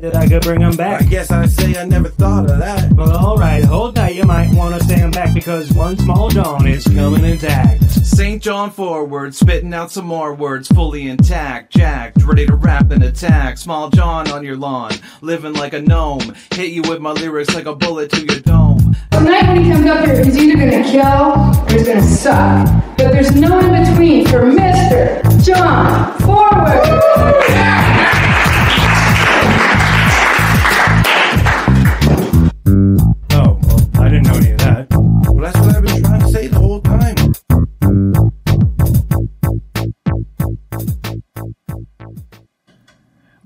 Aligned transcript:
that 0.00 0.16
I 0.16 0.26
could 0.26 0.42
bring 0.42 0.60
him 0.60 0.76
back. 0.76 1.02
I 1.02 1.04
guess 1.04 1.30
I 1.30 1.46
say 1.46 1.76
I 1.76 1.84
never 1.84 2.08
thought 2.08 2.50
of 2.50 2.58
that. 2.58 2.92
Well, 2.92 3.16
alright, 3.16 3.64
hold 3.64 3.96
tight. 3.96 4.14
You 4.14 4.24
might 4.24 4.52
want 4.54 4.74
to 4.74 4.82
stand 4.84 5.12
back 5.12 5.34
because 5.34 5.70
one 5.72 5.96
small 5.98 6.30
John 6.30 6.66
is 6.66 6.84
coming 6.84 7.24
intact. 7.24 7.82
St. 7.90 8.42
John 8.42 8.70
forward, 8.70 9.34
spitting 9.34 9.74
out 9.74 9.90
some 9.90 10.06
more 10.06 10.34
words, 10.34 10.68
fully 10.68 11.08
intact, 11.08 11.72
jacked, 11.72 12.22
ready 12.22 12.46
to 12.46 12.54
rap 12.54 12.90
and 12.90 13.02
attack. 13.02 13.58
Small 13.58 13.90
John 13.90 14.30
on 14.30 14.42
your 14.44 14.56
lawn, 14.56 14.92
living 15.20 15.52
like 15.54 15.74
a 15.74 15.82
gnome. 15.82 16.34
Hit 16.52 16.72
you 16.72 16.82
with 16.82 17.00
my 17.00 17.12
lyrics 17.12 17.54
like 17.54 17.66
a 17.66 17.74
bullet 17.74 18.10
to 18.12 18.24
your 18.24 18.40
dome. 18.40 18.96
Tonight 19.12 19.48
when 19.48 19.64
he 19.64 19.70
comes 19.70 19.86
up 19.86 20.04
here, 20.06 20.24
he's 20.24 20.38
either 20.38 20.56
gonna 20.56 20.82
kill 20.82 21.04
or 21.04 21.72
he's 21.72 21.86
gonna 21.86 22.02
suck. 22.02 22.66
But 22.96 23.12
there's 23.12 23.34
no 23.34 23.58
in 23.58 23.84
between 23.84 24.26
for 24.26 24.44
Mr. 24.44 25.44
John 25.44 26.18
Forward. 26.20 28.29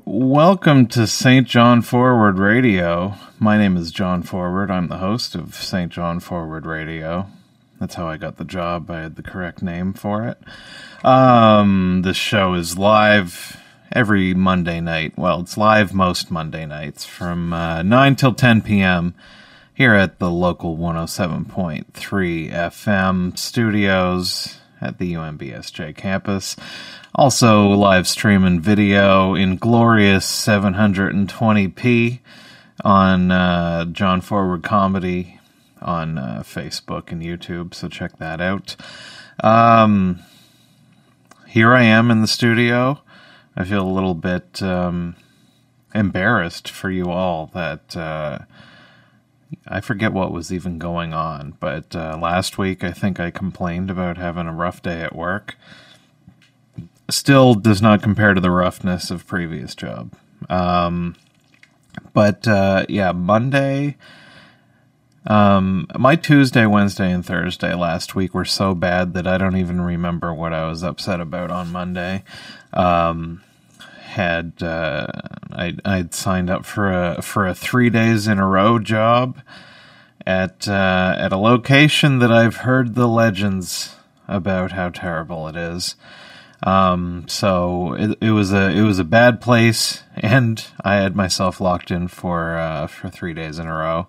Welcome 0.07 0.87
to 0.89 1.07
St. 1.07 1.47
John 1.47 1.81
Forward 1.81 2.39
Radio. 2.39 3.15
My 3.39 3.57
name 3.57 3.77
is 3.77 3.91
John 3.91 4.23
Forward. 4.23 4.71
I'm 4.71 4.89
the 4.89 4.99
host 4.99 5.35
of 5.35 5.55
St. 5.55 5.93
John 5.93 6.21
Forward 6.21 6.67
Radio. 6.67 7.29
That's 7.81 7.95
how 7.95 8.09
I 8.09 8.17
got 8.17 8.37
the 8.37 8.45
job. 8.45 8.91
I 8.91 9.01
had 9.03 9.17
the 9.17 9.23
correct 9.23 9.63
name 9.63 9.93
for 9.93 10.27
it. 10.27 10.39
Um, 11.05 12.03
this 12.03 12.17
show 12.17 12.55
is 12.55 12.79
live 12.79 13.61
every 13.93 14.35
Monday 14.35 14.81
night. 14.81 15.15
Well, 15.17 15.41
it's 15.41 15.57
live 15.57 15.95
most 15.95 16.31
Monday 16.31 16.67
nights 16.67 17.05
from 17.05 17.53
uh, 17.53 17.83
9 17.83 18.17
till 18.17 18.35
10 18.35 18.63
p.m. 18.63 19.15
here 19.75 19.95
at 19.95 20.21
the 20.21 20.31
local 20.31 20.77
107.3 20.77 21.85
FM 22.53 23.37
studios 23.37 24.59
at 24.81 24.99
the 24.99 25.15
UNBSJ 25.15 25.97
campus. 25.97 26.55
Also, 27.17 27.69
live 27.69 28.07
streaming 28.07 28.61
video 28.61 29.35
in 29.35 29.57
glorious 29.57 30.27
720p 30.27 32.21
on 32.85 33.31
uh, 33.33 33.85
John 33.87 34.21
Forward 34.21 34.63
Comedy 34.63 35.41
on 35.83 36.19
uh, 36.19 36.43
Facebook 36.45 37.11
and 37.11 37.21
YouTube, 37.21 37.75
so 37.75 37.89
check 37.89 38.17
that 38.19 38.41
out. 38.41 38.77
Um, 39.41 40.21
here 41.49 41.75
I 41.75 41.83
am 41.83 42.13
in 42.13 42.21
the 42.21 42.29
studio. 42.29 43.01
I 43.57 43.65
feel 43.65 43.87
a 43.87 43.91
little 43.91 44.15
bit 44.15 44.63
um, 44.63 45.17
embarrassed 45.95 46.71
for 46.71 46.91
you 46.91 47.11
all 47.11 47.51
that 47.55 47.97
uh, 47.97 48.39
I 49.67 49.81
forget 49.81 50.13
what 50.13 50.33
was 50.33 50.53
even 50.53 50.79
going 50.79 51.13
on, 51.13 51.57
but 51.61 51.95
uh, 51.95 52.19
last 52.21 52.59
week 52.59 52.85
I 52.85 52.93
think 52.93 53.19
I 53.19 53.31
complained 53.31 53.91
about 53.91 54.17
having 54.17 54.47
a 54.47 54.53
rough 54.53 54.83
day 54.83 55.03
at 55.03 55.15
work. 55.15 55.57
Still 57.11 57.55
does 57.55 57.83
not 57.83 58.03
compare 58.03 58.35
to 58.35 58.41
the 58.41 58.51
roughness 58.51 59.11
of 59.11 59.27
previous 59.27 59.75
job. 59.75 60.15
Um, 60.49 61.17
but 62.13 62.47
uh, 62.49 62.87
yeah, 62.89 63.13
Monday. 63.13 63.97
Um, 65.27 65.87
my 65.99 66.17
Tuesday, 66.17 66.67
Wednesday, 66.67 67.11
and 67.11 67.25
Thursday 67.25 67.75
last 67.75 68.15
week 68.15 68.35
were 68.35 68.45
so 68.45 68.75
bad 68.75 69.15
that 69.15 69.27
I 69.27 69.39
don't 69.39 69.57
even 69.57 69.81
remember 69.81 70.35
what 70.35 70.53
I 70.53 70.69
was 70.69 70.83
upset 70.83 71.21
about 71.21 71.51
on 71.51 71.73
Monday. 71.73 72.25
Um, 72.73 73.43
had 74.15 74.63
uh, 74.63 75.07
I 75.53 75.75
I'd 75.85 76.15
signed 76.15 76.51
up 76.51 76.65
for 76.65 76.93
a 76.93 77.23
for 77.23 77.47
a 77.47 77.55
three 77.55 77.91
days 77.91 78.27
in 78.27 78.39
a 78.39 78.47
row 78.47 78.79
job 78.79 79.41
at 80.27 80.67
uh, 80.69 81.15
at 81.19 81.33
a 81.33 81.37
location 81.37 82.19
that 82.19 82.33
I've 82.33 82.57
heard 82.57 82.95
the 82.95 83.09
legends 83.09 83.95
about 84.27 84.73
how 84.73 84.89
terrible 84.89 85.49
it 85.49 85.57
is. 85.57 85.97
Um, 86.63 87.27
so 87.29 87.95
it, 87.95 88.19
it 88.21 88.31
was 88.31 88.53
a 88.53 88.71
it 88.71 88.83
was 88.83 88.99
a 88.99 89.05
bad 89.05 89.41
place, 89.41 90.03
and 90.17 90.65
I 90.83 90.97
had 90.97 91.15
myself 91.15 91.61
locked 91.61 91.91
in 91.91 92.09
for 92.09 92.57
uh, 92.57 92.87
for 92.87 93.11
three 93.11 93.35
days 93.35 93.59
in 93.59 93.67
a 93.67 93.75
row. 93.75 94.07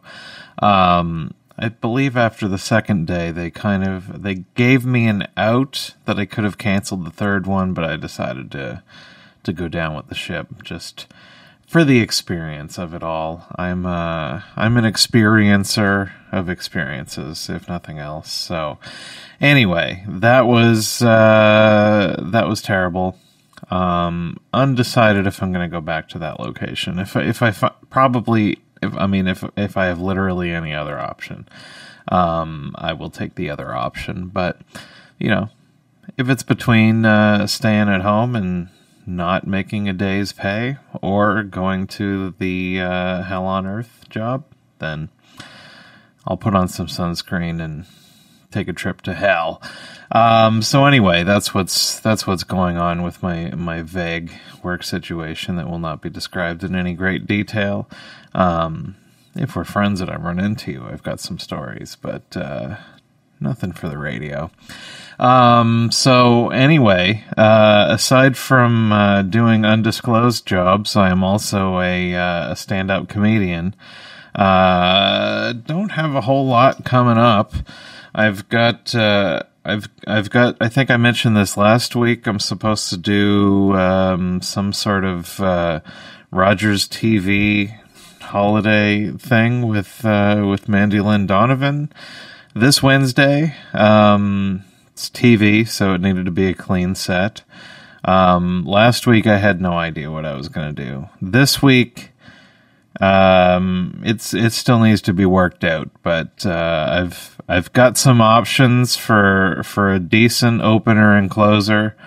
Um, 0.60 1.34
I 1.58 1.70
believe 1.70 2.18
after 2.18 2.48
the 2.48 2.58
second 2.58 3.08
day, 3.08 3.32
they 3.32 3.50
kind 3.50 3.84
of 3.86 4.24
they 4.24 4.46
gave 4.56 4.86
me 4.86 5.08
an 5.08 5.28
out 5.36 5.96
that 6.06 6.20
I 6.20 6.26
could 6.26 6.44
have 6.44 6.58
canceled 6.58 7.06
the 7.06 7.12
third 7.12 7.46
one, 7.46 7.74
but 7.74 7.84
I 7.84 7.98
decided 7.98 8.52
to 8.52 8.84
to 9.46 9.54
go 9.54 9.68
down 9.68 9.96
with 9.96 10.08
the 10.08 10.16
ship 10.16 10.64
just 10.64 11.08
for 11.66 11.84
the 11.84 12.00
experience 12.00 12.78
of 12.78 12.94
it 12.94 13.04
all. 13.04 13.46
I'm 13.56 13.86
uh 13.86 14.42
I'm 14.56 14.78
an 14.78 14.86
experiencer 14.86 16.12
of 16.32 16.50
experiences, 16.50 17.50
if 17.50 17.68
nothing 17.68 17.98
else. 17.98 18.32
So 18.32 18.78
anyway, 19.42 20.04
that 20.08 20.46
was 20.46 21.02
uh 21.02 22.22
that 22.32 22.48
was 22.48 22.62
terrible. 22.62 23.18
Um 23.72 24.38
undecided 24.54 25.26
if 25.26 25.42
I'm 25.42 25.52
going 25.52 25.68
to 25.68 25.74
go 25.76 25.82
back 25.82 26.08
to 26.10 26.20
that 26.20 26.40
location. 26.40 27.00
If 27.00 27.16
if 27.16 27.42
I 27.42 27.52
probably 27.90 28.60
if 28.82 28.94
I 28.96 29.08
mean 29.08 29.28
if 29.28 29.44
if 29.58 29.76
I 29.76 29.86
have 29.86 30.00
literally 30.00 30.52
any 30.52 30.74
other 30.74 31.00
option, 31.00 31.48
um 32.10 32.76
I 32.78 32.94
will 32.94 33.10
take 33.10 33.36
the 33.36 33.50
other 33.50 33.74
option, 33.74 34.28
but 34.28 34.62
you 35.18 35.30
know, 35.30 35.50
if 36.16 36.30
it's 36.30 36.44
between 36.44 37.06
uh 37.06 37.48
staying 37.48 37.90
at 37.90 38.02
home 38.02 38.36
and 38.36 38.70
not 39.06 39.48
making 39.48 39.88
a 39.88 39.94
day's 39.94 40.34
pay 40.34 40.78
or 41.02 41.44
going 41.44 41.88
to 41.88 42.34
the 42.40 42.80
uh, 42.80 43.24
hell 43.24 43.46
on 43.46 43.66
earth 43.66 44.06
job, 44.10 44.46
then 44.80 45.10
I'll 46.26 46.38
put 46.38 46.56
on 46.56 46.68
some 46.68 46.88
sunscreen 46.88 47.64
and 47.64 47.86
take 48.52 48.68
a 48.68 48.74
trip 48.74 49.02
to 49.02 49.14
hell. 49.14 49.62
Um, 50.12 50.62
so 50.62 50.86
anyway, 50.86 51.24
that's 51.24 51.54
what's 51.54 52.00
that's 52.00 52.26
what's 52.26 52.44
going 52.44 52.78
on 52.78 53.02
with 53.02 53.22
my 53.22 53.52
my 53.52 53.82
vague 53.82 54.32
work 54.64 54.84
situation 54.84 55.56
that 55.58 55.70
will 55.70 55.80
not 55.80 56.02
be 56.02 56.10
described 56.10 56.64
in 56.64 56.76
any 56.76 56.94
great 56.94 57.28
detail. 57.28 57.90
Um, 58.34 58.96
if 59.36 59.56
we're 59.56 59.66
friends 59.66 60.00
that 60.00 60.10
I 60.10 60.16
run 60.16 60.40
into, 60.40 60.86
I've 60.90 61.04
got 61.04 61.20
some 61.20 61.40
stories, 61.40 61.98
but 62.02 62.38
uh, 62.38 62.78
nothing 63.40 63.74
for 63.74 63.90
the 63.90 63.98
radio. 63.98 64.50
Um, 65.20 65.92
so 65.92 66.50
anyway, 66.50 67.24
uh, 67.38 67.88
aside 67.90 68.38
from 68.38 68.92
uh, 68.92 69.22
doing 69.22 69.66
undisclosed 69.66 70.46
jobs, 70.46 70.96
I 70.96 71.10
am 71.10 71.24
also 71.24 71.80
a, 71.80 72.14
uh, 72.16 72.52
a 72.52 72.56
stand-up 72.56 73.08
comedian. 73.08 73.76
Uh, 74.34 75.54
don't 75.54 75.92
have 75.92 76.16
a 76.16 76.22
whole 76.22 76.46
lot 76.46 76.84
coming 76.84 77.18
up. 77.18 77.54
I've 78.14 78.48
got, 78.50 78.94
uh, 78.94 79.44
I've, 79.64 79.88
I've 80.06 80.30
got. 80.30 80.58
I 80.60 80.70
think 80.70 80.92
I 80.92 80.98
mentioned 80.98 81.36
this 81.38 81.58
last 81.58 81.96
week. 81.96 82.28
I'm 82.28 82.40
supposed 82.40 82.90
to 82.90 82.98
do 82.98 83.74
um, 83.74 84.42
some 84.42 84.74
sort 84.74 85.06
of 85.06 85.40
uh, 85.40 85.80
Rogers 86.32 86.88
TV 86.88 87.80
holiday 88.22 89.12
thing 89.12 89.68
with 89.68 90.04
uh, 90.04 90.46
with 90.50 90.68
Mandy 90.68 91.00
Lynn 91.00 91.28
Donovan 91.28 91.92
this 92.54 92.84
Wednesday. 92.84 93.56
Um, 93.74 94.64
it's 94.96 95.10
TV, 95.10 95.68
so 95.68 95.94
it 95.94 96.00
needed 96.00 96.24
to 96.24 96.32
be 96.32 96.48
a 96.48 96.54
clean 96.54 96.96
set. 96.96 97.42
Um, 98.06 98.64
last 98.66 99.06
week 99.06 99.28
I 99.28 99.40
had 99.40 99.60
no 99.60 99.74
idea 99.74 100.10
what 100.10 100.26
I 100.26 100.36
was 100.36 100.48
going 100.48 100.74
to 100.74 100.84
do. 100.86 101.10
This 101.22 101.62
week, 101.62 102.12
um, 103.02 104.02
it's 104.06 104.34
it 104.34 104.54
still 104.54 104.80
needs 104.80 105.02
to 105.02 105.12
be 105.12 105.26
worked 105.26 105.66
out, 105.66 105.90
but 106.02 106.46
uh, 106.46 106.88
I've 106.90 107.42
I've 107.46 107.74
got 107.74 107.98
some 107.98 108.22
options 108.22 108.96
for 108.96 109.62
for 109.66 109.92
a 109.92 110.00
decent 110.00 110.62
opener 110.62 111.18
and 111.18 111.30
closer, 111.30 111.98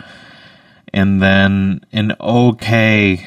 and 0.91 1.21
then 1.21 1.85
an 1.93 2.17
okay 2.19 3.27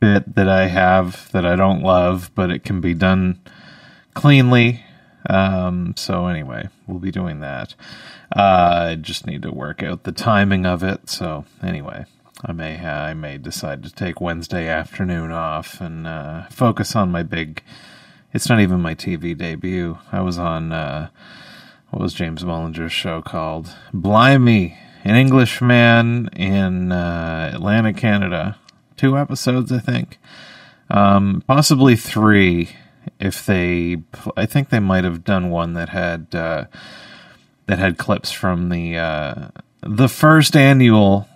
bit 0.00 0.36
that 0.36 0.48
I 0.48 0.68
have 0.68 1.30
that 1.32 1.44
I 1.44 1.54
don't 1.54 1.82
love, 1.82 2.30
but 2.34 2.50
it 2.50 2.64
can 2.64 2.80
be 2.80 2.94
done 2.94 3.40
cleanly. 4.14 4.83
Um, 5.28 5.94
so 5.96 6.26
anyway, 6.26 6.68
we'll 6.86 6.98
be 6.98 7.10
doing 7.10 7.40
that. 7.40 7.74
Uh, 8.34 8.88
I 8.90 8.94
just 8.96 9.26
need 9.26 9.42
to 9.42 9.50
work 9.50 9.82
out 9.82 10.04
the 10.04 10.12
timing 10.12 10.66
of 10.66 10.82
it. 10.82 11.08
So 11.08 11.44
anyway, 11.62 12.06
I 12.44 12.52
may 12.52 12.84
I 12.86 13.14
may 13.14 13.38
decide 13.38 13.82
to 13.84 13.90
take 13.90 14.20
Wednesday 14.20 14.68
afternoon 14.68 15.30
off 15.32 15.80
and 15.80 16.06
uh, 16.06 16.44
focus 16.50 16.94
on 16.94 17.10
my 17.10 17.22
big. 17.22 17.62
It's 18.32 18.48
not 18.48 18.60
even 18.60 18.80
my 18.80 18.94
TV 18.94 19.36
debut. 19.36 19.98
I 20.12 20.20
was 20.20 20.38
on 20.38 20.72
uh, 20.72 21.08
what 21.90 22.02
was 22.02 22.12
James 22.12 22.42
Mullinger's 22.42 22.92
show 22.92 23.22
called? 23.22 23.74
Blimey, 23.92 24.76
an 25.04 25.14
Englishman 25.14 26.28
in 26.34 26.90
uh, 26.90 27.52
Atlantic 27.54 27.96
Canada. 27.96 28.56
Two 28.96 29.16
episodes, 29.16 29.70
I 29.70 29.78
think, 29.78 30.18
um, 30.90 31.42
possibly 31.46 31.94
three. 31.94 32.70
If 33.18 33.46
they, 33.46 34.02
I 34.36 34.46
think 34.46 34.68
they 34.68 34.80
might 34.80 35.04
have 35.04 35.24
done 35.24 35.50
one 35.50 35.74
that 35.74 35.90
had 35.90 36.34
uh, 36.34 36.64
that 37.66 37.78
had 37.78 37.98
clips 37.98 38.30
from 38.30 38.68
the 38.68 38.96
uh, 38.96 39.48
the 39.82 40.08
first 40.08 40.56
annual 40.56 41.28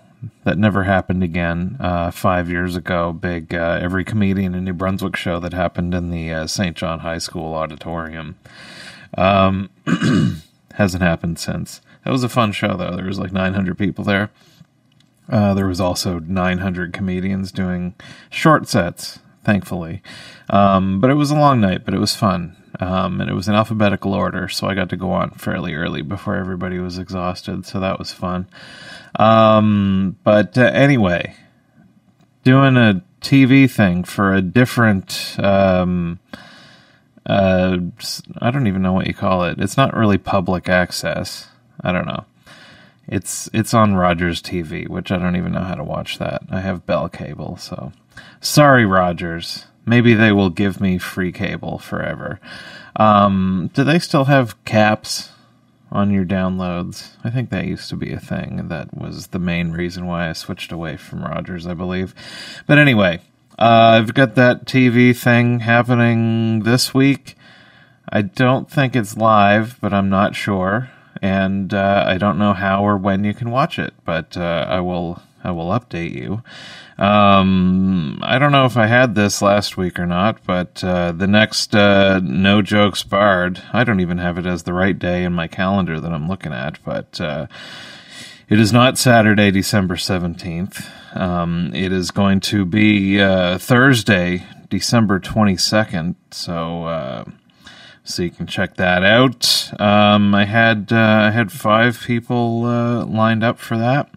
that 0.44 0.58
never 0.58 0.84
happened 0.84 1.22
again. 1.22 1.76
Uh, 1.78 2.10
five 2.10 2.50
years 2.50 2.76
ago, 2.76 3.12
big 3.12 3.54
uh, 3.54 3.78
every 3.80 4.04
comedian 4.04 4.54
in 4.54 4.64
New 4.64 4.72
Brunswick 4.72 5.16
show 5.16 5.38
that 5.40 5.52
happened 5.52 5.94
in 5.94 6.10
the 6.10 6.32
uh, 6.32 6.46
St. 6.46 6.76
John 6.76 7.00
High 7.00 7.18
School 7.18 7.54
auditorium. 7.54 8.36
Um, 9.16 9.70
hasn't 10.74 11.02
happened 11.02 11.38
since. 11.38 11.80
That 12.04 12.10
was 12.10 12.24
a 12.24 12.28
fun 12.28 12.52
show 12.52 12.76
though. 12.76 12.96
There 12.96 13.06
was 13.06 13.18
like 13.18 13.32
900 13.32 13.76
people 13.76 14.04
there. 14.04 14.30
Uh, 15.28 15.52
there 15.54 15.66
was 15.66 15.80
also 15.80 16.18
900 16.20 16.92
comedians 16.92 17.52
doing 17.52 17.94
short 18.30 18.66
sets, 18.66 19.18
thankfully. 19.44 20.02
Um, 20.50 21.00
but 21.00 21.10
it 21.10 21.14
was 21.14 21.30
a 21.30 21.36
long 21.36 21.60
night, 21.60 21.84
but 21.84 21.94
it 21.94 22.00
was 22.00 22.14
fun. 22.14 22.56
Um, 22.80 23.20
and 23.20 23.28
it 23.28 23.34
was 23.34 23.48
in 23.48 23.54
alphabetical 23.54 24.14
order, 24.14 24.48
so 24.48 24.66
I 24.66 24.74
got 24.74 24.90
to 24.90 24.96
go 24.96 25.10
on 25.10 25.30
fairly 25.30 25.74
early 25.74 26.02
before 26.02 26.36
everybody 26.36 26.78
was 26.78 26.98
exhausted, 26.98 27.66
so 27.66 27.80
that 27.80 27.98
was 27.98 28.12
fun. 28.12 28.48
Um, 29.16 30.16
but 30.22 30.56
uh, 30.56 30.62
anyway, 30.62 31.34
doing 32.44 32.76
a 32.76 33.02
TV 33.20 33.70
thing 33.70 34.04
for 34.04 34.34
a 34.34 34.42
different. 34.42 35.36
Um, 35.38 36.20
uh, 37.26 37.78
I 38.40 38.50
don't 38.50 38.66
even 38.66 38.82
know 38.82 38.92
what 38.92 39.06
you 39.06 39.14
call 39.14 39.44
it. 39.44 39.58
It's 39.60 39.76
not 39.76 39.96
really 39.96 40.18
public 40.18 40.68
access. 40.68 41.48
I 41.80 41.92
don't 41.92 42.06
know. 42.06 42.24
It's 43.06 43.48
it's 43.52 43.74
on 43.74 43.94
Rogers 43.94 44.42
TV, 44.42 44.88
which 44.88 45.10
I 45.10 45.18
don't 45.18 45.36
even 45.36 45.52
know 45.52 45.62
how 45.62 45.74
to 45.74 45.84
watch 45.84 46.18
that. 46.18 46.42
I 46.50 46.60
have 46.60 46.86
Bell 46.86 47.08
cable, 47.08 47.56
so 47.56 47.92
sorry, 48.40 48.84
Rogers. 48.84 49.66
Maybe 49.88 50.14
they 50.14 50.32
will 50.32 50.50
give 50.50 50.80
me 50.80 50.98
free 50.98 51.32
cable 51.32 51.78
forever. 51.78 52.40
Um, 52.96 53.70
do 53.74 53.84
they 53.84 53.98
still 53.98 54.26
have 54.26 54.62
caps 54.64 55.30
on 55.90 56.10
your 56.10 56.24
downloads? 56.24 57.10
I 57.24 57.30
think 57.30 57.50
that 57.50 57.66
used 57.66 57.88
to 57.90 57.96
be 57.96 58.12
a 58.12 58.20
thing. 58.20 58.68
That 58.68 58.96
was 58.96 59.28
the 59.28 59.38
main 59.38 59.72
reason 59.72 60.06
why 60.06 60.28
I 60.28 60.32
switched 60.32 60.72
away 60.72 60.96
from 60.96 61.24
Rogers, 61.24 61.66
I 61.66 61.74
believe. 61.74 62.14
But 62.66 62.78
anyway, 62.78 63.20
uh, 63.58 63.98
I've 63.98 64.14
got 64.14 64.34
that 64.34 64.66
TV 64.66 65.16
thing 65.16 65.60
happening 65.60 66.64
this 66.64 66.92
week. 66.92 67.36
I 68.10 68.22
don't 68.22 68.70
think 68.70 68.94
it's 68.94 69.16
live, 69.16 69.78
but 69.80 69.92
I'm 69.92 70.08
not 70.08 70.34
sure 70.34 70.90
and 71.22 71.72
uh, 71.74 72.04
I 72.06 72.18
don't 72.18 72.38
know 72.38 72.52
how 72.52 72.84
or 72.84 72.96
when 72.96 73.24
you 73.24 73.34
can 73.34 73.50
watch 73.50 73.78
it, 73.78 73.94
but 74.04 74.36
uh, 74.36 74.66
I 74.68 74.80
will 74.80 75.22
I 75.42 75.50
will 75.50 75.68
update 75.68 76.14
you. 76.14 76.42
Um, 76.98 78.18
I 78.22 78.38
don't 78.38 78.50
know 78.50 78.64
if 78.64 78.76
I 78.76 78.86
had 78.86 79.14
this 79.14 79.40
last 79.40 79.76
week 79.76 79.98
or 79.98 80.06
not, 80.06 80.44
but 80.44 80.82
uh, 80.82 81.12
the 81.12 81.28
next 81.28 81.74
uh, 81.74 82.20
No 82.22 82.60
Jokes 82.60 83.04
Barred, 83.04 83.62
I 83.72 83.84
don't 83.84 84.00
even 84.00 84.18
have 84.18 84.36
it 84.36 84.46
as 84.46 84.64
the 84.64 84.72
right 84.72 84.98
day 84.98 85.22
in 85.22 85.32
my 85.32 85.46
calendar 85.46 86.00
that 86.00 86.12
I'm 86.12 86.28
looking 86.28 86.52
at, 86.52 86.82
but 86.84 87.20
uh, 87.20 87.46
it 88.48 88.58
is 88.58 88.72
not 88.72 88.98
Saturday, 88.98 89.50
December 89.50 89.94
17th. 89.94 91.16
Um, 91.16 91.72
it 91.72 91.92
is 91.92 92.10
going 92.10 92.40
to 92.40 92.64
be 92.64 93.20
uh, 93.20 93.58
Thursday, 93.58 94.44
December 94.68 95.20
22nd. 95.20 96.16
So 96.32 97.24
so 98.08 98.22
you 98.22 98.30
can 98.30 98.46
check 98.46 98.76
that 98.76 99.04
out. 99.04 99.70
Um, 99.78 100.34
I 100.34 100.46
had 100.46 100.88
uh, 100.90 100.96
I 100.96 101.30
had 101.30 101.52
five 101.52 102.00
people 102.00 102.64
uh, 102.64 103.04
lined 103.04 103.44
up 103.44 103.58
for 103.58 103.76
that 103.76 104.08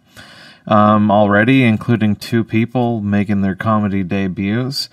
um, 0.66 1.10
already, 1.10 1.64
including 1.64 2.16
two 2.16 2.44
people 2.44 3.00
making 3.00 3.40
their 3.40 3.54
comedy 3.54 4.02
debuts. 4.02 4.88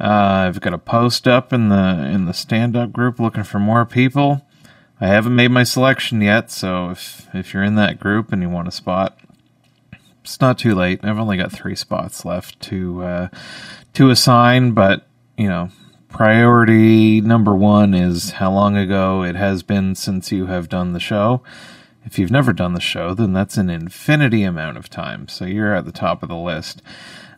Uh, 0.00 0.46
I've 0.46 0.60
got 0.60 0.74
a 0.74 0.78
post 0.78 1.26
up 1.26 1.52
in 1.52 1.70
the 1.70 2.08
in 2.12 2.26
the 2.26 2.34
stand 2.34 2.76
up 2.76 2.92
group 2.92 3.18
looking 3.18 3.44
for 3.44 3.58
more 3.58 3.84
people. 3.84 4.46
I 5.00 5.08
haven't 5.08 5.34
made 5.34 5.50
my 5.50 5.64
selection 5.64 6.20
yet, 6.20 6.50
so 6.50 6.90
if 6.90 7.26
if 7.34 7.52
you're 7.52 7.64
in 7.64 7.74
that 7.76 7.98
group 7.98 8.32
and 8.32 8.42
you 8.42 8.48
want 8.48 8.68
a 8.68 8.72
spot, 8.72 9.18
it's 10.22 10.40
not 10.40 10.58
too 10.58 10.74
late. 10.74 11.00
I've 11.02 11.18
only 11.18 11.36
got 11.36 11.52
three 11.52 11.74
spots 11.74 12.24
left 12.24 12.60
to 12.62 13.02
uh, 13.02 13.28
to 13.94 14.10
assign, 14.10 14.72
but 14.72 15.06
you 15.36 15.48
know 15.48 15.70
priority 16.08 17.20
number 17.20 17.54
one 17.54 17.92
is 17.94 18.32
how 18.32 18.52
long 18.52 18.76
ago 18.76 19.22
it 19.22 19.36
has 19.36 19.62
been 19.62 19.94
since 19.94 20.32
you 20.32 20.46
have 20.46 20.68
done 20.68 20.92
the 20.92 21.00
show. 21.00 21.42
If 22.04 22.18
you've 22.18 22.30
never 22.30 22.52
done 22.52 22.74
the 22.74 22.80
show, 22.80 23.14
then 23.14 23.32
that's 23.32 23.56
an 23.56 23.68
infinity 23.68 24.42
amount 24.42 24.78
of 24.78 24.88
time. 24.88 25.28
So 25.28 25.44
you're 25.44 25.74
at 25.74 25.84
the 25.84 25.92
top 25.92 26.22
of 26.22 26.28
the 26.28 26.36
list. 26.36 26.82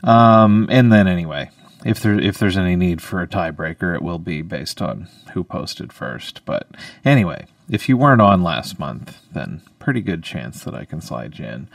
Um, 0.04 0.68
and 0.70 0.92
then 0.92 1.08
anyway, 1.08 1.50
if 1.84 2.00
there 2.00 2.18
if 2.18 2.38
there's 2.38 2.56
any 2.56 2.76
need 2.76 3.02
for 3.02 3.20
a 3.20 3.26
tiebreaker, 3.26 3.94
it 3.94 4.02
will 4.02 4.18
be 4.18 4.42
based 4.42 4.80
on 4.82 5.08
who 5.32 5.42
posted 5.44 5.92
first. 5.92 6.44
But 6.44 6.68
anyway, 7.04 7.46
if 7.68 7.88
you 7.88 7.96
weren't 7.96 8.20
on 8.20 8.42
last 8.42 8.78
month, 8.78 9.18
then 9.32 9.62
pretty 9.78 10.00
good 10.00 10.22
chance 10.22 10.62
that 10.64 10.74
I 10.74 10.84
can 10.84 11.00
slide 11.00 11.38
you 11.38 11.46
in. 11.46 11.68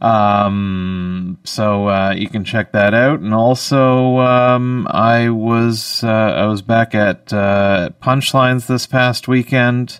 Um, 0.00 1.38
so 1.44 1.88
uh, 1.88 2.14
you 2.16 2.28
can 2.28 2.44
check 2.44 2.72
that 2.72 2.94
out, 2.94 3.20
and 3.20 3.34
also 3.34 4.18
um, 4.18 4.86
I 4.90 5.30
was 5.30 6.04
uh, 6.04 6.08
I 6.08 6.46
was 6.46 6.62
back 6.62 6.94
at 6.94 7.32
uh, 7.32 7.90
Punchlines 8.00 8.66
this 8.66 8.86
past 8.86 9.26
weekend. 9.26 9.98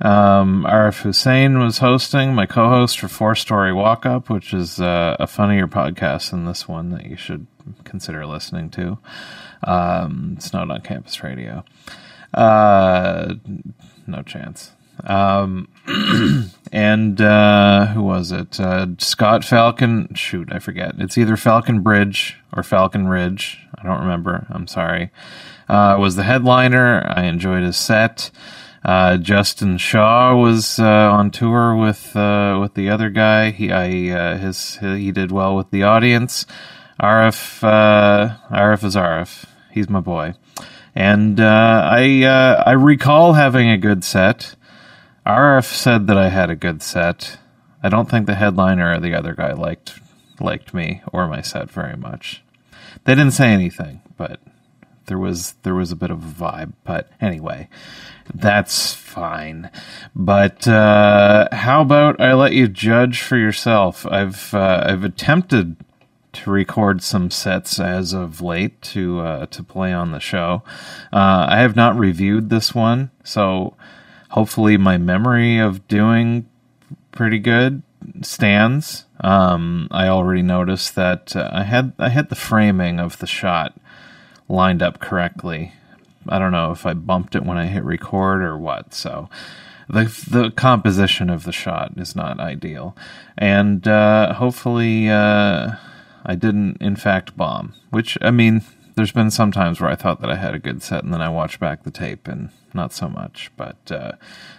Um, 0.00 0.64
Arif 0.66 1.02
Hussein 1.02 1.58
was 1.58 1.78
hosting, 1.78 2.34
my 2.34 2.46
co-host 2.46 2.98
for 2.98 3.08
Four 3.08 3.34
Story 3.34 3.72
Walk 3.72 4.06
Up, 4.06 4.30
which 4.30 4.54
is 4.54 4.80
uh, 4.80 5.16
a 5.18 5.26
funnier 5.26 5.66
podcast 5.66 6.30
than 6.30 6.46
this 6.46 6.66
one 6.66 6.90
that 6.90 7.06
you 7.06 7.16
should 7.16 7.46
consider 7.84 8.24
listening 8.24 8.70
to. 8.70 8.98
Um, 9.62 10.34
it's 10.36 10.52
not 10.52 10.70
on 10.70 10.80
campus 10.80 11.22
radio. 11.22 11.64
Uh, 12.32 13.34
no 14.06 14.22
chance. 14.22 14.72
Um, 15.04 15.68
and 16.72 17.20
uh, 17.20 17.86
who 17.88 18.02
was 18.02 18.32
it? 18.32 18.58
Uh, 18.58 18.88
Scott 18.98 19.44
Falcon. 19.44 20.14
Shoot, 20.14 20.52
I 20.52 20.58
forget. 20.58 20.94
It's 20.98 21.18
either 21.18 21.36
Falcon 21.36 21.82
Bridge 21.82 22.38
or 22.54 22.62
Falcon 22.62 23.08
Ridge. 23.08 23.66
I 23.76 23.82
don't 23.82 24.00
remember. 24.00 24.46
I'm 24.50 24.66
sorry. 24.66 25.10
Uh, 25.68 25.96
was 25.98 26.16
the 26.16 26.24
headliner. 26.24 27.06
I 27.14 27.24
enjoyed 27.24 27.62
his 27.62 27.76
set. 27.76 28.30
Uh, 28.82 29.18
Justin 29.18 29.76
Shaw 29.76 30.34
was 30.34 30.78
uh, 30.78 30.84
on 30.84 31.30
tour 31.30 31.76
with 31.76 32.16
uh, 32.16 32.58
with 32.60 32.74
the 32.74 32.88
other 32.88 33.10
guy. 33.10 33.50
He 33.50 33.70
I 33.70 34.36
his 34.38 34.76
he 34.76 35.12
did 35.12 35.30
well 35.30 35.56
with 35.56 35.70
the 35.70 35.82
audience. 35.82 36.46
Arif 37.00 37.60
Arif 37.60 38.84
is 38.84 38.96
Arif. 38.96 39.44
He's 39.70 39.88
my 39.90 40.00
boy. 40.00 40.34
And 40.94 41.40
I 41.40 42.22
I 42.66 42.72
recall 42.72 43.34
having 43.34 43.68
a 43.68 43.78
good 43.78 44.02
set. 44.02 44.54
Arif 45.26 45.64
said 45.64 46.06
that 46.06 46.16
I 46.16 46.30
had 46.30 46.50
a 46.50 46.56
good 46.56 46.82
set. 46.82 47.38
I 47.82 47.88
don't 47.88 48.10
think 48.10 48.26
the 48.26 48.34
headliner 48.34 48.94
or 48.94 49.00
the 49.00 49.14
other 49.14 49.34
guy 49.34 49.52
liked 49.52 50.00
liked 50.40 50.72
me 50.72 51.02
or 51.12 51.26
my 51.28 51.42
set 51.42 51.70
very 51.70 51.96
much. 51.96 52.42
They 53.04 53.14
didn't 53.14 53.32
say 53.32 53.48
anything, 53.48 54.00
but 54.16 54.40
there 55.10 55.18
was 55.18 55.54
there 55.64 55.74
was 55.74 55.90
a 55.90 55.96
bit 55.96 56.12
of 56.12 56.22
a 56.22 56.44
vibe. 56.44 56.72
But 56.84 57.10
anyway, 57.20 57.68
that's 58.32 58.94
fine. 58.94 59.68
But 60.14 60.68
uh, 60.68 61.48
how 61.50 61.82
about 61.82 62.20
I 62.20 62.32
let 62.34 62.52
you 62.52 62.68
judge 62.68 63.20
for 63.20 63.36
yourself? 63.36 64.06
I've 64.06 64.54
uh, 64.54 64.84
I've 64.86 65.02
attempted 65.02 65.76
to 66.32 66.50
record 66.50 67.02
some 67.02 67.28
sets 67.28 67.80
as 67.80 68.12
of 68.12 68.40
late 68.40 68.80
to 68.82 69.18
uh, 69.18 69.46
to 69.46 69.64
play 69.64 69.92
on 69.92 70.12
the 70.12 70.20
show. 70.20 70.62
Uh, 71.12 71.46
I 71.50 71.58
have 71.58 71.74
not 71.74 71.98
reviewed 71.98 72.48
this 72.48 72.72
one, 72.72 73.10
so 73.24 73.74
hopefully 74.30 74.76
my 74.76 74.96
memory 74.96 75.58
of 75.58 75.88
doing 75.88 76.46
pretty 77.10 77.40
good 77.40 77.82
stands. 78.22 79.06
Um, 79.18 79.88
I 79.90 80.06
already 80.06 80.42
noticed 80.42 80.94
that 80.94 81.34
uh, 81.34 81.50
I 81.52 81.64
had 81.64 81.94
I 81.98 82.10
had 82.10 82.28
the 82.28 82.36
framing 82.36 83.00
of 83.00 83.18
the 83.18 83.26
shot 83.26 83.74
lined 84.50 84.82
up 84.82 84.98
correctly. 84.98 85.72
I 86.28 86.38
don't 86.38 86.52
know 86.52 86.72
if 86.72 86.84
I 86.84 86.92
bumped 86.92 87.34
it 87.34 87.44
when 87.44 87.56
I 87.56 87.66
hit 87.66 87.84
record 87.84 88.42
or 88.42 88.58
what. 88.58 88.92
So 88.92 89.30
the 89.88 90.04
the 90.28 90.50
composition 90.50 91.30
of 91.30 91.44
the 91.44 91.52
shot 91.52 91.92
is 91.96 92.14
not 92.14 92.40
ideal, 92.40 92.96
and 93.38 93.86
uh, 93.88 94.34
hopefully 94.34 95.08
uh, 95.08 95.72
I 96.24 96.34
didn't 96.34 96.80
in 96.80 96.96
fact 96.96 97.36
bomb. 97.36 97.74
Which 97.90 98.18
I 98.20 98.30
mean, 98.30 98.62
there's 98.94 99.12
been 99.12 99.30
some 99.30 99.52
times 99.52 99.80
where 99.80 99.90
I 99.90 99.96
thought 99.96 100.20
that 100.20 100.30
I 100.30 100.36
had 100.36 100.54
a 100.54 100.58
good 100.58 100.82
set, 100.82 101.04
and 101.04 101.12
then 101.12 101.22
I 101.22 101.28
watched 101.28 101.60
back 101.60 101.82
the 101.82 101.90
tape 101.90 102.28
and 102.28 102.50
not 102.74 102.92
so 102.92 103.08
much. 103.08 103.50
But 103.56 103.90
uh, 103.90 104.12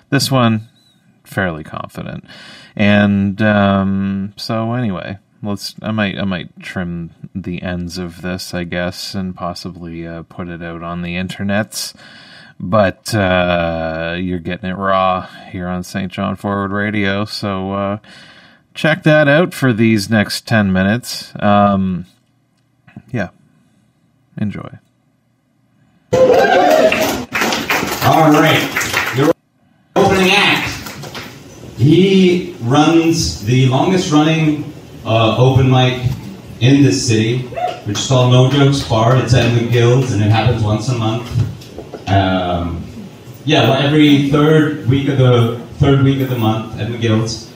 this 0.10 0.32
one, 0.32 0.68
fairly 1.24 1.64
confident. 1.64 2.26
And 2.76 3.42
um, 3.42 4.34
so 4.36 4.74
anyway, 4.74 5.20
let's. 5.44 5.76
I 5.82 5.92
might 5.92 6.18
I 6.18 6.24
might 6.24 6.60
trim 6.60 7.12
the 7.34 7.62
ends 7.62 7.98
of 7.98 8.22
this, 8.22 8.54
I 8.54 8.64
guess, 8.64 9.16
and 9.16 9.36
possibly 9.36 10.06
uh, 10.08 10.24
put 10.24 10.48
it 10.48 10.62
out 10.62 10.84
on 10.84 11.02
the 11.02 11.16
internets. 11.16 11.94
But 12.60 13.14
uh, 13.16 14.18
you're 14.20 14.40
getting 14.40 14.70
it 14.70 14.78
raw 14.78 15.28
here 15.50 15.68
on 15.68 15.84
St. 15.84 16.12
John 16.12 16.36
Forward 16.36 16.72
Radio, 16.72 17.26
so 17.26 17.74
uh, 17.74 17.98
check 18.76 19.04
that 19.04 19.28
out 19.28 19.54
for 19.54 19.74
these 19.74 20.10
next 20.10 20.48
ten 20.48 20.72
minutes. 20.72 21.34
Um, 21.40 22.06
yeah, 23.12 23.30
enjoy. 24.38 24.78
All 28.04 28.32
right. 28.32 29.14
Your 29.16 29.32
opening 29.96 30.32
act. 30.32 30.68
He 31.78 32.56
runs 32.62 33.44
the 33.46 33.68
longest 33.68 34.12
running 34.12 34.71
uh, 35.06 35.38
open 35.38 35.70
mic 35.70 36.02
in 36.60 36.84
this 36.84 37.08
city, 37.08 37.40
which 37.86 38.00
is 38.00 38.08
called 38.08 38.32
No 38.32 38.50
Jokes 38.50 38.88
Barred. 38.88 39.24
It's 39.24 39.34
at 39.34 39.52
McGill's, 39.58 40.12
and 40.12 40.22
it 40.24 40.30
happens 40.30 40.64
once 40.64 40.90
a 40.90 40.98
month. 40.98 42.10
Um, 42.10 42.84
yeah, 43.46 43.70
well, 43.70 43.82
every 43.82 44.30
third 44.30 44.88
week 44.88 45.08
of 45.10 45.18
the 45.18 45.60
third 45.80 46.04
week 46.04 46.22
of 46.22 46.30
the 46.30 46.38
month 46.38 46.80
at 46.80 46.88
McGill's. 46.90 47.52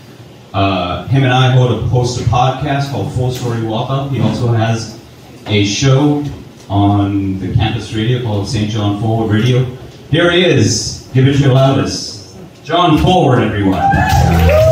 Uh, 0.53 1.05
him 1.07 1.23
and 1.23 1.33
I 1.33 1.51
hold 1.51 1.71
a 1.71 1.85
host 1.87 2.19
a 2.21 2.23
podcast 2.23 2.89
called 2.89 3.13
Four 3.13 3.31
Story 3.31 3.61
Walk 3.61 3.89
Up. 3.89 4.09
He 4.09 4.21
also 4.21 4.47
has 4.47 4.99
a 5.47 5.65
show 5.65 6.23
on 6.69 7.39
the 7.39 7.53
campus 7.53 7.93
radio 7.93 8.23
called 8.23 8.47
St. 8.47 8.69
John 8.71 9.01
Forward 9.01 9.33
Radio. 9.33 9.65
Here 10.09 10.31
he 10.31 10.45
is. 10.45 11.09
Give 11.13 11.27
it 11.27 11.39
your 11.39 11.53
loudest. 11.53 12.37
John 12.63 12.97
Forward, 12.97 13.39
everyone. 13.41 14.63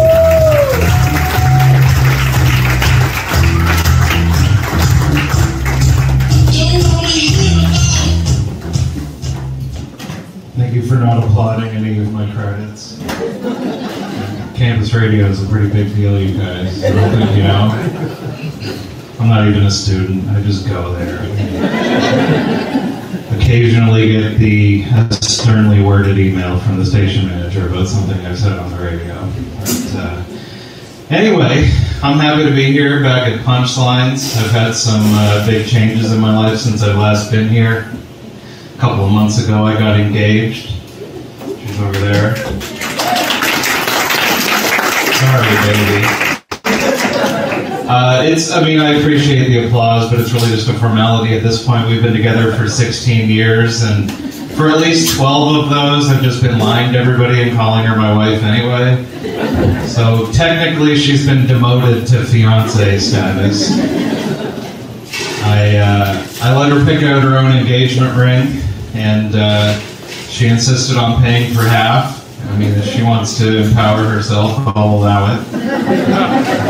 Not 11.03 11.23
applauding 11.23 11.69
any 11.69 11.99
of 11.99 12.11
my 12.11 12.29
credits. 12.33 12.97
Campus 14.55 14.93
radio 14.93 15.25
is 15.25 15.43
a 15.43 15.47
pretty 15.49 15.69
big 15.69 15.93
deal, 15.95 16.19
you 16.19 16.37
guys. 16.37 16.83
I 16.83 16.89
you 17.35 17.43
know, 17.43 17.69
I'm 19.19 19.29
not 19.29 19.47
even 19.47 19.63
a 19.63 19.71
student, 19.71 20.29
I 20.29 20.41
just 20.41 20.67
go 20.67 20.93
there. 20.93 21.19
Occasionally 23.37 24.11
get 24.11 24.37
the 24.37 24.83
sternly 25.21 25.81
worded 25.81 26.17
email 26.17 26.59
from 26.59 26.77
the 26.77 26.85
station 26.85 27.27
manager 27.27 27.67
about 27.67 27.87
something 27.87 28.25
I've 28.25 28.37
said 28.37 28.57
on 28.57 28.71
the 28.71 28.77
radio. 28.77 29.15
But, 29.59 29.95
uh, 29.95 30.23
anyway, 31.09 31.69
I'm 32.01 32.19
happy 32.19 32.43
to 32.43 32.51
be 32.55 32.71
here 32.71 33.01
back 33.01 33.31
at 33.31 33.39
Punchlines. 33.45 34.37
I've 34.37 34.51
had 34.51 34.73
some 34.75 35.01
uh, 35.03 35.45
big 35.47 35.67
changes 35.67 36.11
in 36.13 36.19
my 36.21 36.35
life 36.37 36.59
since 36.59 36.83
I've 36.83 36.97
last 36.97 37.31
been 37.31 37.49
here. 37.49 37.91
A 38.75 38.79
couple 38.79 39.05
of 39.05 39.11
months 39.11 39.43
ago, 39.43 39.65
I 39.65 39.73
got 39.77 39.99
engaged. 39.99 40.82
She's 41.65 41.79
over 41.79 41.97
there. 41.99 42.35
Sorry, 45.15 45.55
baby. 45.71 46.23
Uh, 47.87 48.23
it's, 48.25 48.51
I 48.51 48.63
mean, 48.65 48.79
I 48.79 48.95
appreciate 48.95 49.47
the 49.47 49.67
applause, 49.67 50.09
but 50.09 50.19
it's 50.19 50.33
really 50.33 50.49
just 50.49 50.67
a 50.67 50.73
formality 50.73 51.35
at 51.35 51.43
this 51.43 51.65
point. 51.65 51.87
We've 51.87 52.01
been 52.01 52.13
together 52.13 52.53
for 52.55 52.67
16 52.67 53.29
years, 53.29 53.83
and 53.83 54.11
for 54.55 54.69
at 54.69 54.79
least 54.79 55.15
12 55.15 55.63
of 55.63 55.69
those, 55.69 56.09
I've 56.09 56.21
just 56.21 56.41
been 56.41 56.59
lying 56.59 56.91
to 56.93 56.99
everybody 56.99 57.41
and 57.43 57.55
calling 57.55 57.85
her 57.85 57.95
my 57.95 58.13
wife 58.13 58.43
anyway. 58.43 59.05
So 59.87 60.29
technically, 60.33 60.97
she's 60.97 61.25
been 61.25 61.47
demoted 61.47 62.07
to 62.07 62.25
fiance 62.25 62.99
status. 62.99 63.71
I, 65.43 65.77
uh, 65.77 66.27
I 66.41 66.57
let 66.57 66.71
her 66.71 66.83
pick 66.83 67.03
out 67.03 67.21
her 67.21 67.37
own 67.37 67.51
engagement 67.51 68.17
ring, 68.17 68.61
and 68.95 69.35
uh, 69.35 69.79
she 70.33 70.47
insisted 70.47 70.97
on 70.97 71.21
paying 71.21 71.53
for 71.53 71.61
half. 71.61 72.19
I 72.49 72.57
mean, 72.57 72.71
if 72.71 72.85
she 72.85 73.03
wants 73.03 73.37
to 73.37 73.63
empower 73.63 74.03
herself, 74.03 74.57
I'll 74.75 74.95
allow 74.95 75.35
it. 75.35 75.43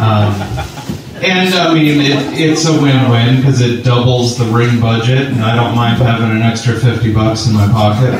Um, 0.00 0.34
and 1.22 1.54
I 1.54 1.74
mean, 1.74 2.00
it, 2.00 2.40
it's 2.40 2.66
a 2.66 2.72
win-win 2.72 3.36
because 3.36 3.60
it 3.60 3.84
doubles 3.84 4.38
the 4.38 4.46
ring 4.46 4.80
budget, 4.80 5.28
and 5.28 5.44
I 5.44 5.54
don't 5.54 5.76
mind 5.76 6.02
having 6.02 6.30
an 6.30 6.42
extra 6.42 6.74
fifty 6.74 7.12
bucks 7.12 7.46
in 7.46 7.52
my 7.52 7.66
pocket. 7.68 8.14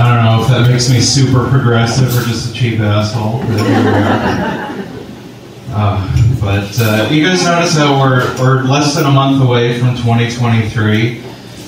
I 0.00 0.14
don't 0.14 0.24
know 0.24 0.42
if 0.42 0.48
that 0.48 0.70
makes 0.70 0.88
me 0.90 1.00
super 1.00 1.48
progressive 1.48 2.08
or 2.16 2.22
just 2.26 2.50
a 2.50 2.54
cheap 2.54 2.80
asshole. 2.80 3.40
But 3.40 3.60
here 3.60 3.84
we 3.84 3.90
are. 3.90 4.72
Uh, 5.74 6.40
but 6.40 6.80
uh, 6.80 7.08
you 7.10 7.24
guys 7.24 7.44
notice 7.44 7.74
that 7.74 7.90
we're, 8.00 8.34
we're 8.42 8.62
less 8.64 8.94
than 8.94 9.04
a 9.04 9.10
month 9.10 9.42
away 9.42 9.78
from 9.78 9.94
2023. 9.96 11.22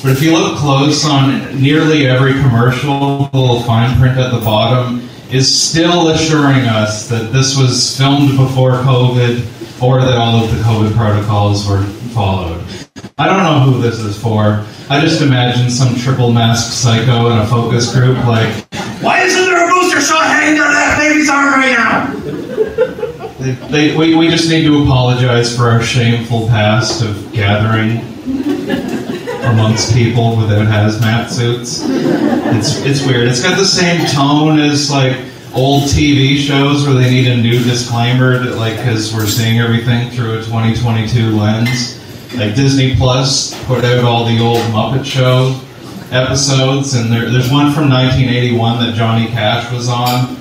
But 0.04 0.12
if 0.12 0.22
you 0.22 0.36
look 0.36 0.58
close 0.58 1.06
on 1.06 1.58
nearly 1.58 2.06
every 2.06 2.34
commercial, 2.34 3.28
the 3.28 3.38
little 3.38 3.62
fine 3.62 3.98
print 3.98 4.18
at 4.18 4.32
the 4.32 4.44
bottom 4.44 5.08
is 5.30 5.50
still 5.50 6.08
assuring 6.08 6.66
us 6.66 7.08
that 7.08 7.32
this 7.32 7.56
was 7.56 7.96
filmed 7.96 8.36
before 8.36 8.72
COVID 8.72 9.82
or 9.82 10.02
that 10.02 10.18
all 10.18 10.44
of 10.44 10.50
the 10.50 10.62
COVID 10.62 10.94
protocols 10.94 11.66
were 11.66 11.82
followed. 12.12 12.62
I 13.16 13.26
don't 13.26 13.44
know 13.44 13.60
who 13.60 13.80
this 13.80 13.98
is 13.98 14.22
for. 14.22 14.66
I 14.90 15.00
just 15.00 15.22
imagine 15.22 15.70
some 15.70 15.96
triple 15.96 16.30
masked 16.30 16.74
psycho 16.74 17.30
in 17.30 17.38
a 17.38 17.46
focus 17.46 17.90
group 17.94 18.18
like, 18.26 18.66
Why 19.02 19.22
isn't 19.22 19.42
there 19.42 19.66
a 19.66 19.72
booster 19.72 20.02
shot 20.02 20.26
hanging 20.26 20.56
down 20.56 20.70
that 20.70 20.98
baby's 20.98 21.30
arm 21.30 21.46
right 21.46 21.72
now? 21.72 23.34
They, 23.38 23.52
they, 23.52 23.96
we, 23.96 24.14
we 24.14 24.28
just 24.28 24.50
need 24.50 24.64
to 24.64 24.82
apologize 24.82 25.56
for 25.56 25.70
our 25.70 25.82
shameful 25.82 26.46
past 26.48 27.02
of 27.02 27.32
gathering 27.32 28.02
amongst 29.44 29.94
people 29.94 30.36
without 30.36 30.66
hazmat 30.66 31.30
suits. 31.30 31.82
It's, 31.84 32.84
it's 32.84 33.06
weird. 33.06 33.28
It's 33.28 33.42
got 33.42 33.58
the 33.58 33.64
same 33.64 34.06
tone 34.06 34.58
as 34.58 34.90
like 34.90 35.16
old 35.54 35.84
TV 35.84 36.36
shows 36.36 36.84
where 36.86 36.94
they 36.94 37.10
need 37.10 37.28
a 37.28 37.36
new 37.36 37.62
disclaimer 37.62 38.38
like 38.56 38.76
because 38.76 39.14
we're 39.14 39.26
seeing 39.26 39.60
everything 39.60 40.10
through 40.10 40.38
a 40.38 40.42
2022 40.42 41.36
lens. 41.36 42.00
Like 42.34 42.54
Disney 42.54 42.96
Plus 42.96 43.54
put 43.66 43.84
out 43.84 44.04
all 44.04 44.24
the 44.24 44.40
old 44.40 44.58
Muppet 44.72 45.04
Show 45.04 45.60
episodes, 46.10 46.94
and 46.94 47.10
there, 47.10 47.30
there's 47.30 47.50
one 47.50 47.72
from 47.72 47.88
1981 47.88 48.84
that 48.84 48.94
Johnny 48.94 49.28
Cash 49.28 49.72
was 49.72 49.88
on. 49.88 50.36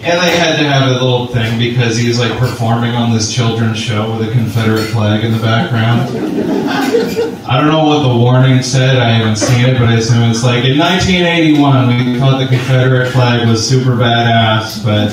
And 0.00 0.20
they 0.22 0.36
had 0.36 0.56
to 0.58 0.64
have 0.64 0.90
a 0.90 0.92
little 0.92 1.26
thing 1.26 1.58
because 1.58 1.96
he's 1.96 2.20
like 2.20 2.38
performing 2.38 2.92
on 2.92 3.12
this 3.12 3.34
children's 3.34 3.78
show 3.78 4.16
with 4.16 4.28
a 4.28 4.30
Confederate 4.30 4.86
flag 4.86 5.24
in 5.24 5.32
the 5.32 5.40
background. 5.40 6.02
I 7.48 7.56
don't 7.56 7.66
know 7.66 7.84
what 7.84 8.06
the 8.06 8.16
warning 8.16 8.62
said, 8.62 8.98
I 8.98 9.10
haven't 9.10 9.36
seen 9.36 9.64
it, 9.64 9.76
but 9.76 9.88
I 9.88 9.94
assume 9.94 10.30
it's 10.30 10.44
like 10.44 10.64
in 10.64 10.78
1981 10.78 11.88
we 11.88 12.18
thought 12.20 12.38
the 12.38 12.46
Confederate 12.46 13.10
flag 13.10 13.48
was 13.48 13.68
super 13.68 13.96
badass, 13.96 14.84
but 14.84 15.10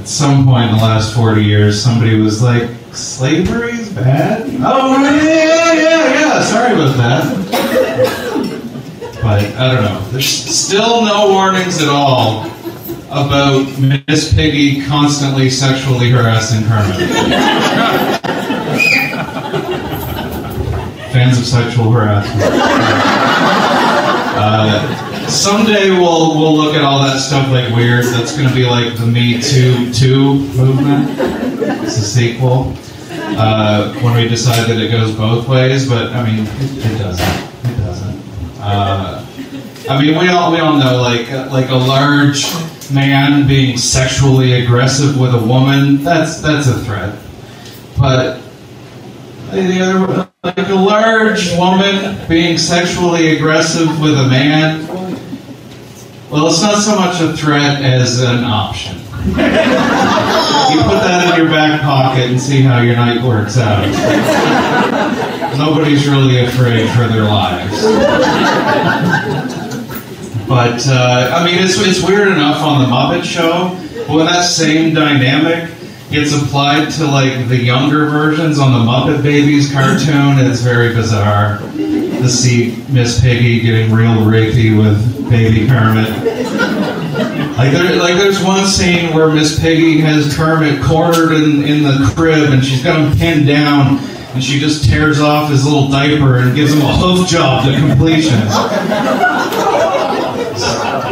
at 0.00 0.06
some 0.06 0.44
point 0.46 0.70
in 0.70 0.76
the 0.76 0.82
last 0.82 1.12
40 1.16 1.42
years 1.44 1.82
somebody 1.82 2.20
was 2.20 2.40
like, 2.40 2.70
slavery's 2.92 3.92
bad? 3.92 4.42
Oh, 4.60 5.02
yeah, 5.02 5.24
yeah, 5.24 5.72
yeah, 5.72 6.20
yeah, 6.20 6.42
sorry 6.42 6.74
about 6.74 6.96
that. 6.98 7.24
But 9.20 9.44
I 9.56 9.74
don't 9.74 9.82
know. 9.82 10.00
There's 10.12 10.28
still 10.28 11.04
no 11.04 11.30
warnings 11.32 11.82
at 11.82 11.88
all 11.88 12.48
about 13.10 13.66
Miss 14.06 14.34
Piggy 14.34 14.84
constantly 14.84 15.48
sexually 15.50 16.10
harassing 16.10 16.64
Kermit. 16.66 17.08
Fans 21.12 21.38
of 21.38 21.46
sexual 21.46 21.90
harassment. 21.90 22.42
Uh, 24.40 25.26
someday 25.26 25.90
we'll 25.90 26.38
we'll 26.38 26.54
look 26.56 26.74
at 26.74 26.82
all 26.82 26.98
that 27.00 27.18
stuff 27.18 27.50
like 27.50 27.74
weird. 27.74 28.04
That's 28.04 28.36
going 28.36 28.48
to 28.48 28.54
be 28.54 28.66
like 28.66 28.96
the 28.98 29.06
Me 29.06 29.40
Too 29.40 29.92
Two 29.92 30.34
movement. 30.54 31.18
It's 31.82 31.96
a 31.96 32.02
sequel. 32.02 32.74
Uh, 33.40 33.94
when 34.00 34.14
we 34.16 34.28
decide 34.28 34.68
that 34.68 34.78
it 34.80 34.90
goes 34.90 35.14
both 35.14 35.48
ways, 35.48 35.88
but 35.88 36.12
I 36.12 36.24
mean, 36.24 36.46
it, 36.46 36.92
it 36.92 36.98
doesn't. 36.98 37.70
It 37.70 37.76
doesn't. 37.78 38.22
Uh, 38.60 39.24
I 39.88 40.02
mean, 40.02 40.18
we 40.18 40.28
all 40.28 40.52
we 40.52 40.58
all 40.58 40.76
know 40.76 41.00
like 41.00 41.30
like 41.50 41.70
a 41.70 41.76
large 41.76 42.44
man 42.90 43.46
being 43.46 43.76
sexually 43.76 44.64
aggressive 44.64 45.18
with 45.18 45.34
a 45.34 45.44
woman. 45.44 46.02
That's 46.02 46.40
that's 46.40 46.68
a 46.68 46.78
threat. 46.84 47.18
But 47.98 48.40
the 49.50 49.80
other, 49.80 50.30
like 50.44 50.68
a 50.68 50.74
large 50.74 51.56
woman 51.56 52.16
being 52.28 52.58
sexually 52.58 53.36
aggressive 53.36 54.00
with 54.00 54.18
a 54.18 54.28
man. 54.28 54.86
Well, 56.30 56.48
it's 56.48 56.62
not 56.62 56.82
so 56.82 56.96
much 56.96 57.20
a 57.20 57.34
threat 57.36 57.82
as 57.82 58.20
an 58.20 58.44
option. 58.44 58.96
you 59.28 59.34
put 59.34 61.00
that 61.02 61.30
in 61.32 61.42
your 61.42 61.50
back 61.52 61.80
pocket 61.80 62.30
and 62.30 62.40
see 62.40 62.60
how 62.60 62.80
your 62.80 62.96
night 62.96 63.22
works 63.22 63.58
out. 63.58 63.86
Nobody's 65.56 66.06
really 66.06 66.44
afraid 66.44 66.88
for 66.90 67.08
their 67.08 67.24
lives. 67.24 67.82
But 70.48 70.86
uh, 70.88 71.30
I 71.34 71.44
mean, 71.44 71.62
it's 71.62 71.76
it's 71.78 72.02
weird 72.02 72.28
enough 72.28 72.62
on 72.62 72.80
the 72.80 72.88
Muppet 72.88 73.22
Show, 73.22 73.76
but 74.06 74.16
when 74.16 74.26
that 74.26 74.42
same 74.42 74.94
dynamic 74.94 75.70
gets 76.10 76.32
applied 76.32 76.90
to 76.92 77.04
like 77.04 77.48
the 77.48 77.56
younger 77.56 78.06
versions 78.06 78.58
on 78.58 78.72
the 78.72 78.78
Muppet 78.78 79.22
Babies 79.22 79.70
cartoon, 79.70 80.38
it's 80.38 80.62
very 80.62 80.94
bizarre 80.94 81.58
to 81.58 82.28
see 82.28 82.82
Miss 82.88 83.20
Piggy 83.20 83.60
getting 83.60 83.92
real 83.92 84.16
rapey 84.24 84.76
with 84.76 85.28
Baby 85.28 85.68
Kermit. 85.68 86.08
Like, 87.58 87.72
there, 87.72 87.96
like 87.96 88.14
there's 88.14 88.42
one 88.42 88.64
scene 88.66 89.12
where 89.12 89.28
Miss 89.28 89.58
Piggy 89.60 90.00
has 90.00 90.34
Kermit 90.34 90.82
cornered 90.82 91.32
in, 91.32 91.64
in 91.64 91.82
the 91.82 92.10
crib, 92.14 92.52
and 92.52 92.64
she's 92.64 92.82
got 92.82 93.00
him 93.00 93.18
pinned 93.18 93.46
down, 93.46 93.98
and 94.32 94.42
she 94.42 94.58
just 94.58 94.88
tears 94.88 95.20
off 95.20 95.50
his 95.50 95.64
little 95.66 95.88
diaper 95.88 96.38
and 96.38 96.54
gives 96.54 96.72
him 96.72 96.82
a 96.82 96.96
hoof 96.96 97.28
job 97.28 97.64
to 97.64 97.78
completion. 97.78 98.38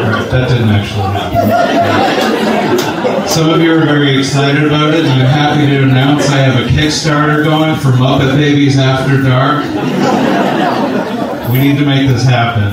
That 0.06 0.48
didn't 0.48 0.68
actually 0.68 1.02
happen. 1.02 1.48
Some 3.28 3.50
of 3.50 3.60
you 3.60 3.75
are 3.75 3.84
very 3.84 4.16
excited 4.18 4.64
about 4.64 4.94
it, 4.94 5.04
and 5.04 5.20
I'm 5.22 5.26
happy 5.26 5.66
to 5.66 5.82
announce 5.82 6.28
I 6.28 6.36
have 6.36 6.64
a 6.64 6.68
Kickstarter 6.68 7.42
going 7.42 7.75
for 7.76 7.88
Muppet 7.88 8.36
Babies 8.36 8.78
After 8.78 9.20
Dark. 9.20 9.64
We 11.50 11.58
need 11.58 11.76
to 11.78 11.84
make 11.84 12.08
this 12.08 12.22
happen. 12.25 12.70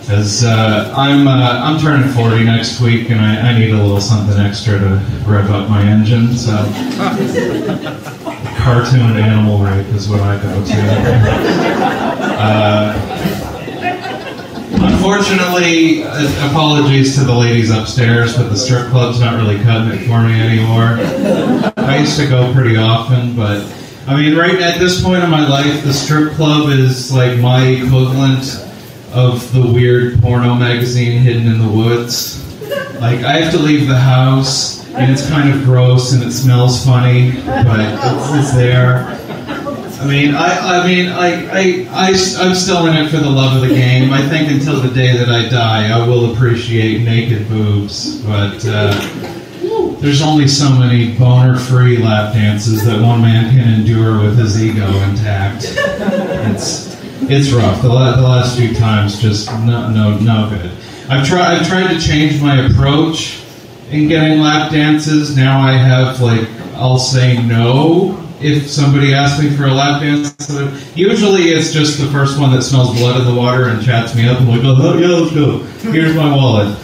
Because 0.00 0.44
uh, 0.44 0.92
I'm, 0.96 1.26
uh, 1.26 1.32
I'm 1.32 1.80
turning 1.80 2.08
40 2.10 2.44
next 2.44 2.80
week, 2.80 3.10
and 3.10 3.20
I, 3.20 3.50
I 3.50 3.58
need 3.58 3.70
a 3.70 3.82
little 3.82 4.00
something 4.00 4.38
extra 4.38 4.78
to 4.78 5.00
rev 5.26 5.50
up 5.50 5.68
my 5.68 5.82
engine, 5.82 6.36
so. 6.36 6.52
Cartoon 8.58 9.16
animal 9.16 9.58
rape 9.58 9.86
is 9.94 10.08
what 10.08 10.20
I 10.20 10.36
go 10.42 10.64
to. 10.64 10.76
Uh, 12.38 13.45
Unfortunately, 15.06 16.02
apologies 16.02 17.14
to 17.16 17.22
the 17.22 17.32
ladies 17.32 17.70
upstairs, 17.70 18.36
but 18.36 18.48
the 18.48 18.56
strip 18.56 18.88
club's 18.88 19.20
not 19.20 19.36
really 19.36 19.62
cutting 19.62 19.96
it 19.96 20.04
for 20.04 20.20
me 20.20 20.32
anymore. 20.34 20.98
I 21.76 21.98
used 21.98 22.18
to 22.18 22.26
go 22.26 22.52
pretty 22.52 22.76
often, 22.76 23.36
but 23.36 23.64
I 24.08 24.16
mean, 24.16 24.36
right 24.36 24.60
at 24.60 24.80
this 24.80 25.00
point 25.00 25.22
in 25.22 25.30
my 25.30 25.46
life, 25.46 25.84
the 25.84 25.92
strip 25.92 26.32
club 26.32 26.70
is 26.70 27.12
like 27.12 27.38
my 27.38 27.64
equivalent 27.64 28.66
of 29.12 29.52
the 29.52 29.64
weird 29.64 30.20
porno 30.20 30.56
magazine 30.56 31.22
hidden 31.22 31.46
in 31.46 31.60
the 31.60 31.68
woods. 31.68 32.42
Like, 33.00 33.20
I 33.20 33.34
have 33.38 33.52
to 33.52 33.58
leave 33.58 33.86
the 33.86 34.00
house, 34.00 34.84
and 34.94 35.12
it's 35.12 35.28
kind 35.28 35.54
of 35.54 35.62
gross 35.62 36.14
and 36.14 36.24
it 36.24 36.32
smells 36.32 36.84
funny, 36.84 37.30
but 37.44 37.78
it's, 37.78 38.34
it's 38.34 38.54
there. 38.54 39.06
I 39.98 40.06
mean, 40.06 40.34
I, 40.34 40.80
I 40.80 40.86
mean, 40.86 41.08
I, 41.08 41.46
I, 41.50 41.86
I, 41.90 42.08
I'm 42.38 42.54
still 42.54 42.86
in 42.86 42.96
it 42.96 43.08
for 43.10 43.16
the 43.16 43.30
love 43.30 43.56
of 43.62 43.66
the 43.66 43.74
game. 43.74 44.12
I 44.12 44.20
think 44.28 44.50
until 44.50 44.80
the 44.80 44.92
day 44.94 45.16
that 45.16 45.30
I 45.30 45.48
die, 45.48 45.88
I 45.88 46.06
will 46.06 46.34
appreciate 46.34 47.00
naked 47.02 47.48
boobs. 47.48 48.20
But 48.22 48.62
uh, 48.66 48.92
there's 50.00 50.20
only 50.20 50.48
so 50.48 50.70
many 50.70 51.16
boner-free 51.16 51.98
lap 51.98 52.34
dances 52.34 52.84
that 52.84 53.00
one 53.00 53.22
man 53.22 53.56
can 53.56 53.72
endure 53.72 54.20
with 54.20 54.38
his 54.38 54.62
ego 54.62 54.86
intact. 55.04 55.64
It's, 55.64 56.94
it's 57.22 57.50
rough. 57.50 57.80
The, 57.80 57.88
la- 57.88 58.16
the 58.16 58.22
last 58.22 58.58
few 58.58 58.74
times, 58.74 59.18
just 59.18 59.48
no, 59.50 59.90
no, 59.90 60.18
no 60.18 60.50
good. 60.50 60.70
I've 61.08 61.26
tried, 61.26 61.56
I've 61.56 61.66
tried 61.66 61.94
to 61.94 61.98
change 61.98 62.42
my 62.42 62.66
approach 62.66 63.42
in 63.90 64.08
getting 64.08 64.40
lap 64.40 64.70
dances. 64.70 65.34
Now 65.34 65.60
I 65.60 65.72
have 65.72 66.20
like, 66.20 66.48
I'll 66.74 66.98
say 66.98 67.42
no 67.42 68.22
if 68.40 68.68
somebody 68.68 69.14
asks 69.14 69.42
me 69.42 69.50
for 69.56 69.64
a 69.64 69.72
lap 69.72 70.02
dance, 70.02 70.34
usually 70.94 71.50
it's 71.50 71.72
just 71.72 71.98
the 71.98 72.06
first 72.08 72.38
one 72.38 72.52
that 72.52 72.62
smells 72.62 72.96
blood 72.98 73.20
in 73.20 73.26
the 73.26 73.34
water 73.34 73.68
and 73.68 73.84
chats 73.84 74.14
me 74.14 74.28
up 74.28 74.38
and 74.40 74.48
like, 74.48 74.60
oh 74.64 74.98
yeah, 74.98 75.08
let's 75.08 75.34
go. 75.34 75.58
Here's 75.90 76.14
my 76.14 76.34
wallet. 76.34 76.76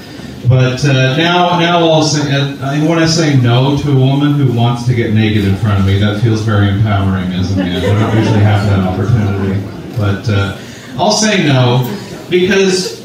But 0.48 0.84
uh, 0.84 1.16
now, 1.16 1.58
now 1.60 1.88
I'll 1.88 2.02
say, 2.02 2.32
uh, 2.32 2.84
when 2.86 2.98
I 2.98 3.06
say 3.06 3.36
no 3.36 3.76
to 3.78 3.92
a 3.92 3.94
woman 3.94 4.32
who 4.32 4.52
wants 4.52 4.84
to 4.86 4.94
get 4.94 5.14
naked 5.14 5.44
in 5.44 5.54
front 5.56 5.80
of 5.80 5.86
me, 5.86 5.98
that 5.98 6.20
feels 6.20 6.42
very 6.42 6.68
empowering 6.68 7.32
as 7.32 7.52
a 7.52 7.56
man. 7.56 7.76
I 7.76 7.80
don't 7.80 8.16
usually 8.16 8.40
have 8.40 8.68
that 8.68 8.80
opportunity, 8.80 9.60
but 9.96 10.28
uh, 10.28 10.58
I'll 10.98 11.12
say 11.12 11.46
no 11.46 11.88
because 12.28 13.00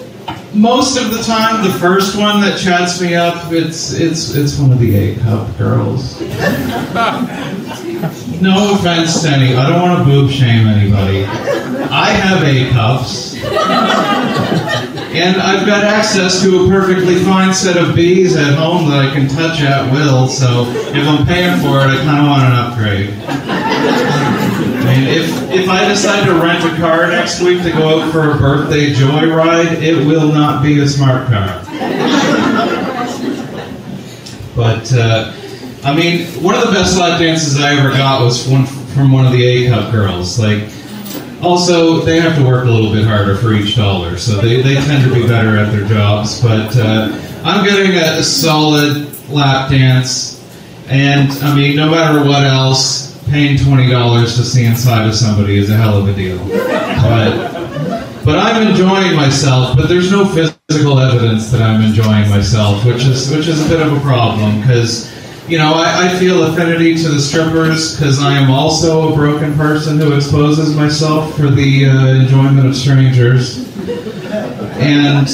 most 0.53 0.97
of 0.97 1.11
the 1.11 1.21
time, 1.23 1.63
the 1.63 1.77
first 1.77 2.17
one 2.17 2.41
that 2.41 2.59
chats 2.59 2.99
me 2.99 3.15
up, 3.15 3.51
it's 3.51 3.93
it's 3.93 4.35
it's 4.35 4.57
one 4.57 4.71
of 4.71 4.79
the 4.79 4.95
A 4.95 5.15
cup 5.17 5.55
girls. 5.57 6.19
No 8.41 8.75
offense 8.75 9.21
to 9.23 9.29
any. 9.29 9.55
I 9.55 9.67
don't 9.67 9.81
want 9.81 9.99
to 9.99 10.05
boob 10.05 10.29
shame 10.29 10.67
anybody. 10.67 11.25
I 11.25 12.09
have 12.11 12.43
A 12.43 12.69
cups. 12.71 13.35
And 15.17 15.41
I've 15.41 15.65
got 15.65 15.83
access 15.83 16.41
to 16.43 16.65
a 16.65 16.69
perfectly 16.69 17.15
fine 17.15 17.53
set 17.53 17.77
of 17.77 17.95
bees 17.95 18.35
at 18.35 18.53
home 18.53 18.89
that 18.89 18.99
I 19.03 19.11
can 19.11 19.27
touch 19.27 19.61
at 19.61 19.91
will, 19.91 20.27
so 20.27 20.67
if 20.69 21.07
I'm 21.07 21.25
paying 21.25 21.59
for 21.59 21.79
it, 21.79 21.87
I 21.87 21.97
kind 22.03 22.19
of 22.19 22.27
want 22.27 22.43
an 22.43 22.51
upgrade. 22.53 23.15
I 24.77 24.95
mean, 24.95 25.07
if, 25.07 25.29
if 25.49 25.69
I 25.69 25.87
decide 25.87 26.25
to 26.27 26.35
rent 26.35 26.63
a 26.63 26.77
car 26.79 27.07
next 27.07 27.41
week 27.41 27.63
to 27.63 27.71
go 27.71 28.01
out 28.01 28.11
for 28.11 28.31
a 28.31 28.37
birthday 28.37 28.93
joyride, 28.93 29.81
it 29.81 30.05
will 30.05 30.31
not 30.31 30.61
be 30.61 30.79
a 30.79 30.87
smart 30.87 31.27
car. 31.27 31.63
But, 34.55 34.93
uh, 34.93 35.33
I 35.87 35.95
mean, 35.95 36.27
one 36.43 36.53
of 36.53 36.65
the 36.67 36.73
best 36.73 36.99
lap 36.99 37.17
dances 37.17 37.57
I 37.57 37.77
ever 37.77 37.91
got 37.91 38.21
was 38.21 38.45
one 38.45 38.65
from 38.65 39.09
one 39.13 39.25
of 39.25 39.31
the 39.31 39.41
A 39.41 39.69
Cup 39.69 39.89
girls. 39.89 40.37
Like, 40.37 40.69
also, 41.41 42.01
they 42.01 42.19
have 42.19 42.35
to 42.35 42.43
work 42.45 42.65
a 42.65 42.69
little 42.69 42.91
bit 42.91 43.05
harder 43.05 43.37
for 43.37 43.53
each 43.53 43.77
dollar, 43.77 44.17
so 44.17 44.41
they, 44.41 44.61
they 44.61 44.73
tend 44.73 45.09
to 45.09 45.13
be 45.13 45.25
better 45.25 45.55
at 45.55 45.71
their 45.71 45.87
jobs. 45.87 46.41
But 46.41 46.75
uh, 46.75 47.17
I'm 47.45 47.63
getting 47.63 47.95
a, 47.95 48.19
a 48.19 48.23
solid 48.23 49.29
lap 49.29 49.71
dance, 49.71 50.43
and 50.89 51.31
I 51.41 51.55
mean, 51.55 51.77
no 51.77 51.89
matter 51.89 52.19
what 52.27 52.43
else, 52.43 53.17
paying 53.29 53.57
twenty 53.57 53.89
dollars 53.89 54.35
to 54.35 54.43
see 54.43 54.65
inside 54.65 55.07
of 55.07 55.15
somebody 55.15 55.57
is 55.57 55.69
a 55.69 55.77
hell 55.77 55.97
of 55.97 56.09
a 56.09 56.13
deal. 56.13 56.37
But 56.49 58.25
but 58.25 58.39
I'm 58.39 58.67
enjoying 58.67 59.15
myself. 59.15 59.77
But 59.77 59.87
there's 59.87 60.11
no 60.11 60.25
physical 60.25 60.99
evidence 60.99 61.49
that 61.51 61.61
I'm 61.61 61.81
enjoying 61.81 62.29
myself, 62.29 62.83
which 62.83 63.05
is 63.05 63.31
which 63.31 63.47
is 63.47 63.65
a 63.65 63.69
bit 63.69 63.79
of 63.79 63.93
a 63.93 64.01
problem 64.01 64.59
because 64.59 65.15
you 65.47 65.57
know, 65.57 65.73
I, 65.75 66.07
I 66.09 66.19
feel 66.19 66.43
affinity 66.43 66.95
to 66.97 67.09
the 67.09 67.19
strippers 67.19 67.95
because 67.95 68.21
I 68.21 68.33
am 68.33 68.51
also 68.51 69.11
a 69.11 69.15
broken 69.15 69.55
person 69.55 69.97
who 69.97 70.13
exposes 70.13 70.75
myself 70.75 71.35
for 71.35 71.47
the 71.47 71.85
uh, 71.85 72.07
enjoyment 72.15 72.67
of 72.67 72.75
strangers. 72.75 73.65
And 74.79 75.27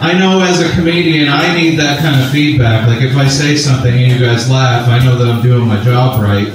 I 0.00 0.16
know 0.16 0.40
as 0.42 0.60
a 0.60 0.70
comedian, 0.76 1.28
I 1.28 1.56
need 1.56 1.76
that 1.76 1.98
kind 2.00 2.22
of 2.22 2.30
feedback. 2.30 2.86
Like 2.86 3.02
if 3.02 3.16
I 3.16 3.26
say 3.26 3.56
something 3.56 3.92
and 3.92 4.12
you 4.12 4.18
guys 4.24 4.48
laugh, 4.48 4.88
I 4.88 5.04
know 5.04 5.16
that 5.18 5.26
I'm 5.28 5.42
doing 5.42 5.66
my 5.66 5.82
job 5.82 6.22
right. 6.22 6.52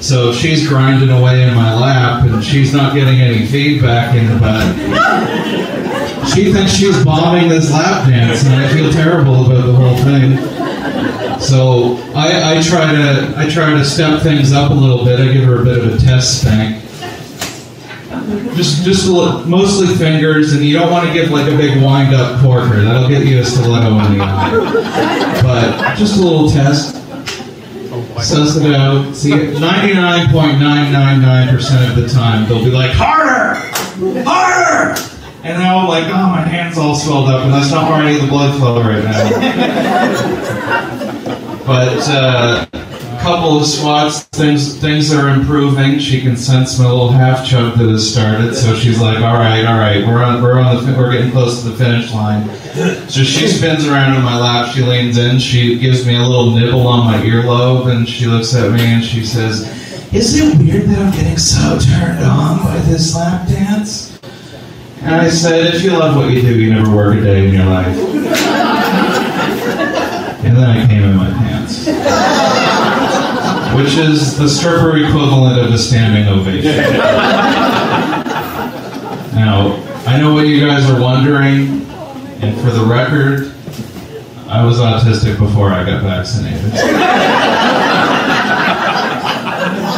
So 0.00 0.32
she's 0.32 0.66
grinding 0.66 1.10
away 1.10 1.42
in 1.42 1.54
my 1.54 1.74
lap 1.74 2.24
and 2.24 2.42
she's 2.42 2.72
not 2.72 2.94
getting 2.94 3.20
any 3.20 3.46
feedback 3.46 4.14
in 4.14 4.26
the 4.32 4.38
butt. 4.38 5.66
She 6.34 6.52
thinks 6.52 6.72
she's 6.72 7.04
bombing 7.04 7.48
this 7.48 7.70
lap 7.70 8.08
dance, 8.08 8.44
and 8.44 8.54
I 8.54 8.68
feel 8.72 8.92
terrible 8.92 9.46
about 9.46 9.64
the 9.64 9.72
whole 9.72 9.96
thing. 9.98 10.36
So 11.40 11.96
I, 12.14 12.56
I 12.56 12.62
try 12.62 12.92
to 12.92 13.34
I 13.36 13.48
try 13.48 13.70
to 13.70 13.84
step 13.84 14.22
things 14.22 14.52
up 14.52 14.70
a 14.70 14.74
little 14.74 15.04
bit. 15.04 15.20
I 15.20 15.32
give 15.32 15.44
her 15.44 15.60
a 15.62 15.64
bit 15.64 15.78
of 15.78 15.94
a 15.94 15.98
test 15.98 16.40
spank. 16.42 16.82
Just 18.56 18.84
just 18.84 19.06
a 19.06 19.12
little, 19.12 19.44
mostly 19.46 19.86
fingers, 19.94 20.52
and 20.52 20.64
you 20.64 20.76
don't 20.78 20.90
want 20.90 21.06
to 21.06 21.12
give 21.12 21.30
like 21.30 21.46
a 21.52 21.56
big 21.56 21.80
wind 21.82 22.14
up 22.14 22.40
corker. 22.40 22.82
That'll 22.82 23.08
get 23.08 23.24
you 23.26 23.40
a 23.40 23.44
stiletto 23.44 23.90
in 24.06 24.18
the 24.18 24.24
eye. 24.24 25.40
But 25.42 25.94
just 25.96 26.16
a 26.18 26.22
little 26.22 26.48
test. 26.50 26.94
Suss 28.22 28.56
it 28.56 28.74
out. 28.74 29.14
See, 29.14 29.30
99.999% 29.30 31.90
of 31.90 31.96
the 31.96 32.08
time, 32.08 32.48
they'll 32.48 32.64
be 32.64 32.70
like, 32.70 32.92
harder! 32.92 33.54
Harder! 34.24 34.96
And 35.46 35.58
now 35.60 35.78
I'm 35.78 35.86
like, 35.86 36.06
oh, 36.06 36.26
my 36.26 36.40
hand's 36.40 36.76
all 36.76 36.96
swelled 36.96 37.28
up, 37.28 37.44
and 37.44 37.54
that's 37.54 37.70
not 37.70 37.88
where 37.88 38.02
any 38.02 38.16
of 38.16 38.22
the 38.22 38.26
blood 38.26 38.58
flow 38.58 38.82
right 38.82 39.04
now. 39.04 39.30
but 41.64 42.02
uh, 42.08 42.66
a 42.72 43.18
couple 43.22 43.56
of 43.56 43.64
swats, 43.64 44.24
things 44.24 44.76
things 44.80 45.14
are 45.14 45.28
improving. 45.28 46.00
She 46.00 46.20
can 46.20 46.36
sense 46.36 46.80
my 46.80 46.86
little 46.86 47.12
half 47.12 47.46
chug 47.46 47.78
that 47.78 47.88
has 47.88 48.12
started, 48.12 48.56
so 48.56 48.74
she's 48.74 49.00
like, 49.00 49.18
all 49.18 49.34
right, 49.34 49.64
all 49.64 49.78
right, 49.78 50.04
we're 50.04 50.20
on, 50.20 50.42
we're 50.42 50.58
on 50.58 50.84
the, 50.84 50.92
we're 50.98 51.12
getting 51.12 51.30
close 51.30 51.62
to 51.62 51.68
the 51.68 51.76
finish 51.76 52.12
line. 52.12 52.48
So 53.08 53.22
she 53.22 53.46
spins 53.46 53.86
around 53.86 54.16
in 54.16 54.24
my 54.24 54.40
lap. 54.40 54.74
She 54.74 54.82
leans 54.82 55.16
in. 55.16 55.38
She 55.38 55.78
gives 55.78 56.04
me 56.04 56.16
a 56.16 56.22
little 56.22 56.50
nibble 56.50 56.88
on 56.88 57.06
my 57.06 57.18
earlobe, 57.18 57.86
and 57.94 58.08
she 58.08 58.26
looks 58.26 58.52
at 58.56 58.72
me 58.72 58.80
and 58.80 59.04
she 59.04 59.24
says, 59.24 59.62
"Is 60.12 60.40
it 60.40 60.58
weird 60.58 60.88
that 60.88 60.98
I'm 60.98 61.12
getting 61.12 61.38
so 61.38 61.78
turned 61.78 62.24
on 62.24 62.64
by 62.64 62.78
this 62.78 63.14
lap 63.14 63.46
dance?" 63.46 64.15
And 65.06 65.14
I 65.14 65.30
said, 65.30 65.72
if 65.72 65.84
you 65.84 65.92
love 65.92 66.16
what 66.16 66.30
you 66.32 66.42
do, 66.42 66.58
you 66.58 66.74
never 66.74 66.90
work 66.94 67.16
a 67.16 67.20
day 67.20 67.46
in 67.46 67.54
your 67.54 67.64
life. 67.66 67.96
and 70.44 70.56
then 70.56 70.64
I 70.64 70.84
came 70.88 71.04
in 71.04 71.14
my 71.14 71.30
pants. 71.30 71.86
Which 73.76 73.96
is 73.96 74.36
the 74.36 74.48
stripper 74.48 74.96
equivalent 74.96 75.60
of 75.64 75.72
a 75.72 75.78
standing 75.78 76.26
ovation. 76.26 76.72
now, 79.36 79.80
I 80.08 80.18
know 80.18 80.34
what 80.34 80.48
you 80.48 80.66
guys 80.66 80.90
are 80.90 81.00
wondering, 81.00 81.86
and 82.42 82.60
for 82.60 82.70
the 82.70 82.84
record, 82.84 83.54
I 84.48 84.64
was 84.64 84.78
autistic 84.78 85.38
before 85.38 85.70
I 85.70 85.84
got 85.84 86.02
vaccinated. 86.02 86.72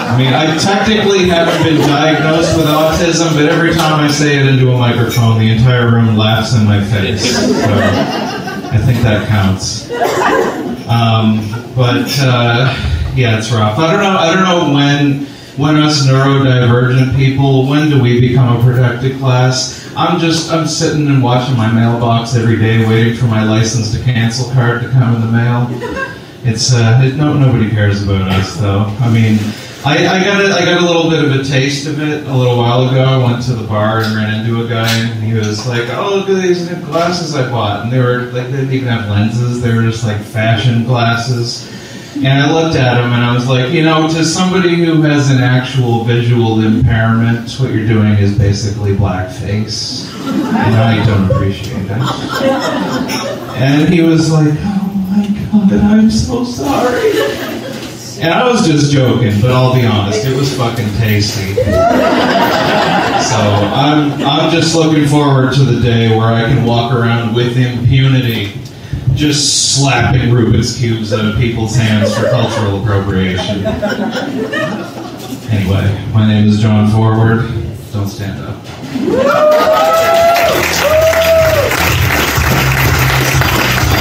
I 0.09 0.17
mean, 0.17 0.33
I 0.33 0.57
technically 0.59 1.29
haven't 1.29 1.63
been 1.63 1.81
diagnosed 1.87 2.57
with 2.57 2.67
autism, 2.67 3.35
but 3.35 3.47
every 3.47 3.73
time 3.73 4.01
I 4.01 4.11
say 4.11 4.39
it 4.39 4.47
into 4.47 4.71
a 4.73 4.79
microphone, 4.79 5.39
the 5.39 5.51
entire 5.51 5.91
room 5.91 6.17
laughs 6.17 6.55
in 6.55 6.65
my 6.65 6.83
face. 6.83 7.35
So 7.37 7.51
I 8.71 8.79
think 8.79 9.03
that 9.03 9.29
counts. 9.29 9.91
Um, 10.89 11.51
but 11.77 12.09
uh, 12.21 12.75
yeah, 13.15 13.39
it's 13.39 13.51
rough. 13.53 13.79
I 13.79 13.93
don't 13.93 14.03
know. 14.03 14.19
I 14.19 14.35
don't 14.35 14.45
know 14.45 14.75
when 14.75 15.27
when 15.57 15.77
us 15.77 16.07
neurodivergent 16.07 17.17
people 17.17 17.67
when 17.67 17.91
do 17.91 18.01
we 18.01 18.21
become 18.21 18.57
a 18.57 18.63
protected 18.63 19.19
class 19.19 19.93
i'm 19.97 20.21
just 20.21 20.53
i'm 20.53 20.69
sitting 20.69 21.09
and 21.09 21.21
watching 21.21 21.57
my 21.57 21.69
mailbox 21.73 22.37
every 22.37 22.57
day 22.57 22.87
waiting 22.87 23.17
for 23.17 23.25
my 23.25 23.43
license 23.43 23.91
to 23.93 24.01
cancel 24.05 24.49
card 24.53 24.81
to 24.81 24.89
come 24.91 25.17
in 25.17 25.21
the 25.21 25.27
mail 25.27 25.67
It's 26.45 26.73
uh, 26.73 27.01
it, 27.05 27.17
no 27.17 27.35
nobody 27.35 27.69
cares 27.69 28.03
about 28.05 28.31
us 28.31 28.57
though. 28.57 28.85
I 29.01 29.11
mean, 29.13 29.39
I, 29.85 30.07
I 30.07 30.25
got 30.25 30.41
a, 30.41 30.53
I 30.53 30.65
got 30.65 30.83
a 30.83 30.85
little 30.85 31.09
bit 31.09 31.25
of 31.25 31.41
a 31.41 31.45
taste 31.45 31.87
of 31.87 32.01
it 32.01 32.27
a 32.27 32.37
little 32.37 32.57
while 32.57 32.89
ago. 32.89 33.05
I 33.05 33.17
went 33.17 33.45
to 33.45 33.53
the 33.53 33.67
bar 33.67 34.03
and 34.03 34.15
ran 34.17 34.41
into 34.41 34.65
a 34.65 34.69
guy, 34.69 34.89
and 34.99 35.23
he 35.23 35.35
was 35.35 35.69
like, 35.69 35.89
"Oh, 35.91 36.17
look 36.17 36.29
at 36.29 36.43
these 36.43 36.69
new 36.69 36.85
glasses 36.87 37.37
I 37.37 37.49
bought," 37.49 37.85
and 37.85 37.93
they 37.93 38.01
were 38.01 38.23
like 38.33 38.47
they 38.47 38.59
didn't 38.59 38.73
even 38.73 38.89
have 38.89 39.09
lenses; 39.09 39.63
they 39.63 39.73
were 39.73 39.83
just 39.83 40.05
like 40.05 40.21
fashion 40.21 40.85
glasses. 40.85 41.73
And 42.17 42.43
I 42.43 42.51
looked 42.53 42.77
at 42.77 42.97
him 42.97 43.13
and 43.13 43.23
I 43.23 43.33
was 43.33 43.47
like, 43.49 43.71
you 43.71 43.85
know, 43.85 44.09
to 44.09 44.25
somebody 44.25 44.75
who 44.85 45.03
has 45.03 45.31
an 45.31 45.39
actual 45.39 46.03
visual 46.03 46.61
impairment, 46.61 47.53
what 47.61 47.71
you're 47.73 47.87
doing 47.87 48.15
is 48.15 48.37
basically 48.37 48.97
blackface. 48.97 50.13
And 50.27 50.75
I 50.75 51.07
don't 51.07 51.31
appreciate 51.31 51.85
it. 51.85 51.91
And 53.61 53.93
he 53.93 54.03
was 54.03 54.33
like, 54.33 54.55
oh 54.59 55.13
my 55.13 55.71
god, 55.71 55.81
I'm 55.81 56.11
so 56.11 56.43
sorry. 56.43 57.48
And 58.21 58.35
I 58.35 58.49
was 58.49 58.67
just 58.67 58.91
joking, 58.93 59.41
but 59.41 59.53
I'll 59.53 59.75
be 59.75 59.87
honest, 59.87 60.27
it 60.27 60.37
was 60.37 60.57
fucking 60.57 60.89
tasty. 60.99 61.55
So 63.29 63.37
I'm, 63.37 64.13
I'm 64.23 64.51
just 64.51 64.75
looking 64.75 65.07
forward 65.07 65.53
to 65.55 65.63
the 65.63 65.83
day 65.83 66.17
where 66.17 66.33
I 66.33 66.45
can 66.45 66.65
walk 66.65 66.93
around 66.93 67.35
with 67.35 67.59
impunity 67.59 68.55
just 69.15 69.75
slapping 69.75 70.31
Rubik's 70.31 70.79
cubes 70.79 71.13
out 71.13 71.25
of 71.27 71.37
people's 71.37 71.75
hands 71.77 72.17
for 72.17 72.31
cultural 72.31 72.81
appropriation. 72.81 73.67
Anyway, 75.51 76.05
my 76.15 76.27
name 76.27 76.49
is 76.49 76.61
John 76.61 76.91
Forward. 76.91 77.41
Don't 77.93 78.09
stand 78.09 78.41
up. 78.45 78.57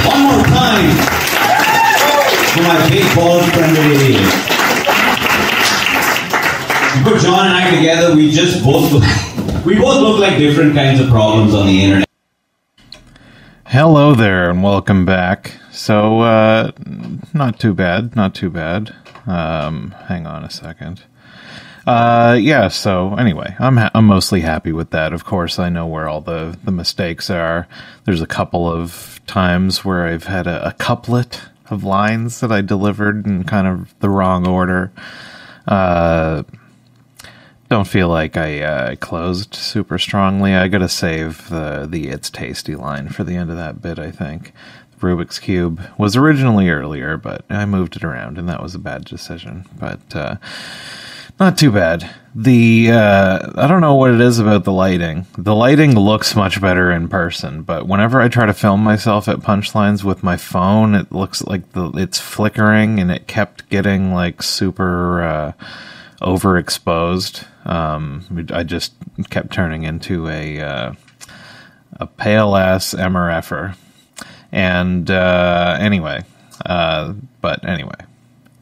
One 0.06 0.22
more 0.22 0.44
time 0.46 1.07
for 2.58 2.64
my 2.64 2.88
big 2.90 3.14
bald 3.14 3.44
friend 3.52 3.76
of 3.76 3.84
the. 3.84 4.12
You 6.96 7.04
put 7.04 7.20
John 7.22 7.46
and 7.46 7.54
I 7.54 7.70
together, 7.76 8.16
we 8.16 8.30
just 8.30 8.64
both 8.64 8.90
look, 8.92 9.64
we 9.64 9.76
both 9.76 10.00
look 10.00 10.18
like 10.18 10.38
different 10.38 10.74
kinds 10.74 11.00
of 11.00 11.08
problems 11.08 11.54
on 11.54 11.66
the 11.66 11.84
internet. 11.84 12.08
Hello 13.66 14.14
there, 14.14 14.50
and 14.50 14.62
welcome 14.62 15.04
back. 15.04 15.52
So, 15.70 16.20
uh, 16.20 16.72
not 17.32 17.60
too 17.60 17.74
bad, 17.74 18.16
not 18.16 18.34
too 18.34 18.50
bad. 18.50 18.94
Um, 19.26 19.94
hang 20.08 20.26
on 20.26 20.42
a 20.42 20.50
second. 20.50 21.04
Uh, 21.86 22.36
yeah. 22.40 22.68
So 22.68 23.14
anyway, 23.14 23.54
I'm 23.58 23.76
ha- 23.76 23.90
I'm 23.94 24.06
mostly 24.06 24.40
happy 24.40 24.72
with 24.72 24.90
that. 24.90 25.12
Of 25.12 25.24
course, 25.24 25.58
I 25.58 25.68
know 25.68 25.86
where 25.86 26.08
all 26.08 26.20
the 26.20 26.58
the 26.64 26.72
mistakes 26.72 27.30
are. 27.30 27.66
There's 28.04 28.20
a 28.20 28.26
couple 28.26 28.70
of 28.70 29.20
times 29.26 29.84
where 29.86 30.06
I've 30.06 30.24
had 30.24 30.46
a, 30.46 30.68
a 30.68 30.72
couplet 30.72 31.40
of 31.70 31.84
lines 31.84 32.40
that 32.40 32.52
I 32.52 32.60
delivered 32.60 33.26
in 33.26 33.44
kind 33.44 33.66
of 33.66 33.98
the 34.00 34.10
wrong 34.10 34.46
order. 34.46 34.92
Uh, 35.66 36.42
don't 37.68 37.86
feel 37.86 38.08
like 38.08 38.36
I 38.36 38.62
uh, 38.62 38.94
closed 38.96 39.54
super 39.54 39.98
strongly. 39.98 40.54
I 40.54 40.68
gotta 40.68 40.88
save 40.88 41.48
the 41.48 41.86
the 41.88 42.08
"It's 42.08 42.30
tasty" 42.30 42.74
line 42.74 43.10
for 43.10 43.24
the 43.24 43.36
end 43.36 43.50
of 43.50 43.56
that 43.58 43.82
bit. 43.82 43.98
I 43.98 44.10
think 44.10 44.52
Rubik's 45.00 45.38
cube 45.38 45.80
was 45.98 46.16
originally 46.16 46.70
earlier, 46.70 47.16
but 47.16 47.44
I 47.50 47.66
moved 47.66 47.96
it 47.96 48.04
around, 48.04 48.38
and 48.38 48.48
that 48.48 48.62
was 48.62 48.74
a 48.74 48.78
bad 48.78 49.04
decision. 49.04 49.66
But 49.78 50.16
uh, 50.16 50.36
not 51.38 51.58
too 51.58 51.70
bad. 51.70 52.14
The 52.34 52.90
uh, 52.92 53.52
I 53.56 53.66
don't 53.66 53.80
know 53.80 53.94
what 53.94 54.12
it 54.12 54.20
is 54.20 54.38
about 54.38 54.64
the 54.64 54.72
lighting. 54.72 55.26
The 55.36 55.54
lighting 55.54 55.98
looks 55.98 56.36
much 56.36 56.60
better 56.60 56.90
in 56.92 57.08
person, 57.08 57.62
but 57.62 57.88
whenever 57.88 58.20
I 58.20 58.28
try 58.28 58.46
to 58.46 58.54
film 58.54 58.82
myself 58.84 59.28
at 59.28 59.38
punchlines 59.38 60.04
with 60.04 60.22
my 60.22 60.36
phone, 60.36 60.94
it 60.94 61.10
looks 61.10 61.42
like 61.42 61.72
the 61.72 61.90
it's 61.96 62.20
flickering, 62.20 63.00
and 63.00 63.10
it 63.10 63.26
kept 63.26 63.68
getting 63.70 64.12
like 64.12 64.42
super. 64.42 65.22
Uh, 65.22 65.52
overexposed. 66.20 67.46
Um, 67.66 68.46
I 68.52 68.62
just 68.62 68.94
kept 69.30 69.52
turning 69.52 69.84
into 69.84 70.28
a 70.28 70.60
uh, 70.60 70.92
a 71.94 72.06
pale 72.06 72.56
ass 72.56 72.94
MRFer. 72.94 73.76
And 74.50 75.10
uh, 75.10 75.76
anyway, 75.78 76.24
uh, 76.64 77.14
but 77.40 77.64
anyway, 77.64 77.96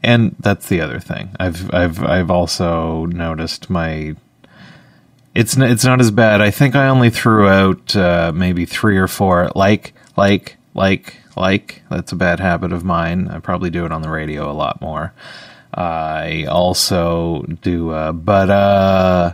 and 0.03 0.35
that's 0.39 0.67
the 0.67 0.81
other 0.81 0.99
thing. 0.99 1.29
I've 1.39 1.73
I've 1.73 2.03
I've 2.03 2.31
also 2.31 3.05
noticed 3.05 3.69
my. 3.69 4.15
It's 5.35 5.57
n- 5.57 5.63
it's 5.63 5.85
not 5.85 5.99
as 5.99 6.11
bad. 6.11 6.41
I 6.41 6.51
think 6.51 6.75
I 6.75 6.87
only 6.87 7.09
threw 7.09 7.47
out 7.47 7.95
uh, 7.95 8.31
maybe 8.33 8.65
three 8.65 8.97
or 8.97 9.07
four 9.07 9.51
like 9.55 9.93
like 10.15 10.57
like 10.73 11.17
like. 11.35 11.83
That's 11.89 12.11
a 12.11 12.15
bad 12.15 12.39
habit 12.39 12.71
of 12.71 12.83
mine. 12.83 13.27
I 13.27 13.39
probably 13.39 13.69
do 13.69 13.85
it 13.85 13.91
on 13.91 14.01
the 14.01 14.09
radio 14.09 14.49
a 14.49 14.53
lot 14.53 14.81
more. 14.81 15.13
I 15.73 16.45
also 16.45 17.43
do, 17.61 17.91
uh, 17.91 18.11
but 18.11 18.49
uh, 18.49 19.33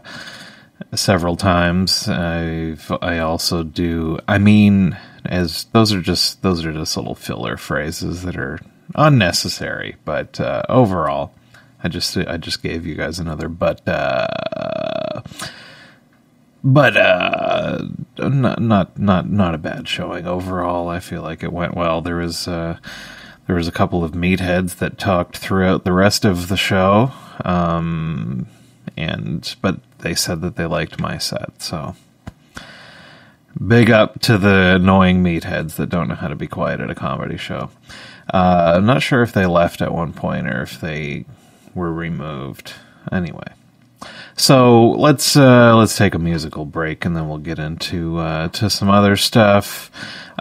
several 0.95 1.37
times. 1.37 2.07
I've, 2.09 2.91
I 3.01 3.19
also 3.19 3.63
do. 3.63 4.19
I 4.27 4.39
mean, 4.39 4.97
as 5.25 5.65
those 5.71 5.93
are 5.93 6.01
just 6.01 6.41
those 6.41 6.65
are 6.65 6.73
just 6.73 6.97
little 6.97 7.15
filler 7.15 7.55
phrases 7.57 8.23
that 8.23 8.35
are 8.35 8.59
unnecessary. 8.95 9.95
But 10.05 10.39
uh, 10.39 10.63
overall, 10.69 11.33
I 11.83 11.89
just 11.89 12.15
I 12.17 12.37
just 12.37 12.63
gave 12.63 12.85
you 12.85 12.95
guys 12.95 13.19
another 13.19 13.47
but. 13.49 13.87
Uh, 13.87 15.21
but 16.63 16.95
uh, 16.95 17.87
not 18.17 18.61
not 18.61 18.97
not 18.97 19.29
not 19.29 19.53
a 19.53 19.57
bad 19.57 19.87
showing 19.87 20.25
overall. 20.25 20.87
I 20.87 21.01
feel 21.01 21.21
like 21.21 21.43
it 21.43 21.51
went 21.51 21.75
well. 21.75 21.99
There 22.01 22.15
was 22.15 22.47
uh, 22.47 22.77
there 23.47 23.55
was 23.55 23.67
a 23.67 23.71
couple 23.71 24.03
of 24.03 24.13
meatheads 24.13 24.77
that 24.77 24.97
talked 24.97 25.37
throughout 25.37 25.83
the 25.83 25.91
rest 25.91 26.23
of 26.23 26.47
the 26.47 26.55
show, 26.55 27.11
um, 27.43 28.47
and 28.95 29.55
but 29.61 29.79
they 29.99 30.15
said 30.15 30.39
that 30.41 30.55
they 30.55 30.65
liked 30.65 31.01
my 31.01 31.17
set. 31.17 31.61
So 31.61 31.95
big 33.67 33.91
up 33.91 34.21
to 34.21 34.37
the 34.37 34.75
annoying 34.75 35.21
meatheads 35.21 35.75
that 35.75 35.89
don't 35.89 36.07
know 36.07 36.15
how 36.15 36.29
to 36.29 36.35
be 36.35 36.47
quiet 36.47 36.79
at 36.79 36.89
a 36.89 36.95
comedy 36.95 37.37
show. 37.37 37.69
Uh, 38.33 38.73
I'm 38.77 38.85
not 38.85 39.03
sure 39.03 39.21
if 39.21 39.31
they 39.31 39.45
left 39.45 39.81
at 39.81 39.93
one 39.93 40.11
point 40.11 40.47
or 40.47 40.63
if 40.63 40.81
they 40.81 41.25
were 41.75 41.93
removed. 41.93 42.73
Anyway. 43.11 43.53
So 44.35 44.89
let's 44.89 45.37
uh, 45.37 45.75
let's 45.77 45.95
take 45.95 46.15
a 46.15 46.19
musical 46.19 46.65
break 46.65 47.05
and 47.05 47.15
then 47.15 47.29
we'll 47.29 47.37
get 47.37 47.59
into 47.59 48.17
uh, 48.17 48.47
to 48.49 48.69
some 48.69 48.89
other 48.89 49.15
stuff. 49.15 49.91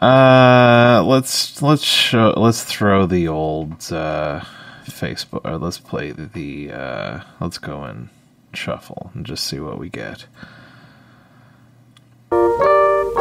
Uh, 0.01 1.03
let's 1.07 1.61
let's 1.61 1.85
show, 1.85 2.33
let's 2.37 2.65
throw 2.65 3.07
the 3.07 3.29
old 3.29 3.73
uh, 3.93 4.41
Facebook 4.85 5.45
or 5.45 5.59
let's 5.59 5.79
play 5.79 6.11
the, 6.11 6.27
the 6.27 6.73
uh, 6.73 7.21
let's 7.41 7.59
go 7.59 7.83
and 7.85 8.09
shuffle 8.55 9.11
and 9.15 9.27
just 9.27 9.45
see 9.45 9.61
what 9.61 9.79
we 9.79 9.91
get. 9.91 10.25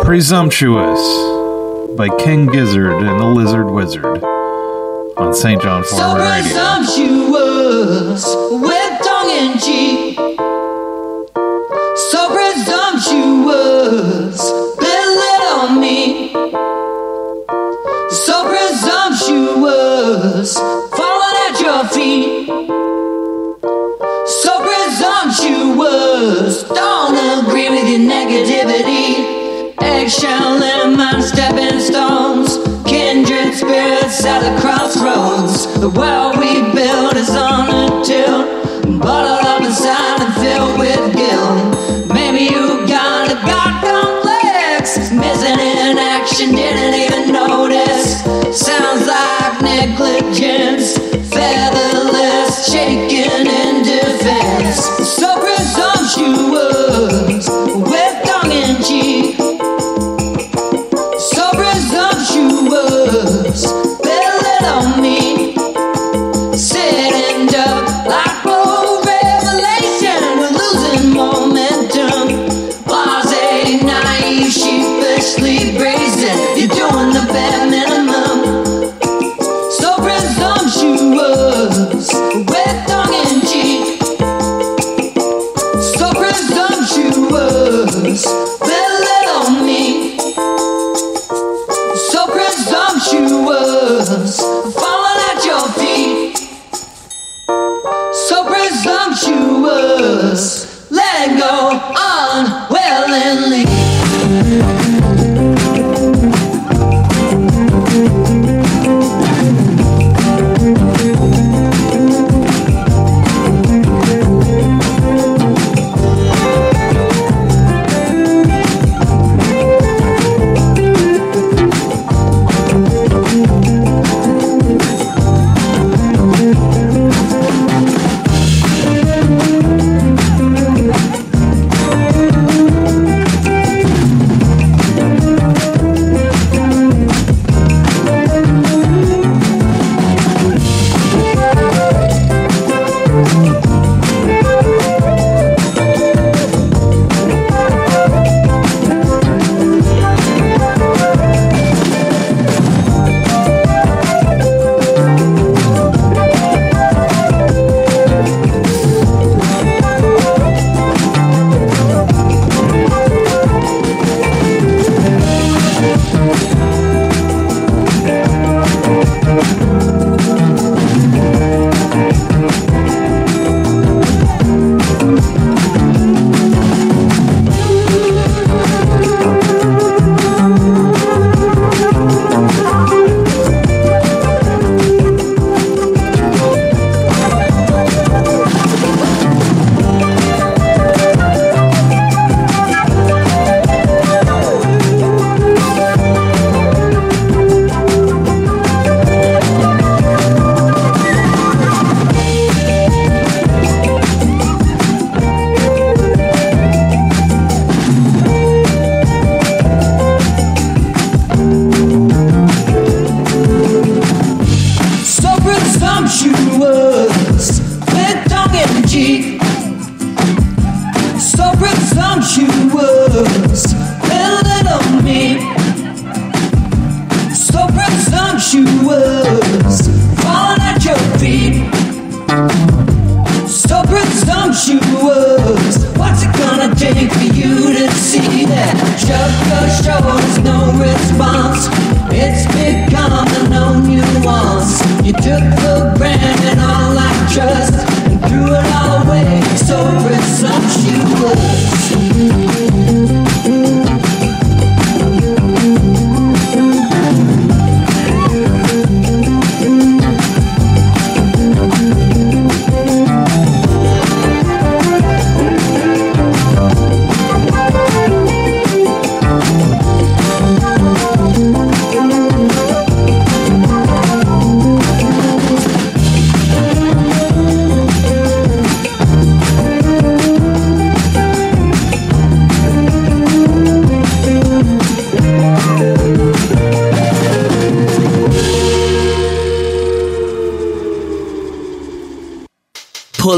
Presumptuous 0.03 1.01
by 1.97 2.07
King 2.19 2.47
Gizzard 2.47 3.03
and 3.03 3.19
the 3.19 3.25
Lizard 3.25 3.69
Wizard 3.69 4.40
on 5.17 5.34
St. 5.34 5.62
John 5.62 5.84
So 5.84 6.15
Radio. 6.15 6.41
presumptuous 6.41 8.26
with 8.52 9.02
tongue 9.04 9.30
in 9.30 9.58
cheek. 9.60 10.17
So 12.12 12.30
presumptuous, 12.34 14.52
belittle 14.78 15.69
me. 15.80 16.32
So 18.10 18.43
presumptuous, 18.50 20.58
falling 20.97 21.38
at 21.47 21.56
your 21.62 21.84
feet. 21.89 22.47
So 24.28 24.52
presumptuous, 24.67 26.63
don't 26.63 27.17
agree 27.45 27.69
with 27.69 27.88
your 27.89 28.00
negativity. 28.00 29.39
Eggshell 29.82 30.62
and 30.63 30.97
my 30.97 31.19
stepping 31.21 31.80
stones, 31.80 32.58
spirits 33.53 34.25
at 34.25 34.41
the 34.41 34.61
crossroads. 34.61 35.79
The 35.79 35.89
world 35.89 36.37
we 36.37 36.61
build 36.73 37.15
is 37.15 37.29
on 37.29 37.69
a 37.69 38.03
tilt, 38.03 38.50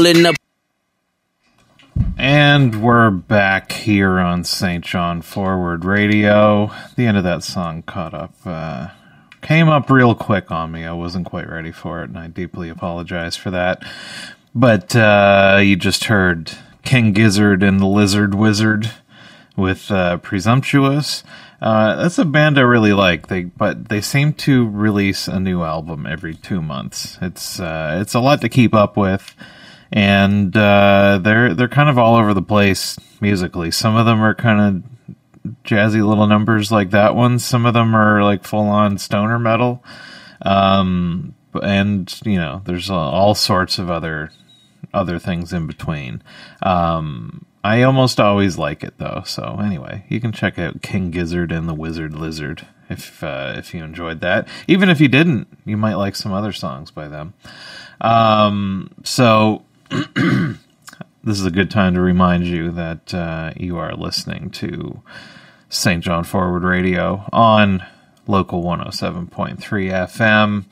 Pulling 0.04 0.26
up. 0.26 0.36
And 2.18 2.82
we're 2.82 3.08
back 3.08 3.72
here 3.72 4.18
on 4.18 4.44
St. 4.44 4.84
John 4.84 5.22
Forward 5.22 5.86
Radio. 5.86 6.70
The 6.94 7.06
end 7.06 7.16
of 7.16 7.24
that 7.24 7.42
song 7.42 7.80
caught 7.80 8.12
up, 8.12 8.34
uh, 8.44 8.88
came 9.40 9.70
up 9.70 9.88
real 9.88 10.14
quick 10.14 10.50
on 10.50 10.72
me. 10.72 10.84
I 10.84 10.92
wasn't 10.92 11.24
quite 11.24 11.48
ready 11.48 11.72
for 11.72 12.02
it, 12.02 12.10
and 12.10 12.18
I 12.18 12.26
deeply 12.26 12.68
apologize 12.68 13.34
for 13.38 13.50
that. 13.52 13.82
But 14.54 14.94
uh, 14.94 15.60
you 15.62 15.74
just 15.74 16.04
heard 16.04 16.52
King 16.82 17.14
Gizzard 17.14 17.62
and 17.62 17.80
the 17.80 17.86
Lizard 17.86 18.34
Wizard 18.34 18.90
with 19.56 19.90
uh, 19.90 20.18
Presumptuous. 20.18 21.24
Uh, 21.62 21.96
that's 21.96 22.18
a 22.18 22.26
band 22.26 22.58
I 22.58 22.62
really 22.62 22.92
like. 22.92 23.28
They 23.28 23.44
but 23.44 23.88
they 23.88 24.02
seem 24.02 24.34
to 24.34 24.68
release 24.68 25.28
a 25.28 25.40
new 25.40 25.62
album 25.62 26.04
every 26.04 26.34
two 26.34 26.60
months. 26.60 27.16
It's 27.22 27.58
uh, 27.58 27.96
it's 28.02 28.12
a 28.12 28.20
lot 28.20 28.42
to 28.42 28.50
keep 28.50 28.74
up 28.74 28.98
with 28.98 29.34
and 29.94 30.56
uh, 30.56 31.20
they're 31.22 31.54
they're 31.54 31.68
kind 31.68 31.88
of 31.88 31.98
all 31.98 32.16
over 32.16 32.34
the 32.34 32.42
place 32.42 32.98
musically. 33.20 33.70
Some 33.70 33.94
of 33.94 34.06
them 34.06 34.20
are 34.20 34.34
kind 34.34 34.60
of 34.60 35.52
jazzy 35.64 36.06
little 36.06 36.26
numbers 36.26 36.72
like 36.72 36.90
that 36.90 37.14
one. 37.14 37.38
Some 37.38 37.64
of 37.64 37.74
them 37.74 37.94
are 37.94 38.22
like 38.24 38.42
full 38.42 38.66
on 38.66 38.98
stoner 38.98 39.38
metal, 39.38 39.84
um, 40.42 41.36
and 41.62 42.12
you 42.26 42.36
know, 42.36 42.60
there's 42.64 42.90
uh, 42.90 42.94
all 42.94 43.36
sorts 43.36 43.78
of 43.78 43.88
other 43.88 44.32
other 44.92 45.20
things 45.20 45.52
in 45.52 45.68
between. 45.68 46.22
Um, 46.60 47.46
I 47.62 47.82
almost 47.82 48.18
always 48.18 48.58
like 48.58 48.82
it 48.82 48.94
though. 48.98 49.22
So 49.24 49.60
anyway, 49.62 50.06
you 50.08 50.20
can 50.20 50.32
check 50.32 50.58
out 50.58 50.82
King 50.82 51.12
Gizzard 51.12 51.52
and 51.52 51.68
the 51.68 51.74
Wizard 51.74 52.16
Lizard 52.16 52.66
if 52.90 53.22
uh, 53.22 53.54
if 53.56 53.72
you 53.72 53.84
enjoyed 53.84 54.20
that. 54.22 54.48
Even 54.66 54.88
if 54.88 55.00
you 55.00 55.06
didn't, 55.06 55.46
you 55.64 55.76
might 55.76 55.94
like 55.94 56.16
some 56.16 56.32
other 56.32 56.52
songs 56.52 56.90
by 56.90 57.06
them. 57.06 57.34
Um, 58.00 58.90
so 59.04 59.62
this 61.24 61.38
is 61.38 61.44
a 61.44 61.50
good 61.50 61.70
time 61.70 61.94
to 61.94 62.00
remind 62.00 62.46
you 62.46 62.70
that 62.70 63.12
uh, 63.12 63.52
you 63.56 63.76
are 63.76 63.94
listening 63.94 64.50
to 64.50 65.02
St. 65.68 66.02
John 66.02 66.24
Forward 66.24 66.62
Radio 66.62 67.28
on 67.32 67.84
local 68.26 68.62
107.3 68.62 69.58
FM. 69.60 70.64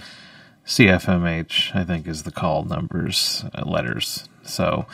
CFMH, 0.64 1.74
I 1.76 1.84
think, 1.84 2.06
is 2.06 2.22
the 2.22 2.30
call 2.30 2.64
numbers, 2.64 3.44
uh, 3.54 3.68
letters. 3.68 4.28
So 4.44 4.86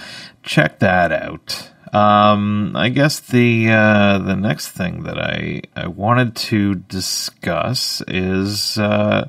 check 0.43 0.81
that 0.81 1.13
out. 1.13 1.71
Um, 1.93 2.75
I 2.75 2.89
guess 2.89 3.21
the 3.21 3.71
uh, 3.71 4.19
the 4.19 4.37
next 4.37 4.69
thing 4.71 5.05
that 5.05 5.19
I, 5.19 5.63
I 5.75 5.87
wanted 5.87 6.37
to 6.37 6.75
discuss 6.75 8.03
is 8.09 8.79
uh, 8.79 9.29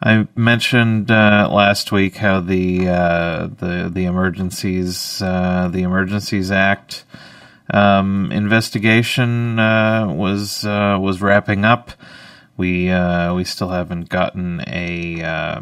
I 0.00 0.28
mentioned 0.36 1.10
uh, 1.10 1.48
last 1.50 1.90
week 1.90 2.16
how 2.16 2.40
the 2.40 2.88
uh, 2.88 3.48
the 3.48 3.90
the 3.92 4.04
emergencies 4.04 5.20
uh, 5.20 5.68
the 5.72 5.82
Emergencies 5.82 6.52
Act 6.52 7.04
um, 7.70 8.30
investigation 8.30 9.58
uh, 9.58 10.06
was 10.08 10.64
uh, 10.64 10.98
was 11.00 11.20
wrapping 11.20 11.64
up. 11.64 11.90
We 12.56 12.90
uh, 12.90 13.34
we 13.34 13.42
still 13.44 13.70
haven't 13.70 14.08
gotten 14.08 14.62
a 14.68 15.22
uh, 15.22 15.60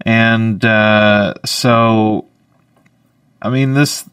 And 0.03 0.65
uh, 0.65 1.35
so, 1.45 2.27
I 3.43 3.51
mean 3.51 3.75
this 3.75 4.09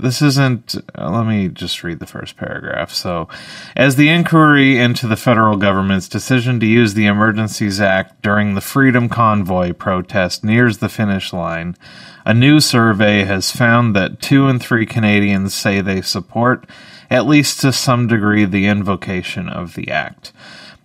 this 0.00 0.22
isn't. 0.22 0.74
Uh, 0.96 1.10
let 1.10 1.26
me 1.26 1.48
just 1.48 1.82
read 1.82 1.98
the 1.98 2.06
first 2.06 2.36
paragraph. 2.36 2.92
So, 2.92 3.28
as 3.76 3.96
the 3.96 4.08
inquiry 4.08 4.78
into 4.78 5.06
the 5.06 5.16
federal 5.16 5.56
government's 5.56 6.08
decision 6.08 6.58
to 6.60 6.66
use 6.66 6.94
the 6.94 7.06
Emergencies 7.06 7.80
Act 7.80 8.22
during 8.22 8.54
the 8.54 8.60
Freedom 8.60 9.08
Convoy 9.08 9.72
protest 9.72 10.44
nears 10.44 10.78
the 10.78 10.88
finish 10.88 11.32
line, 11.32 11.76
a 12.24 12.34
new 12.34 12.60
survey 12.60 13.24
has 13.24 13.50
found 13.50 13.94
that 13.96 14.20
two 14.20 14.48
in 14.48 14.58
three 14.58 14.86
Canadians 14.86 15.54
say 15.54 15.80
they 15.80 16.02
support, 16.02 16.66
at 17.10 17.26
least 17.26 17.60
to 17.60 17.72
some 17.72 18.06
degree, 18.06 18.44
the 18.44 18.66
invocation 18.66 19.48
of 19.48 19.74
the 19.74 19.90
act. 19.90 20.32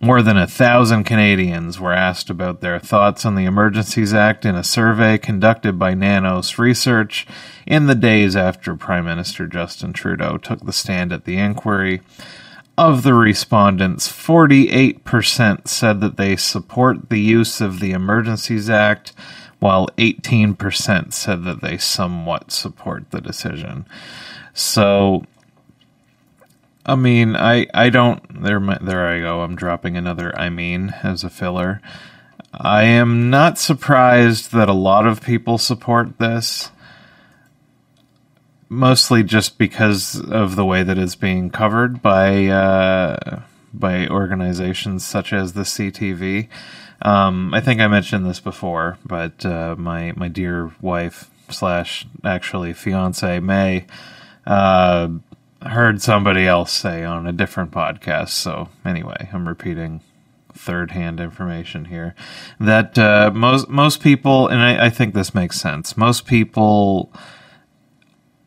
More 0.00 0.20
than 0.20 0.36
a 0.36 0.46
thousand 0.46 1.04
Canadians 1.04 1.80
were 1.80 1.94
asked 1.94 2.28
about 2.28 2.60
their 2.60 2.78
thoughts 2.78 3.24
on 3.24 3.34
the 3.34 3.46
Emergencies 3.46 4.12
Act 4.12 4.44
in 4.44 4.54
a 4.54 4.62
survey 4.62 5.16
conducted 5.16 5.78
by 5.78 5.94
Nanos 5.94 6.58
Research 6.58 7.26
in 7.66 7.86
the 7.86 7.94
days 7.94 8.36
after 8.36 8.76
Prime 8.76 9.06
Minister 9.06 9.46
Justin 9.46 9.94
Trudeau 9.94 10.36
took 10.36 10.64
the 10.64 10.72
stand 10.72 11.14
at 11.14 11.24
the 11.24 11.38
inquiry. 11.38 12.02
Of 12.76 13.04
the 13.04 13.14
respondents, 13.14 14.06
48% 14.06 15.66
said 15.66 16.02
that 16.02 16.18
they 16.18 16.36
support 16.36 17.08
the 17.08 17.20
use 17.20 17.62
of 17.62 17.80
the 17.80 17.92
Emergencies 17.92 18.68
Act, 18.68 19.14
while 19.60 19.88
18% 19.96 21.14
said 21.14 21.44
that 21.44 21.62
they 21.62 21.78
somewhat 21.78 22.52
support 22.52 23.10
the 23.10 23.22
decision. 23.22 23.86
So 24.52 25.24
I 26.86 26.94
mean, 26.94 27.34
I 27.34 27.66
I 27.74 27.90
don't 27.90 28.42
there 28.42 28.60
there 28.80 29.08
I 29.08 29.20
go. 29.20 29.40
I'm 29.40 29.56
dropping 29.56 29.96
another 29.96 30.36
I 30.38 30.48
mean 30.50 30.94
as 31.02 31.24
a 31.24 31.30
filler. 31.30 31.82
I 32.52 32.84
am 32.84 33.28
not 33.28 33.58
surprised 33.58 34.52
that 34.52 34.68
a 34.68 34.72
lot 34.72 35.06
of 35.06 35.20
people 35.20 35.58
support 35.58 36.18
this. 36.18 36.70
Mostly 38.68 39.24
just 39.24 39.58
because 39.58 40.20
of 40.20 40.56
the 40.56 40.64
way 40.64 40.82
that 40.84 40.98
it's 40.98 41.16
being 41.16 41.50
covered 41.50 42.00
by 42.02 42.46
uh, 42.46 43.42
by 43.74 44.06
organizations 44.06 45.04
such 45.04 45.32
as 45.32 45.52
the 45.52 45.62
CTV. 45.62 46.48
Um, 47.02 47.52
I 47.52 47.60
think 47.60 47.80
I 47.80 47.88
mentioned 47.88 48.26
this 48.26 48.40
before, 48.40 48.96
but 49.04 49.44
uh, 49.44 49.74
my 49.76 50.12
my 50.16 50.28
dear 50.28 50.70
wife 50.80 51.30
slash 51.50 52.06
actually 52.24 52.72
fiance 52.72 53.40
May 53.40 53.86
uh, 54.46 55.08
heard 55.70 56.02
somebody 56.02 56.46
else 56.46 56.72
say 56.72 57.04
on 57.04 57.26
a 57.26 57.32
different 57.32 57.70
podcast. 57.70 58.30
So 58.30 58.68
anyway, 58.84 59.28
I'm 59.32 59.48
repeating 59.48 60.00
third 60.52 60.92
hand 60.92 61.20
information 61.20 61.86
here 61.86 62.14
that 62.58 62.98
uh, 62.98 63.30
most 63.34 63.68
most 63.68 64.00
people, 64.00 64.48
and 64.48 64.60
I, 64.60 64.86
I 64.86 64.90
think 64.90 65.14
this 65.14 65.34
makes 65.34 65.60
sense. 65.60 65.96
Most 65.96 66.26
people 66.26 67.12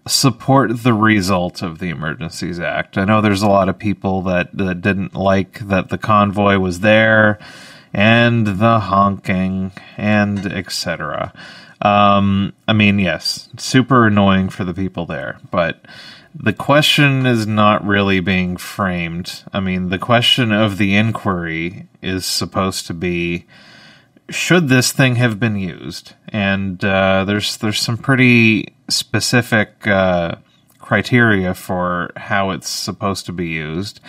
support 0.08 0.84
the 0.84 0.94
result 0.94 1.62
of 1.62 1.80
the 1.80 1.90
Emergencies 1.90 2.60
Act. 2.60 2.98
I 2.98 3.06
know 3.06 3.22
there's 3.22 3.44
a 3.44 3.50
lot 3.50 3.70
of 3.70 3.78
people 3.78 4.22
that, 4.24 4.56
that 4.58 4.82
didn't 4.82 5.14
like 5.14 5.60
that 5.60 5.90
the 5.90 5.98
convoy 5.98 6.58
was 6.58 6.80
there 6.80 7.38
and 7.94 8.46
the 8.46 8.80
honking 8.80 9.72
and 9.98 10.46
etc. 10.52 11.34
Um, 11.82 12.54
I 12.68 12.74
mean, 12.74 13.00
yes, 13.00 13.50
super 13.58 14.08
annoying 14.08 14.50
for 14.50 14.64
the 14.64 14.74
people 14.74 15.06
there, 15.06 15.40
but 15.52 15.86
the 16.36 16.54
question 16.54 17.26
is 17.26 17.48
not 17.48 17.86
really 17.86 18.20
being 18.20 18.58
framed. 18.58 19.44
I 19.52 19.60
mean, 19.60 19.90
the 19.90 20.00
question 20.00 20.52
of 20.52 20.78
the 20.78 20.96
inquiry 20.96 21.88
is 22.02 22.26
supposed 22.26 22.88
to 22.88 22.94
be 22.94 23.46
should 24.30 24.70
this 24.70 24.92
thing 24.92 25.16
have 25.16 25.40
been 25.40 25.58
used? 25.58 26.14
And 26.28 26.84
uh, 26.84 27.26
there's 27.26 27.58
there's 27.58 27.82
some 27.82 27.98
pretty 27.98 28.76
specific 28.88 29.88
uh, 29.88 30.36
criteria 30.80 31.54
for 31.54 32.12
how 32.16 32.52
it's 32.52 32.70
supposed 32.70 33.26
to 33.26 33.32
be 33.32 33.48
used. 33.48 34.00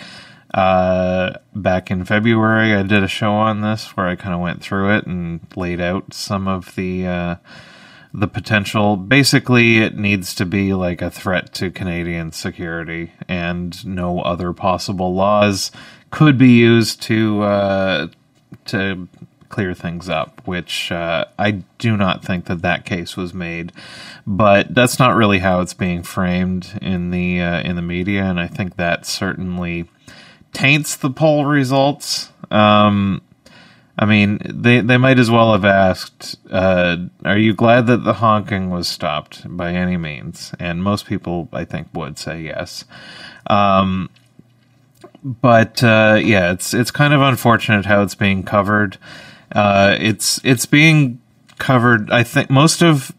Uh, 0.53 1.37
back 1.55 1.89
in 1.89 2.03
February, 2.03 2.75
I 2.75 2.83
did 2.83 3.03
a 3.03 3.07
show 3.07 3.33
on 3.33 3.61
this 3.61 3.95
where 3.95 4.07
I 4.07 4.15
kind 4.15 4.33
of 4.33 4.41
went 4.41 4.61
through 4.61 4.95
it 4.97 5.05
and 5.07 5.39
laid 5.55 5.79
out 5.79 6.13
some 6.13 6.47
of 6.47 6.75
the 6.75 7.07
uh, 7.07 7.35
the 8.13 8.27
potential. 8.27 8.97
Basically, 8.97 9.79
it 9.79 9.97
needs 9.97 10.35
to 10.35 10.45
be 10.45 10.73
like 10.73 11.01
a 11.01 11.11
threat 11.11 11.53
to 11.55 11.71
Canadian 11.71 12.31
security, 12.31 13.13
and 13.27 13.85
no 13.85 14.21
other 14.21 14.53
possible 14.53 15.13
laws 15.13 15.71
could 16.09 16.37
be 16.37 16.49
used 16.49 17.01
to 17.03 17.41
uh, 17.43 18.07
to 18.65 19.07
clear 19.49 19.73
things 19.73 20.09
up. 20.09 20.41
Which 20.45 20.91
uh, 20.91 21.25
I 21.39 21.63
do 21.77 21.95
not 21.95 22.23
think 22.23 22.45
that 22.45 22.61
that 22.61 22.85
case 22.85 23.15
was 23.15 23.33
made, 23.33 23.71
but 24.27 24.73
that's 24.73 24.99
not 24.99 25.15
really 25.15 25.39
how 25.39 25.61
it's 25.61 25.73
being 25.73 26.03
framed 26.03 26.77
in 26.81 27.11
the 27.11 27.41
uh, 27.41 27.61
in 27.61 27.75
the 27.75 27.81
media, 27.81 28.23
and 28.23 28.39
I 28.39 28.47
think 28.47 28.75
that 28.75 29.05
certainly 29.05 29.89
taints 30.53 30.95
the 30.95 31.09
poll 31.09 31.45
results. 31.45 32.29
Um, 32.49 33.21
I 34.01 34.05
mean, 34.05 34.39
they 34.43 34.81
they 34.81 34.97
might 34.97 35.19
as 35.19 35.29
well 35.29 35.51
have 35.51 35.63
asked, 35.63 36.35
uh, 36.49 36.97
"Are 37.23 37.37
you 37.37 37.53
glad 37.53 37.85
that 37.85 38.03
the 38.03 38.13
honking 38.13 38.71
was 38.71 38.87
stopped 38.87 39.43
by 39.45 39.73
any 39.73 39.95
means?" 39.95 40.53
And 40.59 40.83
most 40.83 41.05
people, 41.05 41.47
I 41.53 41.65
think, 41.65 41.89
would 41.93 42.17
say 42.17 42.41
yes. 42.41 42.83
Um, 43.45 44.09
but 45.23 45.83
uh, 45.83 46.19
yeah, 46.19 46.51
it's 46.51 46.73
it's 46.73 46.89
kind 46.89 47.13
of 47.13 47.21
unfortunate 47.21 47.85
how 47.85 48.01
it's 48.01 48.15
being 48.15 48.41
covered. 48.41 48.97
Uh, 49.51 49.95
it's 49.99 50.41
it's 50.43 50.65
being 50.65 51.21
covered. 51.59 52.09
I 52.09 52.23
think 52.23 52.49
most 52.49 52.81
of 52.81 53.11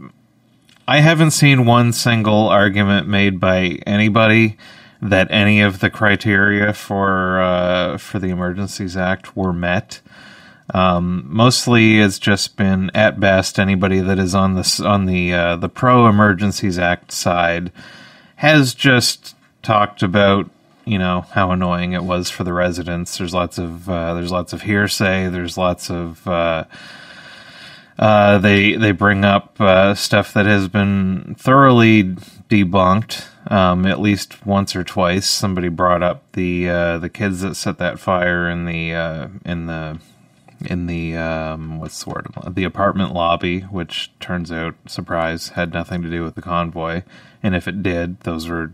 I 0.88 0.98
haven't 0.98 1.30
seen 1.30 1.64
one 1.64 1.92
single 1.92 2.48
argument 2.48 3.06
made 3.06 3.38
by 3.38 3.78
anybody 3.86 4.56
that 5.00 5.28
any 5.30 5.60
of 5.60 5.78
the 5.78 5.90
criteria 5.90 6.72
for 6.72 7.40
uh, 7.40 7.98
for 7.98 8.18
the 8.18 8.28
Emergencies 8.28 8.96
Act 8.96 9.36
were 9.36 9.52
met. 9.52 10.00
Um, 10.72 11.24
mostly, 11.28 12.00
it's 12.00 12.18
just 12.18 12.56
been 12.56 12.90
at 12.94 13.20
best 13.20 13.58
anybody 13.58 14.00
that 14.00 14.18
is 14.18 14.34
on 14.34 14.54
this 14.54 14.80
on 14.80 15.06
the 15.06 15.32
uh, 15.34 15.56
the 15.56 15.68
pro 15.68 16.06
Emergencies 16.06 16.78
Act 16.78 17.12
side 17.12 17.72
has 18.36 18.74
just 18.74 19.34
talked 19.62 20.02
about 20.02 20.48
you 20.84 20.98
know 20.98 21.22
how 21.32 21.50
annoying 21.50 21.92
it 21.92 22.04
was 22.04 22.30
for 22.30 22.44
the 22.44 22.52
residents. 22.52 23.18
There's 23.18 23.34
lots 23.34 23.58
of 23.58 23.88
uh, 23.88 24.14
there's 24.14 24.32
lots 24.32 24.52
of 24.52 24.62
hearsay. 24.62 25.28
There's 25.28 25.56
lots 25.58 25.90
of 25.90 26.26
uh, 26.26 26.64
Uh, 27.98 28.38
they 28.38 28.74
they 28.74 28.90
bring 28.90 29.24
up 29.24 29.60
uh, 29.60 29.94
stuff 29.94 30.32
that 30.32 30.46
has 30.46 30.66
been 30.68 31.36
thoroughly 31.38 32.02
debunked. 32.48 33.26
Um, 33.50 33.86
at 33.86 34.00
least 34.00 34.46
once 34.46 34.74
or 34.74 34.84
twice, 34.84 35.28
somebody 35.28 35.68
brought 35.68 36.02
up 36.02 36.22
the 36.32 36.68
uh, 36.68 36.98
the 36.98 37.10
kids 37.10 37.42
that 37.42 37.54
set 37.54 37.78
that 37.78 37.98
fire 37.98 38.48
in 38.48 38.64
the 38.66 38.94
uh, 38.94 39.28
in 39.44 39.66
the 39.66 39.98
in 40.66 40.86
the 40.86 41.16
um, 41.16 41.78
what's 41.78 42.04
the 42.04 42.10
word 42.10 42.26
the 42.50 42.64
apartment 42.64 43.12
lobby, 43.12 43.60
which 43.60 44.10
turns 44.20 44.50
out 44.50 44.74
surprise 44.86 45.50
had 45.50 45.72
nothing 45.72 46.02
to 46.02 46.10
do 46.10 46.22
with 46.22 46.34
the 46.34 46.42
convoy, 46.42 47.02
and 47.42 47.54
if 47.54 47.68
it 47.68 47.82
did, 47.82 48.20
those 48.20 48.48
were 48.48 48.72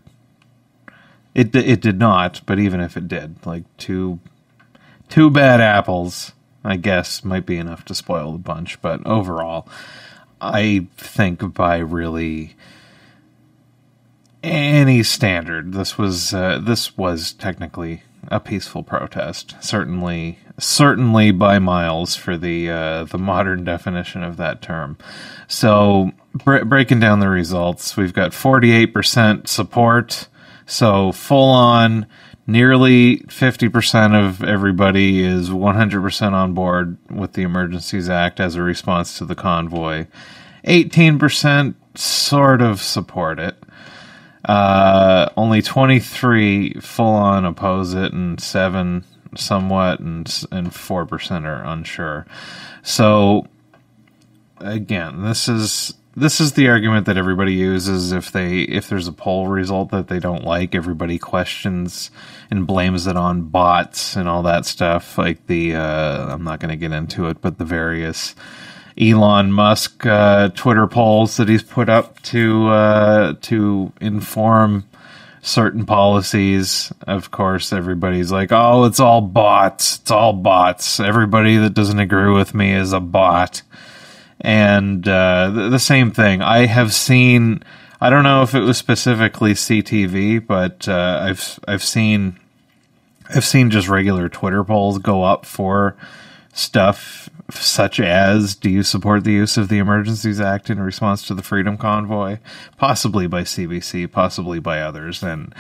it 1.34 1.55
it 1.55 1.80
did 1.80 1.99
not. 1.99 2.41
But 2.47 2.59
even 2.59 2.80
if 2.80 2.97
it 2.97 3.09
did, 3.09 3.45
like 3.47 3.64
two 3.76 4.20
two 5.09 5.30
bad 5.30 5.61
apples, 5.61 6.32
I 6.64 6.76
guess 6.76 7.24
might 7.24 7.47
be 7.47 7.57
enough 7.57 7.84
to 7.86 7.95
spoil 7.95 8.32
the 8.32 8.39
bunch. 8.39 8.80
But 8.82 9.07
overall, 9.07 9.68
I 10.41 10.86
think 10.97 11.55
by 11.55 11.78
really 11.78 12.57
any 14.43 15.03
standard, 15.03 15.72
this 15.72 15.99
was 15.99 16.32
uh, 16.34 16.59
this 16.59 16.97
was 16.97 17.32
technically 17.32 18.03
a 18.29 18.41
peaceful 18.41 18.83
protest. 18.83 19.55
Certainly, 19.61 20.39
certainly 20.59 21.31
by 21.31 21.59
miles 21.59 22.16
for 22.16 22.37
the 22.37 22.71
uh, 22.71 23.05
the 23.05 23.19
modern 23.19 23.64
definition 23.64 24.23
of 24.23 24.37
that 24.37 24.61
term. 24.61 24.99
So, 25.47 26.12
bre- 26.35 26.64
breaking 26.64 27.01
down 27.01 27.21
the 27.21 27.29
results, 27.29 27.97
we've 27.97 28.12
got 28.12 28.35
forty 28.35 28.73
eight 28.73 28.93
percent 28.93 29.49
support. 29.49 30.29
So 30.66 31.12
full 31.12 31.49
on, 31.51 32.07
nearly 32.47 33.19
fifty 33.29 33.69
percent 33.71 34.14
of 34.14 34.45
everybody 34.45 35.23
is 35.23 35.51
one 35.51 35.77
hundred 35.77 36.03
percent 36.03 36.35
on 36.35 36.53
board 36.53 36.99
with 37.11 37.33
the 37.33 37.43
Emergencies 37.43 38.11
Act 38.11 38.39
as 38.39 38.55
a 38.55 38.62
response 38.62 39.16
to 39.16 39.25
the 39.25 39.35
convoy. 39.35 40.07
Eighteen 40.64 41.19
percent 41.19 41.77
sort 41.95 42.61
of 42.61 42.83
support 42.83 43.39
it. 43.39 43.57
Uh, 44.45 45.28
only 45.36 45.62
23 45.62 46.74
full 46.80 47.07
on 47.07 47.45
oppose 47.45 47.95
it, 47.95 48.12
and 48.12 48.41
seven 48.41 49.05
somewhat, 49.36 50.01
and 50.01 50.45
and 50.51 50.74
four 50.74 51.07
percent 51.07 51.47
are 51.47 51.64
unsure. 51.64 52.26
So 52.82 53.47
again, 54.61 55.22
this 55.22 55.49
is 55.49 55.95
this 56.16 56.41
is 56.41 56.53
the 56.53 56.68
argument 56.68 57.07
that 57.07 57.16
everybody 57.16 57.53
uses 57.53 58.12
if 58.12 58.32
they 58.32 58.61
if 58.61 58.89
there's 58.89 59.07
a 59.09 59.12
poll 59.12 59.47
result 59.47 59.91
that 59.91 60.09
they 60.09 60.18
don't 60.18 60.45
like, 60.45 60.74
everybody 60.74 61.18
questions 61.18 62.11
and 62.51 62.66
blames 62.66 63.07
it 63.07 63.16
on 63.16 63.43
bots 63.43 64.16
and 64.16 64.28
all 64.28 64.43
that 64.43 64.66
stuff. 64.66 65.16
Like 65.16 65.47
the 65.47 65.74
uh, 65.74 66.34
I'm 66.34 66.45
not 66.45 66.61
going 66.61 66.70
to 66.70 66.76
get 66.76 66.93
into 66.93 67.28
it, 67.28 67.41
but 67.41 67.59
the 67.59 67.64
various 67.64 68.34
Elon 69.01 69.53
Musk 69.53 70.05
uh, 70.07 70.49
Twitter 70.51 70.87
polls 70.87 71.37
that 71.37 71.49
he's 71.49 71.63
put 71.63 71.89
up 71.89 72.21
to 72.23 72.69
uh, 72.69 73.35
to 73.43 73.93
inform 74.01 74.85
certain 75.41 75.87
policies. 75.87 76.93
Of 77.07 77.31
course, 77.31 77.73
everybody's 77.73 78.33
like, 78.33 78.51
"Oh, 78.51 78.85
it's 78.85 79.01
all 79.01 79.21
bots. 79.21 79.99
It's 79.99 80.11
all 80.11 80.33
bots. 80.33 80.99
Everybody 80.99 81.57
that 81.59 81.75
doesn't 81.75 81.99
agree 81.99 82.33
with 82.33 82.55
me 82.55 82.73
is 82.73 82.93
a 82.93 83.01
bot." 83.01 83.63
And 84.41 85.07
uh, 85.07 85.51
the, 85.51 85.69
the 85.69 85.79
same 85.79 86.11
thing. 86.11 86.43
I 86.43 86.67
have 86.67 86.93
seen. 86.93 87.63
I 88.01 88.11
don't 88.11 88.23
know 88.23 88.43
if 88.43 88.55
it 88.55 88.61
was 88.61 88.79
specifically 88.79 89.55
CTV, 89.55 90.45
but 90.45 90.89
uh, 90.89 91.21
I've 91.23 91.61
I've 91.69 91.85
seen 91.85 92.39
I've 93.35 93.45
seen 93.45 93.71
just 93.71 93.89
regular 93.89 94.29
Twitter 94.29 94.65
polls 94.65 94.99
go 94.99 95.23
up 95.23 95.45
for 95.45 95.97
stuff 96.53 97.29
such 97.51 97.99
as 98.01 98.55
do 98.55 98.69
you 98.69 98.83
support 98.83 99.25
the 99.25 99.33
use 99.33 99.57
of 99.57 99.69
the 99.69 99.79
Emergencies 99.79 100.41
Act 100.41 100.69
in 100.69 100.81
response 100.81 101.27
to 101.27 101.35
the 101.35 101.43
Freedom 101.43 101.77
Convoy? 101.77 102.39
Possibly 102.77 103.27
by 103.27 103.43
CBC, 103.43 104.11
possibly 104.11 104.59
by 104.59 104.81
others. 104.81 105.23
And 105.23 105.55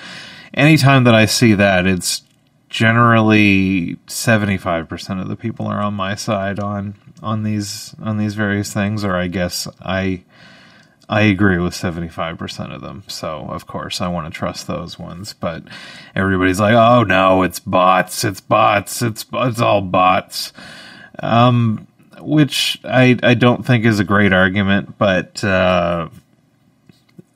anytime 0.52 1.04
that 1.04 1.14
I 1.14 1.26
see 1.26 1.54
that, 1.54 1.86
it's 1.86 2.22
generally 2.68 3.96
75% 4.06 5.20
of 5.22 5.28
the 5.28 5.36
people 5.36 5.66
are 5.66 5.80
on 5.80 5.94
my 5.94 6.14
side 6.14 6.60
on 6.60 6.94
on 7.22 7.42
these 7.42 7.96
on 7.98 8.18
these 8.18 8.34
various 8.34 8.74
things 8.74 9.04
or 9.04 9.16
I 9.16 9.26
guess 9.26 9.66
I 9.80 10.22
I 11.08 11.22
agree 11.22 11.56
with 11.56 11.72
75% 11.72 12.74
of 12.74 12.82
them. 12.82 13.02
So, 13.06 13.46
of 13.48 13.66
course, 13.66 14.02
I 14.02 14.08
want 14.08 14.30
to 14.30 14.38
trust 14.38 14.66
those 14.66 14.98
ones, 14.98 15.32
but 15.32 15.62
everybody's 16.14 16.60
like, 16.60 16.74
"Oh 16.74 17.02
no, 17.02 17.42
it's 17.42 17.60
bots. 17.60 18.24
It's 18.24 18.42
bots. 18.42 19.00
It's 19.00 19.24
it's 19.32 19.60
all 19.60 19.80
bots." 19.80 20.52
Um, 21.20 21.86
which 22.20 22.80
I 22.84 23.18
I 23.22 23.34
don't 23.34 23.64
think 23.64 23.84
is 23.84 24.00
a 24.00 24.04
great 24.04 24.32
argument, 24.32 24.98
but 24.98 25.42
uh, 25.44 26.08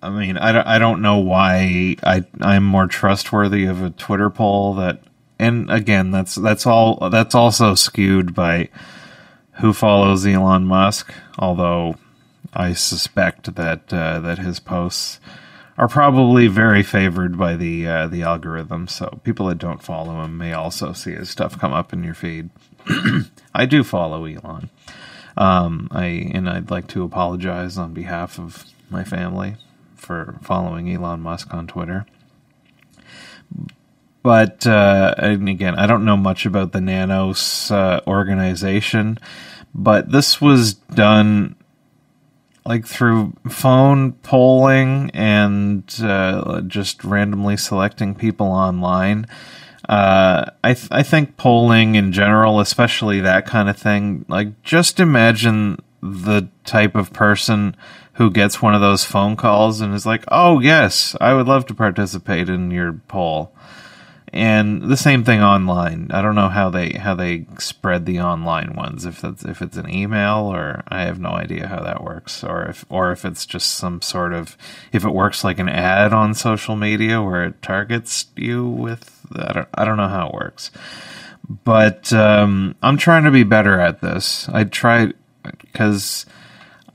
I 0.00 0.10
mean 0.10 0.36
I 0.36 0.52
don't, 0.52 0.66
I 0.66 0.78
don't 0.78 1.02
know 1.02 1.18
why 1.18 1.96
I 2.02 2.24
I'm 2.40 2.64
more 2.64 2.86
trustworthy 2.86 3.66
of 3.66 3.82
a 3.82 3.90
Twitter 3.90 4.30
poll 4.30 4.74
that 4.74 5.02
and 5.38 5.70
again 5.70 6.10
that's 6.10 6.34
that's 6.34 6.66
all 6.66 7.08
that's 7.10 7.34
also 7.34 7.74
skewed 7.74 8.34
by 8.34 8.68
who 9.60 9.72
follows 9.72 10.26
Elon 10.26 10.66
Musk, 10.66 11.12
although 11.38 11.96
I 12.52 12.72
suspect 12.72 13.54
that 13.54 13.92
uh, 13.92 14.20
that 14.20 14.38
his 14.38 14.60
posts 14.60 15.20
are 15.78 15.88
probably 15.88 16.48
very 16.48 16.82
favored 16.82 17.38
by 17.38 17.56
the 17.56 17.86
uh, 17.86 18.06
the 18.06 18.22
algorithm. 18.22 18.88
So 18.88 19.20
people 19.24 19.46
that 19.46 19.58
don't 19.58 19.82
follow 19.82 20.22
him 20.22 20.36
may 20.38 20.52
also 20.52 20.92
see 20.92 21.12
his 21.12 21.30
stuff 21.30 21.58
come 21.58 21.72
up 21.72 21.92
in 21.92 22.04
your 22.04 22.14
feed. 22.14 22.50
I 23.54 23.66
do 23.66 23.84
follow 23.84 24.24
Elon. 24.24 24.70
Um, 25.36 25.88
I 25.90 26.04
and 26.34 26.48
I'd 26.48 26.70
like 26.70 26.88
to 26.88 27.04
apologize 27.04 27.78
on 27.78 27.94
behalf 27.94 28.38
of 28.38 28.66
my 28.90 29.04
family 29.04 29.56
for 29.96 30.38
following 30.42 30.92
Elon 30.92 31.20
Musk 31.20 31.54
on 31.54 31.66
Twitter. 31.66 32.06
But 34.22 34.66
uh, 34.66 35.14
and 35.18 35.48
again, 35.48 35.74
I 35.74 35.86
don't 35.86 36.04
know 36.04 36.16
much 36.16 36.46
about 36.46 36.72
the 36.72 36.80
Nanos 36.80 37.70
uh, 37.70 38.00
organization, 38.06 39.18
but 39.74 40.12
this 40.12 40.40
was 40.40 40.74
done 40.74 41.56
like 42.64 42.86
through 42.86 43.32
phone 43.48 44.12
polling 44.12 45.10
and 45.14 45.84
uh, 46.00 46.60
just 46.62 47.02
randomly 47.02 47.56
selecting 47.56 48.14
people 48.14 48.46
online. 48.46 49.26
Uh, 49.88 50.46
I 50.62 50.74
th- 50.74 50.88
I 50.90 51.02
think 51.02 51.36
polling 51.36 51.94
in 51.96 52.12
general, 52.12 52.60
especially 52.60 53.20
that 53.20 53.46
kind 53.46 53.68
of 53.68 53.76
thing, 53.76 54.24
like 54.28 54.62
just 54.62 55.00
imagine 55.00 55.78
the 56.00 56.48
type 56.64 56.94
of 56.94 57.12
person 57.12 57.76
who 58.14 58.30
gets 58.30 58.60
one 58.60 58.74
of 58.74 58.80
those 58.80 59.04
phone 59.04 59.36
calls 59.36 59.80
and 59.80 59.94
is 59.94 60.06
like, 60.06 60.24
"Oh 60.28 60.60
yes, 60.60 61.16
I 61.20 61.34
would 61.34 61.46
love 61.46 61.66
to 61.66 61.74
participate 61.74 62.48
in 62.48 62.70
your 62.70 62.92
poll." 63.08 63.52
And 64.34 64.82
the 64.90 64.96
same 64.96 65.24
thing 65.24 65.42
online. 65.42 66.08
I 66.10 66.22
don't 66.22 66.34
know 66.34 66.48
how 66.48 66.70
they 66.70 66.92
how 66.92 67.14
they 67.14 67.44
spread 67.58 68.06
the 68.06 68.20
online 68.20 68.74
ones. 68.74 69.04
If 69.04 69.20
that's 69.20 69.44
if 69.44 69.60
it's 69.60 69.76
an 69.76 69.90
email 69.90 70.44
or 70.46 70.82
I 70.88 71.02
have 71.02 71.20
no 71.20 71.30
idea 71.30 71.66
how 71.68 71.82
that 71.82 72.02
works, 72.02 72.42
or 72.42 72.64
if 72.64 72.86
or 72.88 73.12
if 73.12 73.26
it's 73.26 73.44
just 73.44 73.72
some 73.72 74.00
sort 74.00 74.32
of 74.32 74.56
if 74.90 75.04
it 75.04 75.10
works 75.12 75.44
like 75.44 75.58
an 75.58 75.68
ad 75.68 76.14
on 76.14 76.32
social 76.34 76.76
media 76.76 77.20
where 77.20 77.44
it 77.44 77.60
targets 77.60 78.26
you 78.36 78.66
with. 78.66 79.11
I 79.36 79.52
don't 79.52 79.68
I 79.74 79.84
don't 79.84 79.96
know 79.96 80.08
how 80.08 80.28
it 80.28 80.34
works, 80.34 80.70
but 81.64 82.12
um, 82.12 82.74
I'm 82.82 82.96
trying 82.96 83.24
to 83.24 83.30
be 83.30 83.44
better 83.44 83.78
at 83.80 84.00
this. 84.00 84.48
I 84.48 84.64
try 84.64 85.12
because 85.42 86.26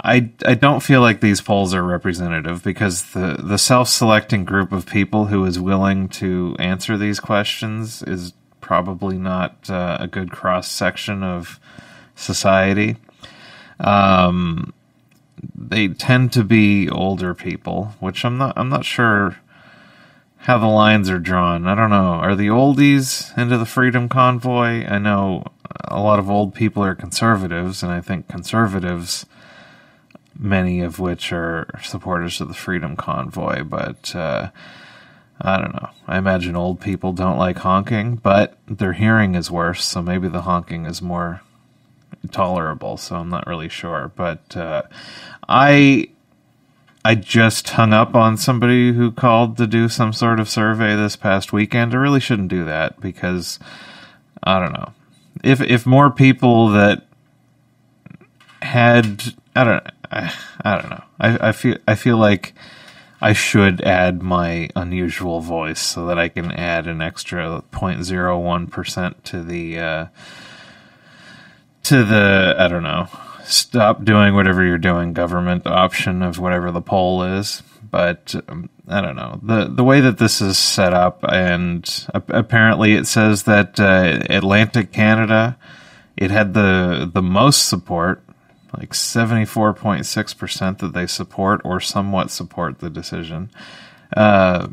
I 0.02 0.30
I 0.46 0.54
don't 0.54 0.82
feel 0.82 1.02
like 1.02 1.22
these 1.22 1.42
polls 1.42 1.74
are 1.74 1.84
representative 1.84 2.64
because 2.64 3.12
the 3.12 3.38
the 3.40 3.58
self-selecting 3.58 4.46
group 4.46 4.72
of 4.72 4.86
people 4.86 5.26
who 5.26 5.44
is 5.46 5.60
willing 5.60 6.08
to 6.10 6.56
answer 6.60 6.98
these 6.98 7.20
questions 7.20 8.04
is 8.04 8.34
probably 8.62 9.18
not 9.18 9.70
uh, 9.70 9.98
a 10.00 10.08
good 10.08 10.32
cross 10.32 10.70
section 10.70 11.24
of 11.24 11.60
society. 12.16 12.98
Um, 13.80 14.74
they 15.56 15.88
tend 15.88 16.34
to 16.34 16.44
be 16.44 16.90
older 16.90 17.34
people, 17.34 17.94
which 18.00 18.26
I'm 18.26 18.38
not 18.38 18.54
I'm 18.58 18.70
not 18.70 18.86
sure 18.86 19.38
how 20.40 20.58
the 20.58 20.68
lines 20.68 21.10
are 21.10 21.20
drawn. 21.20 21.68
I 21.68 21.76
don't 21.76 21.90
know. 21.90 22.14
Are 22.14 22.36
the 22.36 22.48
oldies 22.48 23.38
into 23.38 23.58
the 23.58 23.66
Freedom 23.66 24.08
Convoy? 24.08 24.86
I 24.86 24.98
know 24.98 25.46
a 25.86 26.00
lot 26.00 26.20
of 26.20 26.30
old 26.30 26.54
people 26.54 26.84
are 26.84 26.96
conservatives, 26.96 27.84
and 27.84 27.92
I 27.92 28.02
think 28.02 28.28
conservatives 28.28 29.26
many 30.40 30.82
of 30.82 31.00
which 31.00 31.34
are 31.34 31.68
supporters 31.84 32.40
of 32.40 32.48
the 32.48 32.54
Freedom 32.54 32.96
Convoy, 32.96 33.64
but 33.64 34.16
uh, 34.16 34.50
I 35.42 35.58
don't 35.58 35.74
know. 35.74 35.90
I 36.08 36.18
imagine 36.18 36.56
old 36.56 36.80
people 36.80 37.14
don't 37.14 37.38
like 37.38 37.58
honking, 37.58 38.16
but 38.18 38.58
their 38.68 38.94
hearing 38.94 39.36
is 39.36 39.52
worse, 39.52 39.84
so 39.84 40.02
maybe 40.02 40.28
the 40.28 40.42
honking 40.42 40.86
is 40.86 41.02
more 41.02 41.42
tolerable. 42.32 42.98
So 42.98 43.18
I'm 43.18 43.30
not 43.30 43.48
really 43.48 43.70
sure, 43.70 44.12
but 44.16 44.56
uh, 44.56 44.84
I 45.48 46.10
I 47.08 47.16
just 47.16 47.70
hung 47.70 47.94
up 47.94 48.16
on 48.16 48.36
somebody 48.36 48.92
who 48.92 49.14
called 49.14 49.56
to 49.58 49.66
do 49.66 49.88
some 49.88 50.12
sort 50.12 50.42
of 50.42 50.50
survey 50.50 50.94
this 50.94 51.16
past 51.16 51.54
weekend. 51.54 51.94
I 51.94 51.98
really 51.98 52.20
shouldn't 52.20 52.50
do 52.50 52.66
that 52.66 53.00
because 53.00 53.60
I 54.44 54.60
don't 54.60 54.74
know 54.74 54.92
if 55.42 55.62
if 55.62 55.86
more 55.86 56.12
people 56.12 56.68
that 56.72 57.06
had 58.62 59.24
I 59.56 59.64
don't 59.64 59.88
I, 60.12 60.34
I 60.66 60.82
don't 60.82 60.90
know. 60.90 61.04
I, 61.18 61.48
I 61.48 61.52
feel 61.54 61.78
I 61.88 61.96
feel 61.96 62.18
like 62.18 62.54
I 63.22 63.32
should 63.32 63.80
add 63.84 64.22
my 64.22 64.70
unusual 64.76 65.40
voice 65.40 65.80
so 65.80 66.08
that 66.08 66.20
I 66.20 66.28
can 66.28 66.52
add 66.52 66.88
an 66.88 67.02
extra 67.02 67.64
0.01 67.72 68.70
percent 68.70 69.24
to 69.24 69.42
the 69.44 69.80
uh, 69.80 70.06
to 71.84 72.04
the 72.04 72.54
I 72.60 72.68
don't 72.68 72.84
know. 72.84 73.08
Stop 73.48 74.04
doing 74.04 74.36
whatever 74.36 74.64
you're 74.64 74.78
doing. 74.78 75.14
Government 75.14 75.66
option 75.66 76.22
of 76.22 76.38
whatever 76.38 76.70
the 76.70 76.82
poll 76.82 77.24
is, 77.24 77.64
but 77.90 78.36
um, 78.50 78.70
I 78.88 79.00
don't 79.00 79.16
know 79.16 79.40
the 79.42 79.66
the 79.66 79.86
way 79.86 80.02
that 80.02 80.18
this 80.18 80.42
is 80.42 80.58
set 80.58 80.94
up, 80.94 81.24
and 81.24 82.08
apparently 82.14 82.94
it 82.94 83.08
says 83.08 83.44
that 83.44 83.80
uh, 83.80 84.20
Atlantic 84.30 84.92
Canada 84.92 85.58
it 86.18 86.30
had 86.30 86.54
the 86.54 87.10
the 87.12 87.22
most 87.22 87.70
support, 87.70 88.22
like 88.78 88.94
seventy 88.94 89.46
four 89.46 89.74
point 89.74 90.06
six 90.06 90.34
percent 90.34 90.80
that 90.80 90.94
they 90.94 91.08
support 91.08 91.62
or 91.64 91.80
somewhat 91.80 92.32
support 92.32 92.80
the 92.80 92.90
decision. 92.90 93.50
Uh, 94.16 94.68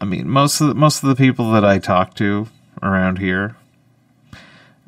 I 0.00 0.04
mean, 0.04 0.28
most 0.28 0.60
of 0.60 0.68
the, 0.68 0.74
most 0.74 1.02
of 1.02 1.08
the 1.08 1.14
people 1.14 1.52
that 1.52 1.64
I 1.64 1.78
talk 1.78 2.14
to 2.14 2.48
around 2.82 3.18
here, 3.18 3.56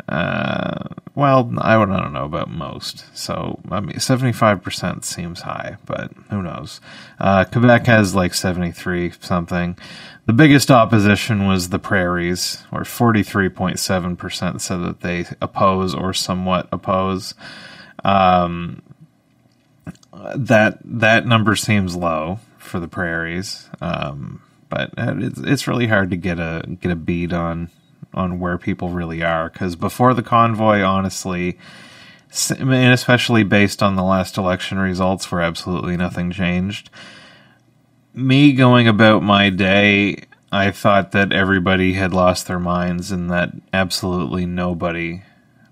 uh, 0.08 0.88
well, 1.14 1.50
I 1.58 1.74
don't 1.74 1.90
I 1.90 2.02
don't 2.02 2.12
know 2.12 2.24
about 2.24 2.50
most. 2.50 3.04
So 3.16 3.58
I 3.70 3.80
mean, 3.80 3.98
seventy 3.98 4.32
five 4.32 4.62
percent 4.62 5.04
seems 5.04 5.40
high, 5.40 5.76
but 5.86 6.12
who 6.30 6.42
knows? 6.42 6.80
Uh, 7.18 7.44
Quebec 7.44 7.86
has 7.86 8.14
like 8.14 8.34
seventy 8.34 8.70
three 8.70 9.12
something. 9.20 9.76
The 10.26 10.32
biggest 10.32 10.70
opposition 10.72 11.46
was 11.46 11.68
the 11.68 11.78
prairies, 11.78 12.64
where 12.70 12.82
43.7% 12.82 14.60
said 14.60 14.78
that 14.78 15.00
they 15.00 15.24
oppose 15.40 15.94
or 15.94 16.12
somewhat 16.12 16.68
oppose. 16.72 17.34
Um, 18.04 18.82
that 20.34 20.78
that 20.84 21.26
number 21.26 21.54
seems 21.54 21.94
low 21.94 22.40
for 22.58 22.80
the 22.80 22.88
prairies, 22.88 23.68
um, 23.80 24.42
but 24.68 24.90
it's 24.96 25.38
it's 25.38 25.68
really 25.68 25.86
hard 25.86 26.10
to 26.10 26.16
get 26.16 26.40
a 26.40 26.64
get 26.80 26.90
a 26.90 26.96
beat 26.96 27.32
on 27.32 27.70
on 28.16 28.40
where 28.40 28.58
people 28.58 28.88
really 28.88 29.22
are 29.22 29.50
because 29.50 29.76
before 29.76 30.14
the 30.14 30.22
convoy, 30.22 30.80
honestly, 30.80 31.58
and 32.58 32.92
especially 32.92 33.44
based 33.44 33.82
on 33.82 33.94
the 33.94 34.02
last 34.02 34.36
election 34.36 34.78
results, 34.78 35.30
where 35.30 35.40
absolutely 35.40 35.96
nothing 35.96 36.30
changed 36.30 36.90
me 38.16 38.54
going 38.54 38.88
about 38.88 39.22
my 39.22 39.50
day, 39.50 40.24
I 40.50 40.70
thought 40.70 41.12
that 41.12 41.32
everybody 41.32 41.92
had 41.92 42.14
lost 42.14 42.46
their 42.46 42.58
minds 42.58 43.12
and 43.12 43.30
that 43.30 43.50
absolutely 43.72 44.46
nobody 44.46 45.22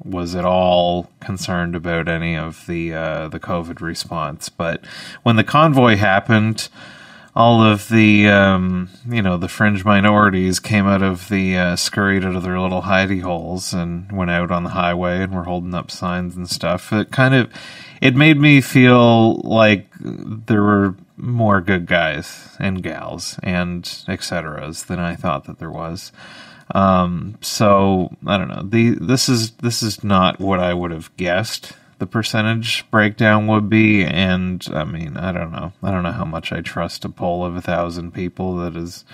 was 0.04 0.34
at 0.34 0.44
all 0.44 1.10
concerned 1.20 1.74
about 1.74 2.06
any 2.06 2.36
of 2.36 2.66
the 2.66 2.92
uh, 2.92 3.28
the 3.28 3.40
COVID 3.40 3.80
response. 3.80 4.50
But 4.50 4.84
when 5.22 5.36
the 5.36 5.44
convoy 5.44 5.96
happened, 5.96 6.68
all 7.36 7.62
of 7.62 7.88
the 7.88 8.28
um, 8.28 8.88
you 9.08 9.20
know 9.20 9.36
the 9.36 9.48
fringe 9.48 9.84
minorities 9.84 10.60
came 10.60 10.86
out 10.86 11.02
of 11.02 11.28
the 11.28 11.56
uh, 11.56 11.76
scurried 11.76 12.24
out 12.24 12.36
of 12.36 12.42
their 12.42 12.60
little 12.60 12.82
hidey 12.82 13.22
holes 13.22 13.72
and 13.72 14.10
went 14.12 14.30
out 14.30 14.50
on 14.50 14.64
the 14.64 14.70
highway 14.70 15.18
and 15.18 15.34
were 15.34 15.44
holding 15.44 15.74
up 15.74 15.90
signs 15.90 16.36
and 16.36 16.48
stuff. 16.48 16.92
It 16.92 17.10
kind 17.10 17.34
of 17.34 17.50
it 18.00 18.14
made 18.14 18.38
me 18.38 18.60
feel 18.60 19.36
like 19.40 19.88
there 20.00 20.62
were 20.62 20.94
more 21.16 21.60
good 21.60 21.86
guys 21.86 22.56
and 22.58 22.82
gals 22.82 23.38
and 23.42 23.82
etceteras 23.84 24.86
than 24.86 24.98
I 24.98 25.16
thought 25.16 25.44
that 25.44 25.58
there 25.58 25.70
was. 25.70 26.12
Um, 26.74 27.36
so 27.40 28.14
I 28.26 28.38
don't 28.38 28.48
know. 28.48 28.62
The 28.62 28.90
this 28.90 29.28
is 29.28 29.52
this 29.52 29.82
is 29.82 30.04
not 30.04 30.38
what 30.38 30.60
I 30.60 30.72
would 30.72 30.92
have 30.92 31.14
guessed 31.16 31.72
the 31.98 32.06
percentage 32.06 32.88
breakdown 32.90 33.46
would 33.46 33.68
be, 33.68 34.04
and 34.04 34.66
I 34.72 34.84
mean 34.84 35.16
I 35.16 35.32
don't 35.32 35.52
know. 35.52 35.72
I 35.82 35.90
don't 35.90 36.02
know 36.02 36.12
how 36.12 36.24
much 36.24 36.52
I 36.52 36.60
trust 36.60 37.04
a 37.04 37.08
poll 37.08 37.44
of 37.44 37.56
a 37.56 37.62
thousand 37.62 38.12
people 38.12 38.56
that 38.56 38.76
is. 38.76 39.04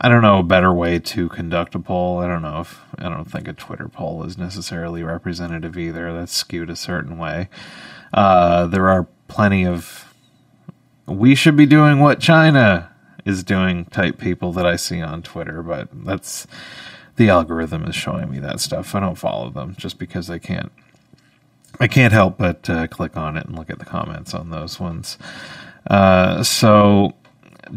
I 0.00 0.08
don't 0.08 0.22
know 0.22 0.40
a 0.40 0.42
better 0.42 0.72
way 0.72 0.98
to 0.98 1.28
conduct 1.28 1.74
a 1.74 1.78
poll. 1.78 2.18
I 2.18 2.26
don't 2.26 2.42
know 2.42 2.60
if 2.60 2.80
I 2.98 3.08
don't 3.08 3.30
think 3.30 3.48
a 3.48 3.52
Twitter 3.52 3.88
poll 3.88 4.24
is 4.24 4.36
necessarily 4.36 5.02
representative 5.02 5.78
either. 5.78 6.12
That's 6.12 6.34
skewed 6.34 6.68
a 6.68 6.76
certain 6.76 7.16
way. 7.16 7.48
Uh, 8.12 8.66
there 8.66 8.88
are 8.88 9.06
plenty 9.28 9.66
of 9.66 10.12
we 11.06 11.34
should 11.34 11.56
be 11.56 11.66
doing 11.66 12.00
what 12.00 12.20
China 12.20 12.90
is 13.24 13.42
doing 13.42 13.84
type 13.86 14.18
people 14.18 14.52
that 14.52 14.66
I 14.66 14.76
see 14.76 15.00
on 15.00 15.22
Twitter, 15.22 15.62
but 15.62 15.88
that's 15.92 16.46
the 17.16 17.28
algorithm 17.28 17.84
is 17.84 17.94
showing 17.94 18.30
me 18.30 18.38
that 18.40 18.60
stuff. 18.60 18.94
I 18.94 19.00
don't 19.00 19.14
follow 19.16 19.50
them 19.50 19.74
just 19.78 19.98
because 19.98 20.30
I 20.30 20.38
can't. 20.38 20.72
I 21.80 21.88
can't 21.88 22.12
help 22.12 22.38
but 22.38 22.68
uh, 22.70 22.86
click 22.86 23.16
on 23.16 23.36
it 23.36 23.46
and 23.46 23.56
look 23.56 23.70
at 23.70 23.78
the 23.78 23.84
comments 23.84 24.34
on 24.34 24.50
those 24.50 24.78
ones. 24.78 25.18
Uh, 25.86 26.42
so, 26.42 27.14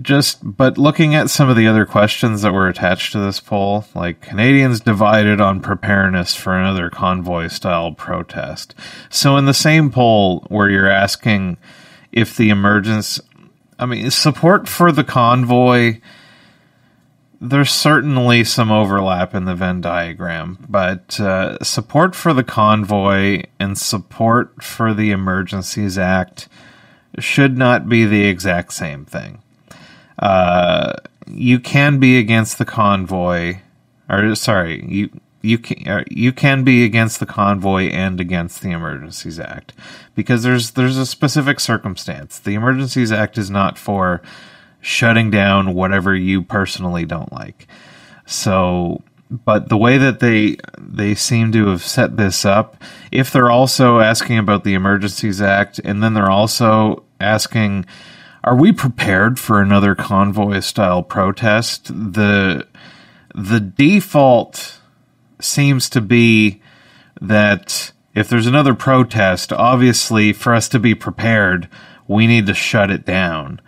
just 0.02 0.40
but 0.44 0.78
looking 0.78 1.16
at 1.16 1.30
some 1.30 1.50
of 1.50 1.56
the 1.56 1.68
other 1.68 1.86
questions 1.86 2.42
that 2.42 2.54
were 2.54 2.68
attached 2.68 3.12
to 3.14 3.20
this 3.20 3.40
poll, 3.40 3.86
like 3.96 4.22
Canadians 4.22 4.80
divided 4.80 5.42
on 5.42 5.62
preparedness 5.62 6.36
for 6.36 6.58
another 6.58 6.90
convoy 6.90 7.48
style 7.48 7.92
protest. 7.92 8.76
So, 9.10 9.38
in 9.38 9.46
the 9.46 9.54
same 9.54 9.92
poll 9.92 10.46
where 10.50 10.70
you're 10.70 10.90
asking 10.90 11.58
if 12.12 12.36
the 12.36 12.50
emergence, 12.50 13.20
I 13.80 13.86
mean, 13.86 14.10
support 14.12 14.68
for 14.68 14.92
the 14.92 15.04
convoy, 15.04 16.00
there's 17.40 17.72
certainly 17.72 18.44
some 18.44 18.72
overlap 18.72 19.36
in 19.36 19.46
the 19.46 19.56
Venn 19.56 19.82
diagram, 19.82 20.58
but 20.68 21.20
uh, 21.20 21.62
support 21.64 22.16
for 22.16 22.34
the 22.34 22.44
convoy 22.44 23.44
and 23.60 23.78
support 23.78 24.64
for 24.64 24.94
the 24.94 25.12
Emergencies 25.12 25.98
Act 25.98 26.48
should 27.20 27.58
not 27.58 27.88
be 27.88 28.06
the 28.06 28.26
exact 28.26 28.74
same 28.74 29.06
thing. 29.06 29.42
Uh, 30.20 30.94
you 31.28 31.60
can 31.60 32.00
be 32.00 32.18
against 32.18 32.58
the 32.58 32.66
convoy, 32.66 33.58
or 34.10 34.34
sorry, 34.36 34.84
you 34.88 35.10
you 35.42 35.58
can 35.60 35.88
uh, 35.88 36.04
you 36.10 36.34
can 36.34 36.64
be 36.64 36.84
against 36.84 37.20
the 37.20 37.26
convoy 37.26 37.84
and 37.90 38.20
against 38.20 38.62
the 38.62 38.72
Emergencies 38.72 39.40
Act 39.40 39.74
because 40.16 40.44
there's 40.44 40.72
there's 40.72 40.98
a 40.98 41.06
specific 41.06 41.60
circumstance. 41.60 42.40
The 42.40 42.56
Emergencies 42.56 43.12
Act 43.12 43.38
is 43.38 43.52
not 43.52 43.78
for 43.78 44.22
shutting 44.82 45.32
down 45.32 45.74
whatever 45.74 46.16
you 46.16 46.44
personally 46.44 47.06
don't 47.06 47.32
like. 47.32 47.68
So, 48.26 49.04
but 49.30 49.70
the 49.70 49.78
way 49.78 49.98
that 49.98 50.20
they 50.20 50.58
they 50.78 51.16
seem 51.16 51.52
to 51.54 51.68
have 51.68 51.84
set 51.84 52.18
this 52.18 52.46
up, 52.46 52.82
if 53.12 53.32
they're 53.32 53.52
also 53.52 54.00
asking 54.00 54.38
about 54.38 54.64
the 54.64 54.74
Emergencies 54.74 55.42
Act, 55.42 55.80
and 55.84 56.02
then 56.02 56.14
they're 56.14 56.32
also 56.32 57.04
asking, 57.20 57.86
are 58.44 58.56
we 58.56 58.72
prepared 58.72 59.40
for 59.40 59.62
another 59.62 59.96
convoy 59.96 60.60
style 60.60 61.04
protest? 61.04 61.88
The 61.88 62.68
the 63.36 63.60
default 63.60 64.80
seems 65.40 65.90
to 65.90 66.02
be 66.02 66.62
that 67.22 67.92
if 68.16 68.30
there's 68.30 68.48
another 68.48 68.74
protest, 68.74 69.54
obviously 69.54 70.34
for 70.34 70.54
us 70.54 70.68
to 70.70 70.80
be 70.80 70.96
prepared, 70.96 71.70
we 72.08 72.26
need 72.26 72.48
to 72.48 72.54
shut 72.54 72.90
it 72.90 73.06
down. 73.06 73.62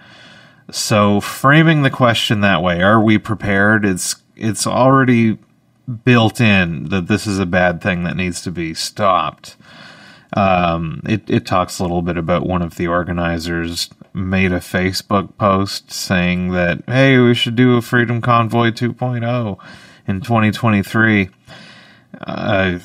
So 0.71 1.21
framing 1.21 1.81
the 1.81 1.89
question 1.89 2.41
that 2.41 2.61
way, 2.61 2.81
are 2.81 3.01
we 3.01 3.17
prepared? 3.17 3.85
It's 3.85 4.15
it's 4.35 4.65
already 4.65 5.37
built 6.05 6.39
in 6.39 6.85
that 6.89 7.07
this 7.07 7.25
is 7.25 7.39
a 7.39 7.45
bad 7.45 7.81
thing 7.81 8.03
that 8.03 8.15
needs 8.15 8.41
to 8.43 8.51
be 8.51 8.73
stopped. 8.73 9.55
Um, 10.33 11.01
it, 11.05 11.27
it 11.27 11.45
talks 11.47 11.79
a 11.79 11.83
little 11.83 12.03
bit 12.03 12.15
about 12.15 12.45
one 12.45 12.61
of 12.61 12.75
the 12.75 12.87
organizers 12.87 13.89
made 14.13 14.51
a 14.51 14.59
Facebook 14.59 15.35
post 15.37 15.91
saying 15.91 16.51
that, 16.51 16.83
hey, 16.87 17.17
we 17.17 17.33
should 17.33 17.55
do 17.55 17.77
a 17.77 17.81
Freedom 17.81 18.21
Convoy 18.21 18.69
2.0 18.69 19.57
in 20.07 20.21
2023. 20.21 21.29
Uh, 22.21 22.79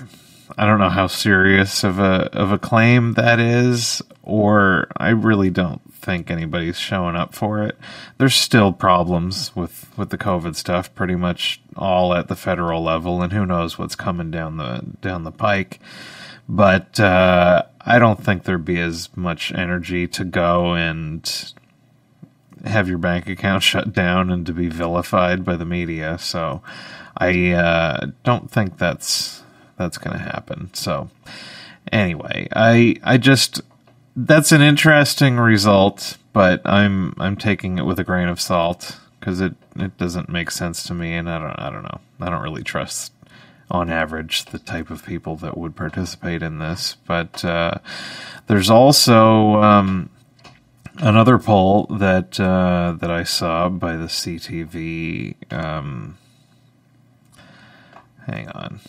I 0.57 0.67
don't 0.67 0.79
know 0.79 0.91
how 0.91 1.07
serious 1.07 1.85
of 1.85 1.99
a 1.99 2.29
of 2.33 2.53
a 2.53 2.59
claim 2.59 3.15
that 3.15 3.41
is, 3.41 4.03
or 4.23 4.89
I 4.97 5.09
really 5.11 5.51
don't 5.51 5.94
think 6.05 6.31
anybody's 6.31 6.79
showing 6.79 7.17
up 7.17 7.35
for 7.35 7.63
it. 7.63 7.77
There's 8.19 8.35
still 8.35 8.73
problems 8.73 9.55
with 9.57 9.91
with 9.97 10.11
the 10.11 10.19
COVID 10.19 10.55
stuff, 10.55 10.95
pretty 10.95 11.17
much 11.17 11.61
all 11.77 12.15
at 12.15 12.29
the 12.29 12.37
federal 12.37 12.83
level, 12.83 13.23
and 13.23 13.33
who 13.33 13.47
knows 13.47 13.79
what's 13.79 13.97
coming 13.97 14.31
down 14.31 14.59
the 14.59 14.85
down 15.01 15.25
the 15.25 15.33
pike. 15.33 15.81
But 16.49 17.01
uh, 17.01 17.63
I 17.81 17.99
don't 17.99 18.23
think 18.23 18.45
there'd 18.45 18.65
be 18.65 18.81
as 18.81 19.09
much 19.17 19.53
energy 19.53 20.07
to 20.09 20.25
go 20.25 20.75
and 20.75 21.53
have 22.65 22.89
your 22.89 22.99
bank 22.99 23.29
account 23.29 23.63
shut 23.71 23.93
down 23.93 24.31
and 24.31 24.45
to 24.47 24.53
be 24.53 24.69
vilified 24.69 25.45
by 25.45 25.57
the 25.57 25.65
media. 25.65 26.19
So 26.19 26.63
I 27.17 27.53
uh, 27.53 28.07
don't 28.23 28.51
think 28.51 28.79
that's 28.79 29.43
that's 29.79 29.99
going 29.99 30.17
to 30.17 30.23
happen. 30.23 30.71
So 30.75 31.09
anyway, 31.91 32.49
I 32.55 32.97
I 33.03 33.17
just 33.17 33.63
that's 34.17 34.53
an 34.53 34.63
interesting 34.63 35.37
result, 35.37 36.19
but 36.33 36.61
I'm 36.65 37.15
I'm 37.19 37.37
taking 37.37 37.79
it 37.79 37.87
with 37.87 37.99
a 37.99 38.05
grain 38.05 38.29
of 38.29 38.41
salt 38.41 38.99
because 39.19 39.41
it 39.41 39.55
it 39.77 39.97
doesn't 39.99 40.29
make 40.29 40.51
sense 40.51 40.83
to 40.85 40.95
me, 40.95 41.15
and 41.15 41.29
I 41.29 41.39
don't 41.39 41.59
I 41.59 41.71
don't 41.71 41.83
know 41.83 42.01
I 42.21 42.31
don't 42.31 42.43
really 42.43 42.63
trust 42.63 43.13
on 43.71 43.91
average, 43.91 44.45
the 44.47 44.59
type 44.59 44.91
of 44.91 45.05
people 45.05 45.37
that 45.37 45.57
would 45.57 45.75
participate 45.75 46.43
in 46.43 46.59
this. 46.59 46.97
But 47.07 47.45
uh, 47.45 47.79
there's 48.47 48.71
also 48.71 49.57
um, 49.63 50.11
another 50.99 51.39
poll 51.39 51.87
that 51.87 52.39
uh, 52.39 52.97
that 53.01 53.11
I 53.11 53.25
saw 53.25 53.69
by 53.69 53.97
the 53.97 54.07
CTV. 54.07 55.53
Um, 55.53 56.19
hang 58.27 58.49
on, 58.51 58.81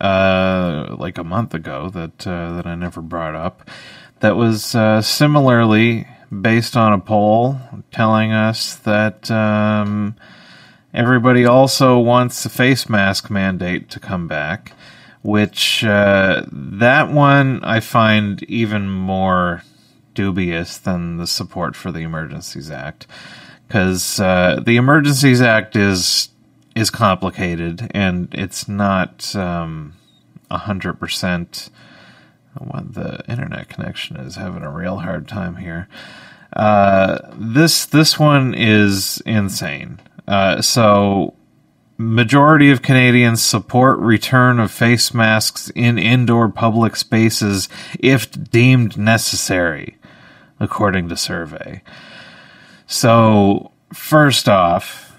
uh, 0.00 0.96
like 0.98 1.18
a 1.18 1.24
month 1.24 1.54
ago 1.54 1.88
that 1.90 2.26
uh, 2.26 2.52
that 2.54 2.66
I 2.66 2.74
never 2.74 3.00
brought 3.00 3.34
up. 3.34 3.68
That 4.20 4.36
was 4.36 4.74
uh, 4.74 5.00
similarly 5.02 6.06
based 6.40 6.76
on 6.76 6.92
a 6.92 6.98
poll 6.98 7.60
telling 7.90 8.32
us 8.32 8.74
that 8.76 9.30
um, 9.30 10.16
everybody 10.92 11.44
also 11.44 11.98
wants 11.98 12.42
the 12.42 12.48
face 12.48 12.88
mask 12.88 13.30
mandate 13.30 13.88
to 13.90 14.00
come 14.00 14.26
back. 14.28 14.72
Which 15.22 15.84
uh, 15.84 16.44
that 16.50 17.10
one 17.10 17.62
I 17.64 17.80
find 17.80 18.42
even 18.44 18.88
more 18.88 19.62
dubious 20.14 20.78
than 20.78 21.16
the 21.16 21.26
support 21.26 21.76
for 21.76 21.92
the 21.92 22.00
Emergencies 22.00 22.70
Act, 22.70 23.06
because 23.66 24.20
uh, 24.20 24.60
the 24.64 24.76
Emergencies 24.76 25.42
Act 25.42 25.76
is 25.76 26.30
is 26.74 26.90
complicated 26.90 27.90
and 27.92 28.28
it's 28.32 28.68
not 28.68 29.34
um, 29.34 29.94
a 30.50 30.58
hundred 30.58 31.00
percent. 31.00 31.70
What 32.56 32.94
the 32.94 33.22
internet 33.28 33.68
connection 33.68 34.16
is 34.16 34.36
having 34.36 34.62
a 34.62 34.70
real 34.70 34.98
hard 34.98 35.28
time 35.28 35.56
here. 35.56 35.88
Uh, 36.52 37.18
this 37.34 37.84
this 37.84 38.18
one 38.18 38.54
is 38.54 39.22
insane. 39.26 40.00
Uh, 40.26 40.60
so 40.60 41.34
majority 41.98 42.70
of 42.70 42.80
Canadians 42.80 43.42
support 43.42 43.98
return 43.98 44.60
of 44.60 44.70
face 44.70 45.12
masks 45.12 45.70
in 45.74 45.98
indoor 45.98 46.48
public 46.48 46.96
spaces 46.96 47.68
if 47.98 48.30
deemed 48.50 48.96
necessary, 48.96 49.96
according 50.60 51.08
to 51.08 51.16
survey. 51.16 51.82
So 52.86 53.72
first 53.92 54.48
off, 54.48 55.16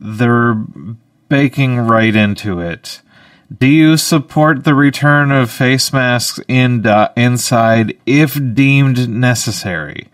they're 0.00 0.54
baking 1.28 1.78
right 1.78 2.16
into 2.16 2.60
it. 2.60 3.00
Do 3.56 3.66
you 3.66 3.96
support 3.96 4.62
the 4.62 4.74
return 4.74 5.32
of 5.32 5.50
face 5.50 5.92
masks 5.92 6.38
in 6.46 6.86
inside 7.16 7.98
if 8.06 8.38
deemed 8.54 9.08
necessary 9.08 10.08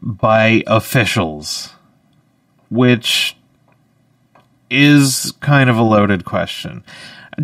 by 0.00 0.62
officials? 0.66 1.70
Which 2.70 3.36
is 4.70 5.34
kind 5.40 5.68
of 5.68 5.76
a 5.76 5.82
loaded 5.82 6.24
question. 6.24 6.82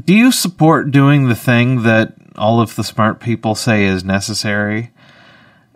Do 0.04 0.14
you 0.14 0.32
support 0.32 0.90
doing 0.90 1.28
the 1.28 1.36
thing 1.36 1.82
that 1.82 2.14
all 2.36 2.60
of 2.60 2.74
the 2.74 2.82
smart 2.82 3.20
people 3.20 3.54
say 3.54 3.84
is 3.84 4.02
necessary? 4.02 4.90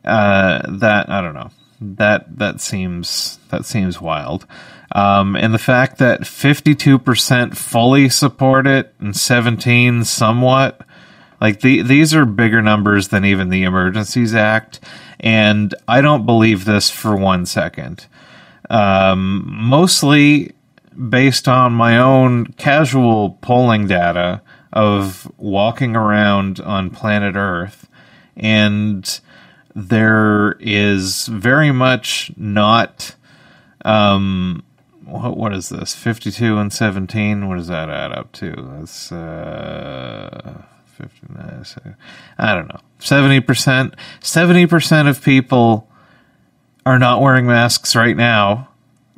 Uh, 0.03 0.63
that 0.79 1.11
I 1.11 1.21
don't 1.21 1.35
know. 1.35 1.51
That 1.81 2.39
that 2.39 2.61
seems 2.61 3.39
that 3.51 3.65
seems 3.65 4.01
wild. 4.01 4.47
Um, 4.93 5.37
and 5.37 5.53
the 5.53 5.59
fact 5.59 5.99
that 5.99 6.21
52% 6.21 7.57
fully 7.57 8.09
support 8.09 8.69
it 8.69 8.95
and 9.01 9.17
17 9.17 10.05
somewhat 10.05 10.81
like 11.41 11.61
the, 11.61 11.83
these 11.83 12.15
are 12.15 12.25
bigger 12.25 12.63
numbers 12.63 13.09
than 13.09 13.25
even 13.25 13.51
the 13.51 13.65
emergencies 13.65 14.33
act 14.33 14.79
and 15.19 15.75
i 15.89 16.01
don't 16.01 16.25
believe 16.25 16.65
this 16.65 16.89
for 16.89 17.17
one 17.17 17.45
second 17.45 18.07
um, 18.71 19.45
mostly 19.47 20.53
based 21.09 21.47
on 21.49 21.73
my 21.73 21.99
own 21.99 22.47
casual 22.47 23.39
polling 23.43 23.87
data 23.87 24.41
of 24.73 25.31
walking 25.37 25.95
around 25.95 26.61
on 26.61 26.91
planet 26.91 27.37
Earth, 27.37 27.89
and 28.37 29.21
there 29.77 30.57
is 30.59 31.27
very 31.27 31.71
much 31.71 32.33
not. 32.37 33.15
Um, 33.85 34.65
what, 35.05 35.37
what 35.37 35.53
is 35.53 35.69
this? 35.69 35.95
52 35.95 36.59
and 36.59 36.73
17? 36.73 37.49
What 37.49 37.57
does 37.57 37.69
that 37.69 37.89
add 37.89 38.11
up 38.11 38.33
to? 38.33 38.53
That's 38.57 39.13
uh, 39.13 40.63
59. 40.87 41.97
I 42.39 42.55
don't 42.55 42.69
know. 42.69 42.81
70%. 42.99 43.95
70% 44.21 45.09
of 45.09 45.23
people 45.23 45.89
are 46.85 46.99
not 46.99 47.21
wearing 47.21 47.47
masks 47.47 47.95
right 47.95 48.17
now 48.17 48.69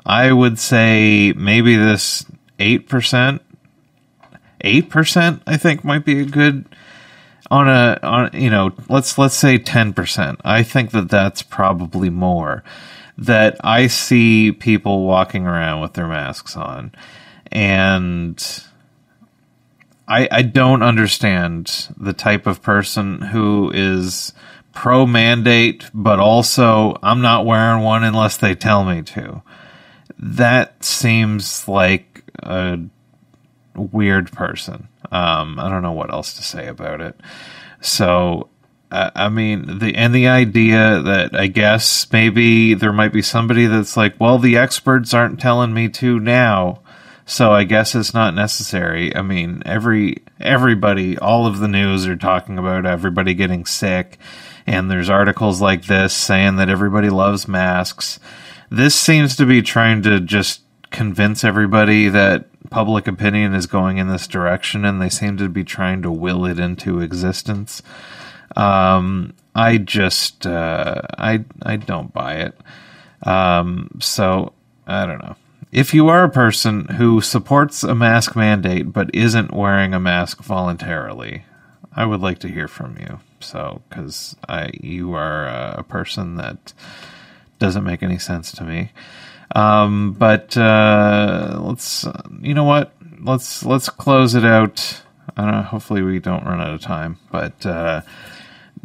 I 0.09 0.33
would 0.33 0.59
say 0.59 1.35
maybe 1.37 1.77
this 1.77 2.25
8%, 2.59 3.41
8% 4.65 5.41
I 5.47 5.57
think 5.59 5.85
might 5.85 6.05
be 6.07 6.21
a 6.21 6.25
good 6.25 6.65
on 7.51 7.69
a 7.69 7.99
on 8.03 8.31
you 8.35 8.51
know, 8.51 8.73
let's 8.89 9.19
let's 9.19 9.35
say 9.35 9.59
10%. 9.59 10.37
I 10.45 10.63
think 10.63 10.91
that 10.91 11.09
that's 11.09 11.43
probably 11.43 12.11
more 12.11 12.63
that 13.17 13.57
I 13.65 13.89
see 13.89 14.53
people 14.53 15.05
walking 15.05 15.47
around 15.47 15.81
with 15.81 15.95
their 15.95 16.07
masks 16.07 16.57
on 16.57 16.93
and 17.51 18.63
I 20.07 20.29
I 20.31 20.43
don't 20.43 20.83
understand 20.83 21.89
the 21.97 22.13
type 22.13 22.47
of 22.47 22.63
person 22.63 23.23
who 23.23 23.71
is 23.75 24.33
pro 24.73 25.07
mandate 25.07 25.91
but 25.93 26.21
also 26.21 26.97
I'm 27.03 27.21
not 27.21 27.45
wearing 27.45 27.83
one 27.83 28.05
unless 28.05 28.37
they 28.37 28.55
tell 28.55 28.85
me 28.85 29.03
to 29.03 29.43
that 30.19 30.85
seems 30.85 31.69
like 31.69 32.25
a 32.43 32.79
weird 33.75 34.33
person. 34.33 34.88
Um, 35.11 35.59
I 35.59 35.69
don't 35.69 35.83
know 35.83 35.93
what 35.93 36.13
else 36.13 36.35
to 36.35 36.43
say 36.43 36.67
about 36.67 37.01
it. 37.01 37.19
So, 37.81 38.49
uh, 38.91 39.11
I 39.15 39.29
mean, 39.29 39.79
the 39.79 39.95
and 39.95 40.15
the 40.15 40.29
idea 40.29 41.01
that 41.03 41.35
I 41.35 41.47
guess 41.47 42.11
maybe 42.13 42.75
there 42.75 42.93
might 42.93 43.13
be 43.13 43.23
somebody 43.23 43.67
that's 43.67 43.97
like, 43.97 44.19
well, 44.19 44.39
the 44.39 44.57
experts 44.57 45.15
aren't 45.15 45.41
telling 45.41 45.73
me 45.73 45.89
to 45.91 46.19
now, 46.19 46.81
so 47.27 47.53
I 47.53 47.65
guess 47.65 47.95
it's 47.95 48.15
not 48.15 48.35
necessary. 48.35 49.15
I 49.15 49.23
mean, 49.23 49.63
every 49.67 50.23
everybody, 50.41 51.19
all 51.19 51.47
of 51.47 51.59
the 51.59 51.69
news 51.69 52.07
are 52.07 52.17
talking 52.17 52.59
about 52.59 52.87
everybody 52.87 53.35
getting 53.35 53.67
sick, 53.67 54.19
and 54.67 54.91
there's 54.91 55.11
articles 55.11 55.61
like 55.61 55.85
this 55.85 56.15
saying 56.15 56.57
that 56.57 56.69
everybody 56.69 57.11
loves 57.11 57.47
masks 57.47 58.19
this 58.71 58.95
seems 58.95 59.37
to 59.37 59.47
be 59.47 59.63
trying 59.63 60.03
to 60.03 60.21
just 60.21 60.63
convince 60.91 61.45
everybody 61.45 62.09
that 62.09 62.47
public 62.71 63.07
opinion 63.07 63.55
is 63.55 63.67
going 63.67 63.99
in 63.99 64.09
this 64.09 64.27
direction, 64.27 64.85
and 64.85 65.01
they 65.01 65.09
seem 65.09 65.37
to 65.39 65.49
be 65.49 65.65
trying 65.65 66.03
to 66.03 66.11
will 66.11 66.45
it 66.45 66.59
into 66.59 67.01
existence. 67.01 67.83
Um, 68.57 69.35
I 69.55 69.79
just 69.79 70.47
uh, 70.47 71.03
I 71.19 71.45
I 71.63 71.77
don't 71.77 72.13
buy 72.13 72.37
it. 72.37 72.59
Um, 73.23 73.91
so 74.01 74.53
I 74.87 75.07
don't 75.07 75.23
know. 75.23 75.37
If 75.71 75.93
you 75.93 76.09
are 76.09 76.25
a 76.25 76.31
person 76.31 76.87
who 76.87 77.21
supports 77.21 77.83
a 77.83 77.95
mask 77.95 78.35
mandate 78.35 78.93
but 78.93 79.15
isn't 79.15 79.53
wearing 79.53 79.93
a 79.93 80.01
mask 80.01 80.43
voluntarily, 80.43 81.45
I 81.95 82.07
would 82.07 82.21
like 82.21 82.39
to 82.41 82.49
hear 82.49 82.69
from 82.69 82.97
you. 82.99 83.21
So, 83.41 83.83
because 83.89 84.35
I 84.49 84.71
you 84.81 85.15
are 85.15 85.47
a 85.47 85.85
person 85.85 86.37
that 86.37 86.73
doesn't 87.59 87.85
make 87.85 88.03
any 88.03 88.19
sense 88.19 88.53
to 88.53 88.65
me. 88.65 88.93
Um, 89.55 90.13
but 90.13 90.57
uh, 90.57 91.59
let's, 91.63 92.07
you 92.41 92.55
know 92.55 92.65
what? 92.65 92.93
Let's 93.21 93.65
let's 93.65 93.89
close 93.89 94.35
it 94.35 94.45
out. 94.45 95.03
I 95.37 95.43
don't 95.43 95.53
know. 95.53 95.63
Hopefully, 95.63 96.03
we 96.03 96.21
don't 96.21 96.45
run 96.45 96.61
out 96.61 96.75
of 96.75 96.81
time. 96.81 97.19
But 97.33 97.67
uh, 97.67 98.03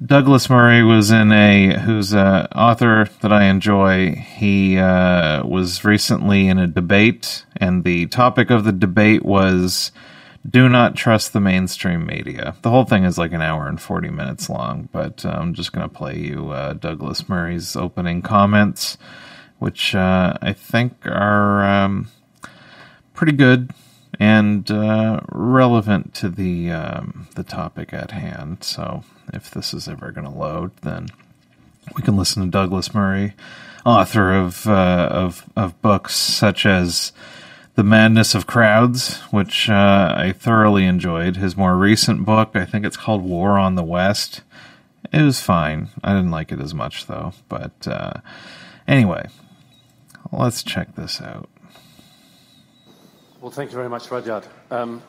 Douglas 0.04 0.50
Murray 0.50 0.84
was 0.84 1.12
in 1.12 1.32
a 1.32 1.80
who's 1.80 2.14
an 2.14 2.48
author 2.56 3.08
that 3.22 3.32
I 3.32 3.46
enjoy. 3.46 4.16
He 4.16 4.78
uh, 4.78 5.46
was 5.46 5.86
recently 5.86 6.48
in 6.48 6.58
a 6.58 6.68
debate, 6.68 7.46
and 7.58 7.84
the 7.84 8.08
topic 8.08 8.50
of 8.50 8.64
the 8.64 8.72
debate 8.72 9.24
was 9.24 9.92
do 10.48 10.68
not 10.68 10.96
trust 10.96 11.32
the 11.32 11.40
mainstream 11.40 12.06
media. 12.06 12.56
The 12.62 12.70
whole 12.70 12.84
thing 12.84 13.06
is 13.06 13.18
like 13.18 13.32
an 13.32 13.42
hour 13.42 13.68
and 13.68 13.80
40 13.80 14.10
minutes 14.10 14.50
long, 14.50 14.90
but 14.92 15.26
uh, 15.26 15.30
I'm 15.30 15.54
just 15.54 15.72
going 15.72 15.88
to 15.88 15.96
play 15.96 16.18
you 16.18 16.50
uh, 16.50 16.74
Douglas 16.74 17.30
Murray's 17.30 17.76
opening 17.76 18.22
comments, 18.22 18.98
which 19.64 19.96
uh, 19.96 20.34
I 20.42 20.52
think 20.52 21.06
are 21.06 21.64
um, 21.64 22.10
pretty 23.14 23.32
good 23.32 23.72
and 24.20 24.70
uh, 24.70 25.22
relevant 25.32 26.14
to 26.16 26.28
the 26.28 26.70
um, 26.70 27.30
the 27.36 27.44
topic 27.44 27.94
at 27.94 28.12
hand. 28.12 28.66
So 28.66 29.06
if 29.32 29.50
this 29.50 29.74
is 29.74 29.88
ever 29.88 30.12
going 30.12 30.28
to 30.28 30.38
load, 30.38 30.76
then 30.82 31.08
we 31.96 32.02
can 32.02 32.18
listen 32.18 32.44
to 32.44 32.50
Douglas 32.50 32.94
Murray, 32.94 33.36
author 33.86 34.34
of 34.34 34.68
uh, 34.68 35.08
of 35.10 35.50
of 35.56 35.82
books 35.82 36.14
such 36.14 36.66
as 36.66 37.14
the 37.76 37.86
Madness 37.86 38.36
of 38.36 38.46
Crowds, 38.46 39.20
which 39.32 39.70
uh, 39.70 40.14
I 40.18 40.34
thoroughly 40.34 40.86
enjoyed. 40.86 41.38
His 41.38 41.56
more 41.56 41.78
recent 41.78 42.26
book, 42.26 42.52
I 42.54 42.66
think 42.66 42.86
it's 42.86 42.98
called 42.98 43.24
War 43.24 43.58
on 43.58 43.76
the 43.76 43.84
West. 43.84 44.42
It 45.14 45.22
was 45.22 45.40
fine. 45.40 45.88
I 46.04 46.14
didn't 46.14 46.32
like 46.32 46.52
it 46.52 46.60
as 46.60 46.74
much, 46.74 47.08
though. 47.08 47.32
But 47.48 47.88
uh, 47.88 48.16
anyway, 48.90 49.30
let's 50.40 50.64
check 50.64 50.96
this 50.96 51.22
out. 51.22 51.50
Well, 53.42 53.52
thank 53.52 53.72
you 53.72 53.76
very 53.76 53.90
much, 53.90 54.10
Rudyard. 54.10 54.48
Um, 54.72 55.02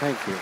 thank 0.00 0.18
you. 0.26 0.36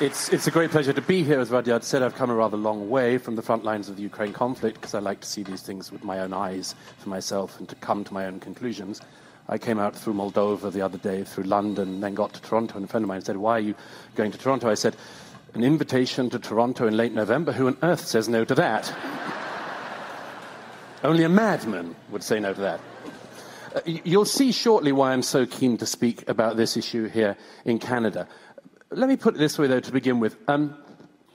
It's, 0.00 0.30
it's 0.30 0.46
a 0.46 0.50
great 0.50 0.70
pleasure 0.70 0.92
to 0.92 1.02
be 1.02 1.22
here. 1.22 1.38
As 1.38 1.50
Rudyard 1.50 1.84
said, 1.84 2.02
I've 2.02 2.14
come 2.14 2.30
a 2.30 2.34
rather 2.34 2.56
long 2.56 2.88
way 2.88 3.18
from 3.18 3.36
the 3.36 3.42
front 3.42 3.62
lines 3.62 3.88
of 3.88 3.96
the 3.96 4.02
Ukraine 4.02 4.32
conflict 4.32 4.80
because 4.80 4.94
I 4.94 5.00
like 5.00 5.20
to 5.20 5.28
see 5.28 5.42
these 5.42 5.62
things 5.62 5.92
with 5.92 6.02
my 6.02 6.20
own 6.20 6.32
eyes 6.32 6.74
for 6.98 7.08
myself 7.08 7.58
and 7.60 7.68
to 7.68 7.74
come 7.76 8.02
to 8.04 8.14
my 8.14 8.26
own 8.26 8.40
conclusions. 8.40 9.00
I 9.48 9.58
came 9.58 9.78
out 9.78 9.94
through 9.94 10.14
Moldova 10.14 10.72
the 10.72 10.80
other 10.80 10.98
day, 10.98 11.24
through 11.24 11.44
London, 11.44 12.00
then 12.00 12.14
got 12.14 12.32
to 12.32 12.42
Toronto, 12.42 12.76
and 12.76 12.84
a 12.84 12.88
friend 12.88 13.04
of 13.04 13.08
mine 13.08 13.22
said, 13.22 13.36
Why 13.36 13.58
are 13.58 13.60
you 13.60 13.74
going 14.14 14.32
to 14.32 14.38
Toronto? 14.38 14.70
I 14.70 14.74
said, 14.74 14.96
An 15.54 15.62
invitation 15.62 16.30
to 16.30 16.38
Toronto 16.38 16.86
in 16.86 16.96
late 16.96 17.12
November? 17.12 17.52
Who 17.52 17.66
on 17.66 17.76
earth 17.82 18.06
says 18.06 18.28
no 18.28 18.44
to 18.44 18.54
that? 18.54 18.92
Only 21.02 21.24
a 21.24 21.28
madman 21.28 21.96
would 22.10 22.22
say 22.22 22.38
no 22.38 22.54
to 22.54 22.60
that. 22.60 22.80
Uh, 23.74 23.80
you'll 23.84 24.24
see 24.24 24.52
shortly 24.52 24.92
why 24.92 25.12
I'm 25.12 25.22
so 25.22 25.46
keen 25.46 25.76
to 25.78 25.86
speak 25.86 26.28
about 26.28 26.56
this 26.56 26.76
issue 26.76 27.08
here 27.08 27.36
in 27.64 27.78
Canada. 27.78 28.28
Let 28.90 29.08
me 29.08 29.16
put 29.16 29.34
it 29.34 29.38
this 29.38 29.58
way, 29.58 29.66
though, 29.66 29.80
to 29.80 29.92
begin 29.92 30.20
with. 30.20 30.36
Um, 30.48 30.76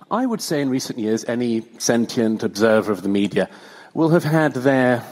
I 0.10 0.26
would 0.26 0.42
say 0.42 0.62
in 0.62 0.70
recent 0.70 1.00
years, 1.00 1.26
any 1.26 1.66
sentient 1.80 2.44
observer 2.44 2.92
of 2.92 3.02
the 3.02 3.10
media 3.10 3.50
will 3.94 4.10
have 4.10 4.24
had 4.24 4.54
their 4.54 5.04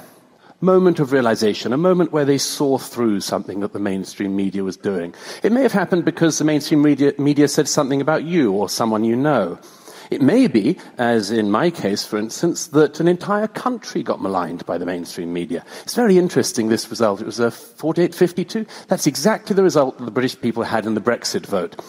moment 0.61 0.99
of 0.99 1.11
realization, 1.11 1.73
a 1.73 1.77
moment 1.77 2.13
where 2.13 2.23
they 2.23 2.37
saw 2.37 2.77
through 2.77 3.19
something 3.19 3.59
that 3.59 3.73
the 3.73 3.79
mainstream 3.79 4.35
media 4.35 4.63
was 4.63 4.77
doing. 4.77 5.13
It 5.43 5.51
may 5.51 5.63
have 5.63 5.73
happened 5.73 6.05
because 6.05 6.37
the 6.37 6.45
mainstream 6.45 6.81
media, 6.81 7.13
media 7.17 7.47
said 7.47 7.67
something 7.67 7.99
about 7.99 8.23
you 8.23 8.53
or 8.53 8.69
someone 8.69 9.03
you 9.03 9.15
know. 9.15 9.59
It 10.11 10.21
may 10.21 10.47
be, 10.47 10.77
as 10.97 11.31
in 11.31 11.51
my 11.51 11.69
case, 11.69 12.05
for 12.05 12.17
instance, 12.17 12.67
that 12.67 12.99
an 12.99 13.07
entire 13.07 13.47
country 13.47 14.03
got 14.03 14.21
maligned 14.21 14.65
by 14.65 14.77
the 14.77 14.85
mainstream 14.85 15.33
media. 15.33 15.63
It's 15.83 15.95
very 15.95 16.17
interesting, 16.17 16.69
this 16.69 16.89
result. 16.89 17.21
It 17.21 17.25
was 17.25 17.39
a 17.39 17.47
48-52. 17.47 18.67
That's 18.87 19.07
exactly 19.07 19.55
the 19.55 19.63
result 19.63 19.97
that 19.97 20.05
the 20.05 20.11
British 20.11 20.39
people 20.39 20.63
had 20.63 20.85
in 20.85 20.93
the 20.93 21.01
Brexit 21.01 21.45
vote. 21.45 21.79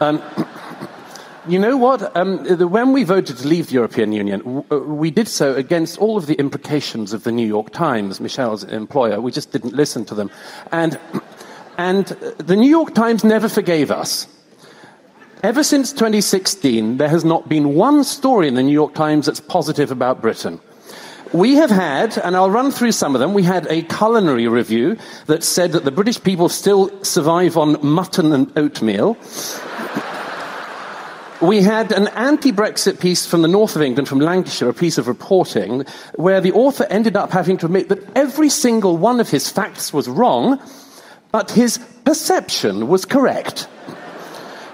Um, 0.00 0.22
you 1.48 1.58
know 1.58 1.76
what? 1.76 2.16
Um, 2.16 2.42
the, 2.44 2.66
when 2.66 2.92
we 2.92 3.04
voted 3.04 3.36
to 3.38 3.48
leave 3.48 3.68
the 3.68 3.74
European 3.74 4.12
Union, 4.12 4.40
w- 4.40 4.64
uh, 4.70 4.78
we 4.78 5.10
did 5.10 5.28
so 5.28 5.54
against 5.54 5.98
all 5.98 6.16
of 6.16 6.26
the 6.26 6.34
imprecations 6.34 7.12
of 7.12 7.24
the 7.24 7.32
New 7.32 7.46
York 7.46 7.70
Times, 7.70 8.20
Michelle's 8.20 8.64
employer. 8.64 9.20
We 9.20 9.32
just 9.32 9.52
didn't 9.52 9.74
listen 9.74 10.04
to 10.06 10.14
them. 10.14 10.30
And, 10.72 10.98
and 11.78 12.06
the 12.38 12.56
New 12.56 12.70
York 12.70 12.94
Times 12.94 13.22
never 13.22 13.48
forgave 13.48 13.90
us. 13.90 14.28
Ever 15.42 15.62
since 15.62 15.92
2016, 15.92 16.96
there 16.96 17.10
has 17.10 17.24
not 17.24 17.48
been 17.48 17.74
one 17.74 18.04
story 18.04 18.48
in 18.48 18.54
the 18.54 18.62
New 18.62 18.72
York 18.72 18.94
Times 18.94 19.26
that's 19.26 19.40
positive 19.40 19.90
about 19.90 20.22
Britain. 20.22 20.58
We 21.32 21.56
have 21.56 21.70
had, 21.70 22.16
and 22.18 22.34
I'll 22.34 22.50
run 22.50 22.70
through 22.70 22.92
some 22.92 23.14
of 23.14 23.20
them, 23.20 23.34
we 23.34 23.42
had 23.42 23.66
a 23.66 23.82
culinary 23.82 24.48
review 24.48 24.96
that 25.26 25.44
said 25.44 25.72
that 25.72 25.84
the 25.84 25.90
British 25.90 26.22
people 26.22 26.48
still 26.48 26.90
survive 27.04 27.58
on 27.58 27.76
mutton 27.86 28.32
and 28.32 28.50
oatmeal. 28.56 29.18
We 31.42 31.60
had 31.60 31.92
an 31.92 32.08
anti 32.08 32.50
Brexit 32.50 32.98
piece 32.98 33.26
from 33.26 33.42
the 33.42 33.48
north 33.48 33.76
of 33.76 33.82
England, 33.82 34.08
from 34.08 34.20
Lancashire, 34.20 34.70
a 34.70 34.74
piece 34.74 34.96
of 34.96 35.06
reporting, 35.06 35.84
where 36.14 36.40
the 36.40 36.52
author 36.52 36.84
ended 36.84 37.14
up 37.14 37.30
having 37.30 37.58
to 37.58 37.66
admit 37.66 37.90
that 37.90 38.16
every 38.16 38.48
single 38.48 38.96
one 38.96 39.20
of 39.20 39.28
his 39.28 39.50
facts 39.50 39.92
was 39.92 40.08
wrong, 40.08 40.58
but 41.30 41.50
his 41.50 41.78
perception 42.06 42.88
was 42.88 43.04
correct. 43.04 43.68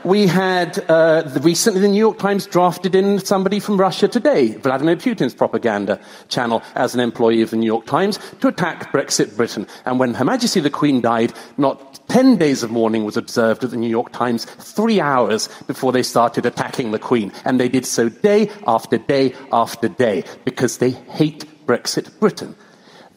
We 0.04 0.26
had 0.26 0.78
uh, 0.90 1.22
recently 1.42 1.80
the 1.80 1.86
New 1.86 1.98
York 1.98 2.18
Times 2.18 2.46
drafted 2.46 2.96
in 2.96 3.20
somebody 3.20 3.60
from 3.60 3.78
Russia 3.78 4.08
Today, 4.08 4.56
Vladimir 4.56 4.96
Putin's 4.96 5.32
propaganda 5.32 6.00
channel, 6.28 6.60
as 6.74 6.92
an 6.94 7.00
employee 7.00 7.40
of 7.40 7.50
the 7.50 7.56
New 7.56 7.66
York 7.66 7.86
Times 7.86 8.18
to 8.40 8.48
attack 8.48 8.90
Brexit 8.90 9.36
Britain. 9.36 9.64
And 9.84 10.00
when 10.00 10.14
Her 10.14 10.24
Majesty 10.24 10.58
the 10.58 10.70
Queen 10.70 11.00
died, 11.00 11.32
not 11.56 12.00
10 12.08 12.36
days 12.36 12.64
of 12.64 12.72
mourning 12.72 13.04
was 13.04 13.16
observed 13.16 13.62
at 13.62 13.70
the 13.70 13.76
New 13.76 13.88
York 13.88 14.10
Times, 14.10 14.44
three 14.44 15.00
hours 15.00 15.48
before 15.68 15.92
they 15.92 16.02
started 16.02 16.46
attacking 16.46 16.90
the 16.90 16.98
Queen. 16.98 17.32
And 17.44 17.60
they 17.60 17.68
did 17.68 17.86
so 17.86 18.08
day 18.08 18.50
after 18.66 18.98
day 18.98 19.36
after 19.52 19.88
day 19.88 20.24
because 20.44 20.78
they 20.78 20.90
hate 20.90 21.44
Brexit 21.64 22.18
Britain. 22.18 22.56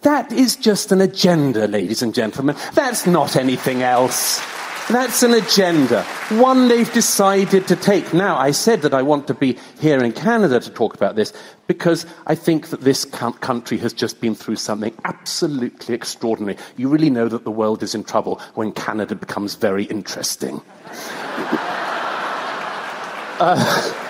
That 0.01 0.31
is 0.31 0.55
just 0.55 0.91
an 0.91 1.01
agenda, 1.01 1.67
ladies 1.67 2.03
and 2.03 2.13
gentlemen. 2.13 2.55
That's 2.73 3.07
not 3.07 3.35
anything 3.35 3.81
else. 3.81 4.39
That's 4.89 5.23
an 5.23 5.33
agenda, 5.33 6.03
one 6.29 6.67
they've 6.67 6.93
decided 6.93 7.67
to 7.69 7.75
take. 7.75 8.13
Now, 8.13 8.37
I 8.37 8.51
said 8.51 8.83
that 8.83 8.93
I 8.93 9.01
want 9.01 9.25
to 9.27 9.33
be 9.33 9.57
here 9.79 10.03
in 10.03 10.11
Canada 10.11 10.59
to 10.59 10.69
talk 10.69 10.93
about 10.93 11.15
this 11.15 11.33
because 11.65 12.05
I 12.27 12.35
think 12.35 12.69
that 12.69 12.81
this 12.81 13.03
country 13.03 13.79
has 13.79 13.93
just 13.93 14.21
been 14.21 14.35
through 14.35 14.57
something 14.57 14.93
absolutely 15.03 15.95
extraordinary. 15.95 16.55
You 16.77 16.87
really 16.87 17.09
know 17.09 17.27
that 17.29 17.45
the 17.45 17.51
world 17.51 17.81
is 17.81 17.95
in 17.95 18.03
trouble 18.03 18.39
when 18.53 18.71
Canada 18.73 19.15
becomes 19.15 19.55
very 19.55 19.85
interesting. 19.85 20.61
uh, 23.39 24.04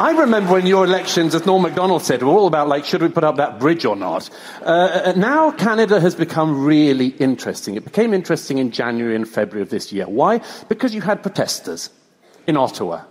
I 0.00 0.12
remember 0.12 0.52
when 0.52 0.64
your 0.64 0.86
elections, 0.86 1.34
as 1.34 1.44
Norm 1.44 1.60
Macdonald 1.60 2.00
said, 2.00 2.22
were 2.22 2.30
all 2.30 2.46
about 2.46 2.68
like, 2.68 2.86
should 2.86 3.02
we 3.02 3.10
put 3.10 3.22
up 3.22 3.36
that 3.36 3.60
bridge 3.60 3.84
or 3.84 3.94
not? 3.94 4.30
Uh, 4.62 5.12
now 5.14 5.50
Canada 5.50 6.00
has 6.00 6.14
become 6.14 6.64
really 6.64 7.08
interesting. 7.08 7.74
It 7.74 7.84
became 7.84 8.14
interesting 8.14 8.56
in 8.56 8.70
January 8.70 9.14
and 9.14 9.28
February 9.28 9.60
of 9.60 9.68
this 9.68 9.92
year. 9.92 10.08
Why? 10.08 10.40
Because 10.70 10.94
you 10.94 11.02
had 11.02 11.22
protesters 11.22 11.90
in 12.46 12.56
Ottawa. 12.56 13.02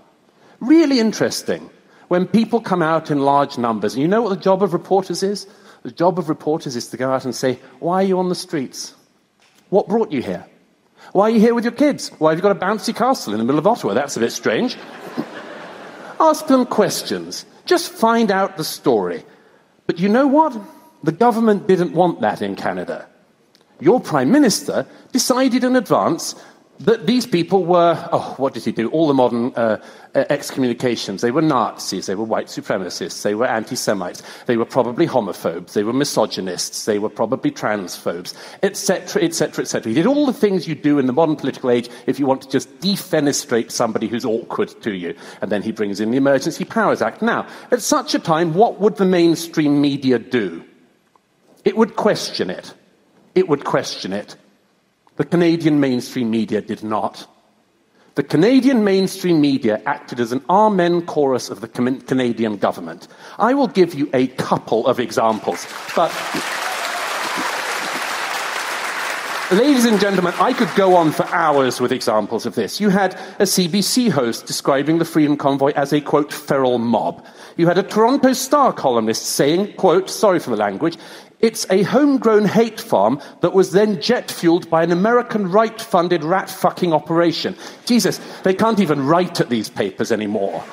Really 0.61 0.99
interesting. 0.99 1.69
When 2.07 2.25
people 2.25 2.59
come 2.59 2.81
out 2.81 3.11
in 3.11 3.19
large 3.19 3.59
numbers, 3.59 3.93
and 3.93 4.01
you 4.01 4.07
know 4.07 4.23
what 4.23 4.29
the 4.29 4.41
job 4.41 4.63
of 4.63 4.73
reporters 4.73 5.21
is? 5.21 5.45
The 5.83 5.91
job 5.91 6.17
of 6.17 6.27
reporters 6.27 6.75
is 6.75 6.87
to 6.87 6.97
go 6.97 7.11
out 7.11 7.23
and 7.23 7.35
say, 7.35 7.59
why 7.77 8.01
are 8.01 8.07
you 8.07 8.17
on 8.17 8.29
the 8.29 8.35
streets? 8.35 8.95
What 9.69 9.87
brought 9.87 10.11
you 10.11 10.23
here? 10.23 10.43
Why 11.11 11.25
are 11.25 11.29
you 11.29 11.39
here 11.39 11.53
with 11.53 11.65
your 11.65 11.73
kids? 11.73 12.09
Why 12.17 12.31
have 12.31 12.39
you 12.39 12.41
got 12.41 12.57
a 12.57 12.59
bouncy 12.59 12.95
castle 12.95 13.33
in 13.33 13.37
the 13.37 13.45
middle 13.45 13.59
of 13.59 13.67
Ottawa? 13.67 13.93
That's 13.93 14.17
a 14.17 14.19
bit 14.19 14.31
strange. 14.31 14.75
Ask 16.19 16.47
them 16.47 16.65
questions. 16.65 17.45
Just 17.65 17.91
find 17.91 18.31
out 18.31 18.57
the 18.57 18.63
story. 18.63 19.23
But 19.87 19.99
you 19.99 20.09
know 20.09 20.27
what? 20.27 20.59
The 21.03 21.11
government 21.11 21.67
didn't 21.67 21.93
want 21.93 22.21
that 22.21 22.41
in 22.41 22.55
Canada. 22.55 23.07
Your 23.79 24.01
Prime 24.01 24.31
Minister 24.31 24.85
decided 25.13 25.63
in 25.63 25.75
advance 25.75 26.35
that 26.81 27.07
these 27.07 27.25
people 27.25 27.65
were, 27.65 28.09
oh, 28.13 28.35
what 28.37 28.53
did 28.53 28.63
he 28.63 28.71
do? 28.71 28.89
All 28.91 29.07
the 29.07 29.13
modern 29.13 29.53
uh, 29.55 29.81
uh, 30.15 30.23
excommunications. 30.29 31.21
They 31.21 31.31
were 31.31 31.41
Nazis, 31.41 32.05
they 32.05 32.15
were 32.15 32.23
white 32.23 32.47
supremacists, 32.47 33.21
they 33.21 33.35
were 33.35 33.45
anti 33.45 33.75
Semites, 33.75 34.23
they 34.45 34.55
were 34.55 34.65
probably 34.65 35.05
homophobes, 35.05 35.73
they 35.73 35.83
were 35.83 35.91
misogynists, 35.91 36.85
they 36.85 36.97
were 36.97 37.09
probably 37.09 37.51
transphobes, 37.51 38.33
etc., 38.63 39.21
etc., 39.21 39.63
etc. 39.63 39.89
He 39.89 39.93
did 39.93 40.05
all 40.05 40.25
the 40.25 40.33
things 40.33 40.67
you 40.67 40.75
do 40.75 40.99
in 40.99 41.05
the 41.05 41.13
modern 41.13 41.35
political 41.35 41.69
age 41.69 41.89
if 42.07 42.17
you 42.17 42.25
want 42.25 42.43
to 42.43 42.49
just 42.49 42.69
defenestrate 42.79 43.71
somebody 43.71 44.07
who's 44.07 44.25
awkward 44.25 44.69
to 44.81 44.93
you. 44.93 45.15
And 45.41 45.51
then 45.51 45.61
he 45.61 45.73
brings 45.73 45.99
in 45.99 46.11
the 46.11 46.17
Emergency 46.17 46.63
Powers 46.63 47.01
Act. 47.01 47.21
Now, 47.21 47.45
at 47.71 47.81
such 47.81 48.15
a 48.15 48.19
time, 48.19 48.53
what 48.53 48.79
would 48.79 48.95
the 48.95 49.05
mainstream 49.05 49.81
media 49.81 50.17
do? 50.17 50.63
It 51.65 51.75
would 51.75 51.97
question 51.97 52.49
it. 52.49 52.73
It 53.35 53.49
would 53.49 53.65
question 53.65 54.13
it. 54.13 54.37
The 55.19 55.25
Canadian 55.25 55.81
mainstream 55.81 56.31
media 56.31 56.61
did 56.61 56.81
not. 56.81 57.27
The 58.15 58.23
Canadian 58.23 58.85
mainstream 58.85 59.41
media 59.41 59.81
acted 59.85 60.21
as 60.21 60.31
an 60.31 60.41
amen 60.49 61.05
chorus 61.07 61.49
of 61.49 61.59
the 61.59 61.67
Canadian 61.67 62.55
government. 62.55 63.09
I 63.37 63.53
will 63.53 63.67
give 63.67 63.93
you 63.93 64.09
a 64.13 64.27
couple 64.27 64.87
of 64.87 64.97
examples, 64.97 65.67
but. 65.93 66.09
Ladies 69.51 69.85
and 69.85 69.99
gentlemen, 69.99 70.35
I 70.37 70.53
could 70.53 70.69
go 70.75 70.95
on 70.95 71.11
for 71.11 71.25
hours 71.29 71.81
with 71.81 71.91
examples 71.91 72.45
of 72.45 72.53
this. 72.53 72.79
You 72.79 72.89
had 72.89 73.15
a 73.39 73.45
CBC 73.45 74.11
host 74.11 74.45
describing 74.45 74.99
the 74.99 75.05
Freedom 75.05 75.35
Convoy 75.35 75.71
as 75.71 75.91
a, 75.91 76.01
quote, 76.01 76.31
feral 76.31 76.77
mob. 76.77 77.25
You 77.57 77.65
had 77.65 77.79
a 77.79 77.81
Toronto 77.81 78.33
Star 78.33 78.71
columnist 78.71 79.25
saying, 79.25 79.73
quote, 79.73 80.07
sorry 80.07 80.37
for 80.37 80.51
the 80.51 80.55
language, 80.55 80.99
it's 81.39 81.65
a 81.71 81.81
homegrown 81.81 82.45
hate 82.45 82.79
farm 82.79 83.19
that 83.41 83.53
was 83.53 83.71
then 83.71 83.99
jet 83.99 84.29
fueled 84.29 84.69
by 84.69 84.83
an 84.83 84.91
American 84.91 85.49
right 85.49 85.81
funded 85.81 86.23
rat 86.23 86.47
fucking 86.51 86.93
operation. 86.93 87.55
Jesus, 87.85 88.19
they 88.43 88.53
can't 88.53 88.79
even 88.79 89.07
write 89.07 89.41
at 89.41 89.49
these 89.49 89.67
papers 89.67 90.11
anymore. 90.11 90.63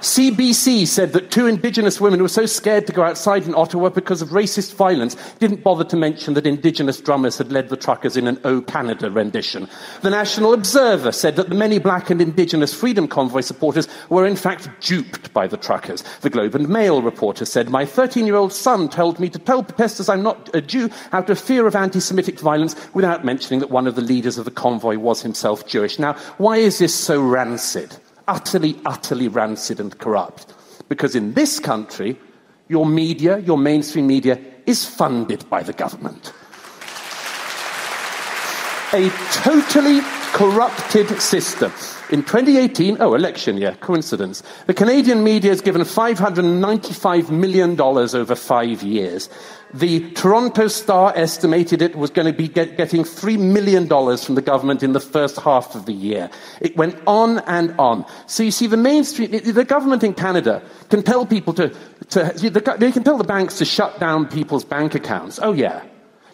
CBC 0.00 0.86
said 0.86 1.12
that 1.14 1.30
two 1.30 1.46
Indigenous 1.46 2.00
women 2.00 2.18
who 2.18 2.24
were 2.24 2.28
so 2.28 2.44
scared 2.44 2.86
to 2.86 2.92
go 2.92 3.02
outside 3.02 3.44
in 3.44 3.54
Ottawa 3.54 3.88
because 3.88 4.20
of 4.20 4.28
racist 4.28 4.74
violence 4.74 5.16
didn't 5.38 5.62
bother 5.62 5.84
to 5.84 5.96
mention 5.96 6.34
that 6.34 6.46
Indigenous 6.46 7.00
drummers 7.00 7.38
had 7.38 7.50
led 7.50 7.70
the 7.70 7.76
truckers 7.76 8.16
in 8.16 8.26
an 8.26 8.38
O 8.44 8.60
Canada 8.60 9.10
rendition. 9.10 9.68
The 10.02 10.10
National 10.10 10.52
Observer 10.52 11.12
said 11.12 11.36
that 11.36 11.48
the 11.48 11.54
many 11.54 11.78
black 11.78 12.10
and 12.10 12.20
Indigenous 12.20 12.74
Freedom 12.74 13.08
Convoy 13.08 13.40
supporters 13.40 13.88
were 14.10 14.26
in 14.26 14.36
fact 14.36 14.68
duped 14.80 15.32
by 15.32 15.46
the 15.46 15.56
truckers. 15.56 16.04
The 16.20 16.30
Globe 16.30 16.54
and 16.54 16.68
Mail 16.68 17.00
reporter 17.00 17.44
said, 17.44 17.70
My 17.70 17.86
13 17.86 18.26
year 18.26 18.36
old 18.36 18.52
son 18.52 18.88
told 18.88 19.18
me 19.18 19.30
to 19.30 19.38
tell 19.38 19.62
protesters 19.62 20.08
I'm 20.08 20.22
not 20.22 20.54
a 20.54 20.60
Jew 20.60 20.90
out 21.12 21.30
of 21.30 21.40
fear 21.40 21.66
of 21.66 21.74
anti 21.74 22.00
Semitic 22.00 22.38
violence 22.38 22.76
without 22.94 23.24
mentioning 23.24 23.60
that 23.60 23.70
one 23.70 23.86
of 23.86 23.94
the 23.94 24.02
leaders 24.02 24.36
of 24.36 24.44
the 24.44 24.50
convoy 24.50 24.98
was 24.98 25.22
himself 25.22 25.66
Jewish. 25.66 25.98
Now, 25.98 26.12
why 26.36 26.58
is 26.58 26.78
this 26.78 26.94
so 26.94 27.20
rancid? 27.20 27.96
Utterly, 28.28 28.78
utterly 28.84 29.28
rancid 29.28 29.80
and 29.80 29.96
corrupt. 29.98 30.54
Because 30.88 31.14
in 31.14 31.34
this 31.34 31.58
country, 31.58 32.18
your 32.68 32.86
media, 32.86 33.38
your 33.38 33.58
mainstream 33.58 34.06
media, 34.06 34.38
is 34.66 34.84
funded 34.84 35.48
by 35.48 35.62
the 35.62 35.72
government. 35.72 36.32
a 38.92 39.10
totally 39.32 40.00
corrupted 40.32 41.20
system. 41.20 41.72
In 42.10 42.22
2018, 42.22 42.98
oh, 43.00 43.14
election 43.14 43.56
year, 43.56 43.76
coincidence. 43.80 44.42
The 44.66 44.74
Canadian 44.74 45.24
media 45.24 45.50
has 45.50 45.60
given 45.60 45.82
$595 45.82 47.30
million 47.30 47.80
over 47.80 48.34
five 48.34 48.82
years. 48.82 49.28
The 49.74 50.10
Toronto 50.12 50.68
Star 50.68 51.12
estimated 51.16 51.82
it 51.82 51.96
was 51.96 52.10
going 52.10 52.26
to 52.26 52.32
be 52.32 52.48
get, 52.48 52.76
getting 52.76 53.02
$3 53.02 53.38
million 53.38 53.88
from 53.88 54.34
the 54.34 54.42
government 54.42 54.82
in 54.82 54.92
the 54.92 55.00
first 55.00 55.38
half 55.40 55.74
of 55.74 55.86
the 55.86 55.92
year. 55.92 56.30
It 56.60 56.76
went 56.76 56.96
on 57.06 57.40
and 57.40 57.74
on. 57.78 58.06
So 58.26 58.42
you 58.42 58.52
see, 58.52 58.68
the 58.68 58.76
mainstream, 58.76 59.30
the 59.32 59.64
government 59.64 60.04
in 60.04 60.14
Canada 60.14 60.62
can 60.88 61.02
tell 61.02 61.26
people 61.26 61.52
to, 61.54 61.74
to 62.10 62.76
they 62.78 62.92
can 62.92 63.02
tell 63.02 63.18
the 63.18 63.24
banks 63.24 63.58
to 63.58 63.64
shut 63.64 63.98
down 63.98 64.28
people's 64.28 64.64
bank 64.64 64.94
accounts. 64.94 65.40
Oh, 65.42 65.52
yeah. 65.52 65.84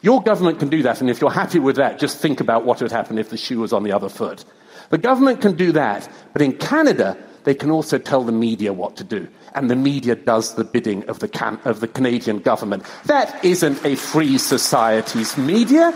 Your 0.02 0.22
government 0.22 0.58
can 0.58 0.68
do 0.68 0.82
that, 0.82 1.00
and 1.00 1.08
if 1.08 1.20
you're 1.20 1.30
happy 1.30 1.60
with 1.60 1.76
that, 1.76 1.98
just 1.98 2.18
think 2.18 2.40
about 2.40 2.64
what 2.64 2.82
would 2.82 2.90
happen 2.90 3.18
if 3.18 3.30
the 3.30 3.36
shoe 3.36 3.60
was 3.60 3.72
on 3.72 3.84
the 3.84 3.92
other 3.92 4.08
foot. 4.08 4.44
The 4.90 4.98
government 4.98 5.40
can 5.40 5.54
do 5.56 5.72
that, 5.72 6.08
but 6.32 6.42
in 6.42 6.52
Canada, 6.58 7.16
they 7.44 7.54
can 7.54 7.70
also 7.70 7.98
tell 7.98 8.24
the 8.24 8.32
media 8.32 8.72
what 8.72 8.96
to 8.96 9.04
do. 9.04 9.28
And 9.54 9.70
the 9.70 9.76
media 9.76 10.14
does 10.16 10.54
the 10.54 10.64
bidding 10.64 11.08
of 11.08 11.18
the, 11.18 11.28
can- 11.28 11.60
of 11.64 11.80
the 11.80 11.88
Canadian 11.88 12.38
government. 12.38 12.84
That 13.04 13.44
isn't 13.44 13.84
a 13.84 13.96
free 13.96 14.38
society's 14.38 15.36
media. 15.36 15.92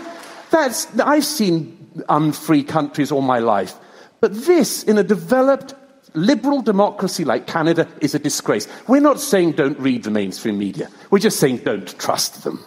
That's, 0.51 0.87
I've 0.99 1.25
seen 1.25 1.73
unfree 2.09 2.63
countries 2.63 3.11
all 3.11 3.21
my 3.21 3.39
life. 3.39 3.75
But 4.21 4.33
this, 4.45 4.83
in 4.83 4.97
a 4.97 5.03
developed 5.03 5.73
liberal 6.13 6.61
democracy 6.61 7.25
like 7.25 7.47
Canada, 7.47 7.87
is 8.01 8.15
a 8.15 8.19
disgrace. 8.19 8.67
We're 8.87 9.01
not 9.01 9.19
saying 9.19 9.53
don't 9.53 9.79
read 9.79 10.03
the 10.03 10.11
mainstream 10.11 10.57
media. 10.57 10.89
We're 11.11 11.19
just 11.19 11.39
saying 11.39 11.57
don't 11.57 11.97
trust 11.99 12.43
them. 12.43 12.63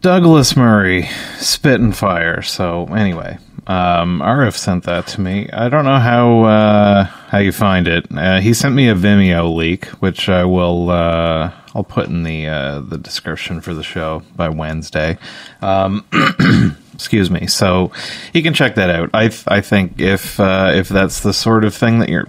Douglas 0.00 0.56
Murray, 0.56 1.08
Spit 1.38 1.80
and 1.80 1.96
Fire. 1.96 2.42
So 2.42 2.86
anyway, 2.94 3.38
um, 3.66 4.20
Arif 4.20 4.56
sent 4.56 4.84
that 4.84 5.06
to 5.08 5.20
me. 5.20 5.48
I 5.50 5.68
don't 5.68 5.84
know 5.84 5.98
how 5.98 6.44
uh, 6.44 7.04
how 7.04 7.38
you 7.38 7.52
find 7.52 7.88
it. 7.88 8.06
Uh, 8.14 8.40
he 8.40 8.52
sent 8.52 8.74
me 8.74 8.88
a 8.88 8.94
Vimeo 8.94 9.54
leak, 9.54 9.86
which 10.02 10.28
I 10.28 10.44
will 10.44 10.90
uh, 10.90 11.50
I'll 11.74 11.84
put 11.84 12.08
in 12.08 12.22
the 12.24 12.46
uh, 12.46 12.80
the 12.80 12.98
description 12.98 13.60
for 13.60 13.72
the 13.72 13.82
show 13.82 14.22
by 14.36 14.50
Wednesday. 14.50 15.18
Um, 15.62 16.04
excuse 16.94 17.30
me. 17.30 17.46
So 17.46 17.90
you 18.32 18.42
can 18.42 18.54
check 18.54 18.74
that 18.74 18.90
out. 18.90 19.10
I 19.14 19.30
I 19.48 19.60
think 19.60 20.00
if 20.00 20.38
uh, 20.38 20.72
if 20.74 20.88
that's 20.88 21.20
the 21.20 21.32
sort 21.32 21.64
of 21.64 21.74
thing 21.74 22.00
that 22.00 22.10
you're 22.10 22.28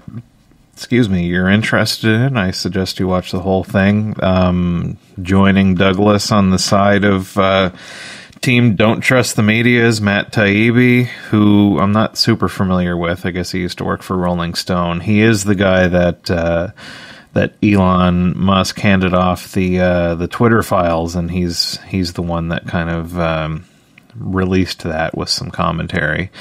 excuse 0.73 1.07
me, 1.07 1.25
you're 1.25 1.49
interested 1.49 2.09
in, 2.09 2.35
I 2.35 2.51
suggest 2.51 2.99
you 2.99 3.07
watch 3.07 3.31
the 3.31 3.39
whole 3.39 3.63
thing. 3.63 4.15
Um, 4.21 4.97
joining 5.21 5.75
Douglas 5.75 6.33
on 6.33 6.49
the 6.49 6.59
side 6.59 7.05
of 7.05 7.37
uh, 7.37 7.71
team 8.45 8.75
Don't 8.75 9.01
Trust 9.01 9.35
the 9.35 9.41
Media 9.41 9.83
is 9.83 9.99
Matt 9.99 10.31
Taibbi, 10.31 11.05
who 11.05 11.79
I'm 11.79 11.91
not 11.91 12.15
super 12.15 12.47
familiar 12.47 12.95
with. 12.95 13.25
I 13.25 13.31
guess 13.31 13.51
he 13.51 13.59
used 13.59 13.79
to 13.79 13.83
work 13.83 14.03
for 14.03 14.15
Rolling 14.15 14.53
Stone. 14.53 14.99
He 14.99 15.21
is 15.21 15.43
the 15.43 15.55
guy 15.55 15.87
that. 15.87 16.29
Uh, 16.29 16.71
that 17.33 17.53
Elon 17.61 18.37
Musk 18.39 18.79
handed 18.79 19.13
off 19.13 19.51
the 19.51 19.81
uh, 19.81 20.15
the 20.15 20.29
Twitter 20.29 20.63
files, 20.63 21.17
and 21.17 21.29
he's 21.29 21.81
he's 21.81 22.13
the 22.13 22.21
one 22.21 22.47
that 22.47 22.65
kind 22.65 22.89
of 22.89 23.19
um, 23.19 23.65
released 24.15 24.83
that 24.83 25.17
with 25.17 25.27
some 25.27 25.51
commentary. 25.51 26.31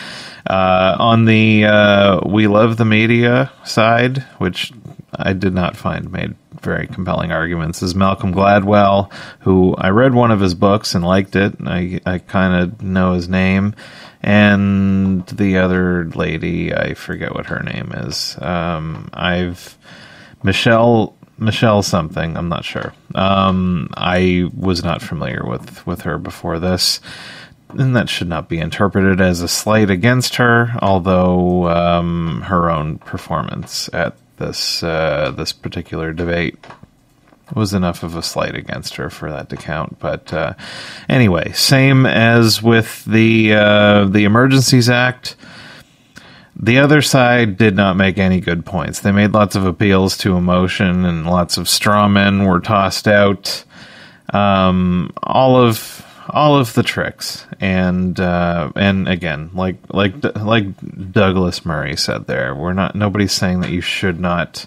Uh, 0.48 0.94
on 0.96 1.24
the 1.24 1.64
uh, 1.64 2.20
We 2.24 2.46
Love 2.46 2.76
the 2.76 2.84
Media 2.84 3.50
side, 3.64 4.18
which 4.38 4.72
I 5.18 5.32
did 5.32 5.54
not 5.54 5.76
find 5.76 6.10
made 6.10 6.34
very 6.60 6.86
compelling 6.86 7.32
arguments, 7.32 7.82
is 7.82 7.94
Malcolm 7.94 8.32
Gladwell, 8.32 9.12
who 9.40 9.74
I 9.76 9.90
read 9.90 10.14
one 10.14 10.30
of 10.30 10.40
his 10.40 10.54
books 10.54 10.94
and 10.94 11.04
liked 11.04 11.36
it. 11.36 11.54
I, 11.64 12.00
I 12.06 12.18
kind 12.18 12.62
of 12.62 12.82
know 12.82 13.12
his 13.12 13.28
name. 13.28 13.74
And 14.22 15.26
the 15.26 15.58
other 15.58 16.08
lady, 16.10 16.74
I 16.74 16.94
forget 16.94 17.34
what 17.34 17.46
her 17.46 17.62
name 17.62 17.92
is. 17.92 18.36
Um, 18.40 19.10
I've. 19.12 19.76
Michelle 20.42 21.16
Michelle 21.38 21.82
something. 21.82 22.36
I'm 22.36 22.48
not 22.48 22.64
sure. 22.64 22.92
Um, 23.14 23.88
I 23.96 24.50
was 24.54 24.84
not 24.84 25.02
familiar 25.02 25.42
with 25.44 25.86
with 25.86 26.02
her 26.02 26.18
before 26.18 26.58
this 26.58 27.00
and 27.78 27.96
that 27.96 28.08
should 28.08 28.28
not 28.28 28.48
be 28.48 28.58
interpreted 28.58 29.20
as 29.20 29.40
a 29.40 29.48
slight 29.48 29.90
against 29.90 30.36
her, 30.36 30.74
although 30.80 31.68
um, 31.68 32.42
her 32.42 32.70
own 32.70 32.98
performance 32.98 33.90
at 33.92 34.16
this 34.36 34.82
uh, 34.82 35.32
this 35.36 35.52
particular 35.52 36.12
debate 36.12 36.56
was 37.54 37.74
enough 37.74 38.02
of 38.02 38.16
a 38.16 38.22
slight 38.22 38.54
against 38.54 38.96
her 38.96 39.10
for 39.10 39.30
that 39.30 39.48
to 39.50 39.56
count. 39.56 39.98
But 39.98 40.32
uh, 40.32 40.54
anyway, 41.08 41.52
same 41.52 42.06
as 42.06 42.62
with 42.62 43.04
the 43.04 43.54
uh, 43.54 44.04
the 44.06 44.24
Emergencies 44.24 44.88
Act. 44.88 45.36
The 46.56 46.78
other 46.78 47.02
side 47.02 47.56
did 47.56 47.74
not 47.74 47.96
make 47.96 48.16
any 48.16 48.40
good 48.40 48.64
points. 48.64 49.00
They 49.00 49.10
made 49.10 49.32
lots 49.32 49.56
of 49.56 49.66
appeals 49.66 50.16
to 50.18 50.36
emotion, 50.36 51.04
and 51.04 51.26
lots 51.26 51.56
of 51.56 51.68
straw 51.68 52.06
men 52.08 52.44
were 52.44 52.60
tossed 52.60 53.08
out. 53.08 53.64
Um, 54.32 55.12
all 55.22 55.56
of 55.56 56.06
all 56.34 56.56
of 56.56 56.74
the 56.74 56.82
tricks. 56.82 57.46
And 57.60 58.18
uh, 58.18 58.72
and 58.74 59.08
again 59.08 59.50
like 59.54 59.76
like 59.88 60.14
like 60.36 60.66
Douglas 61.12 61.64
Murray 61.64 61.96
said 61.96 62.26
there 62.26 62.54
we're 62.54 62.74
not 62.74 62.94
nobody's 62.94 63.32
saying 63.32 63.60
that 63.60 63.70
you 63.70 63.80
should 63.80 64.20
not 64.20 64.66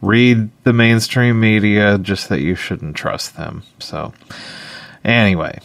read 0.00 0.50
the 0.62 0.72
mainstream 0.72 1.40
media 1.40 1.98
just 1.98 2.28
that 2.28 2.40
you 2.40 2.54
shouldn't 2.54 2.94
trust 2.94 3.36
them. 3.36 3.64
So 3.80 4.12
anyway 5.02 5.60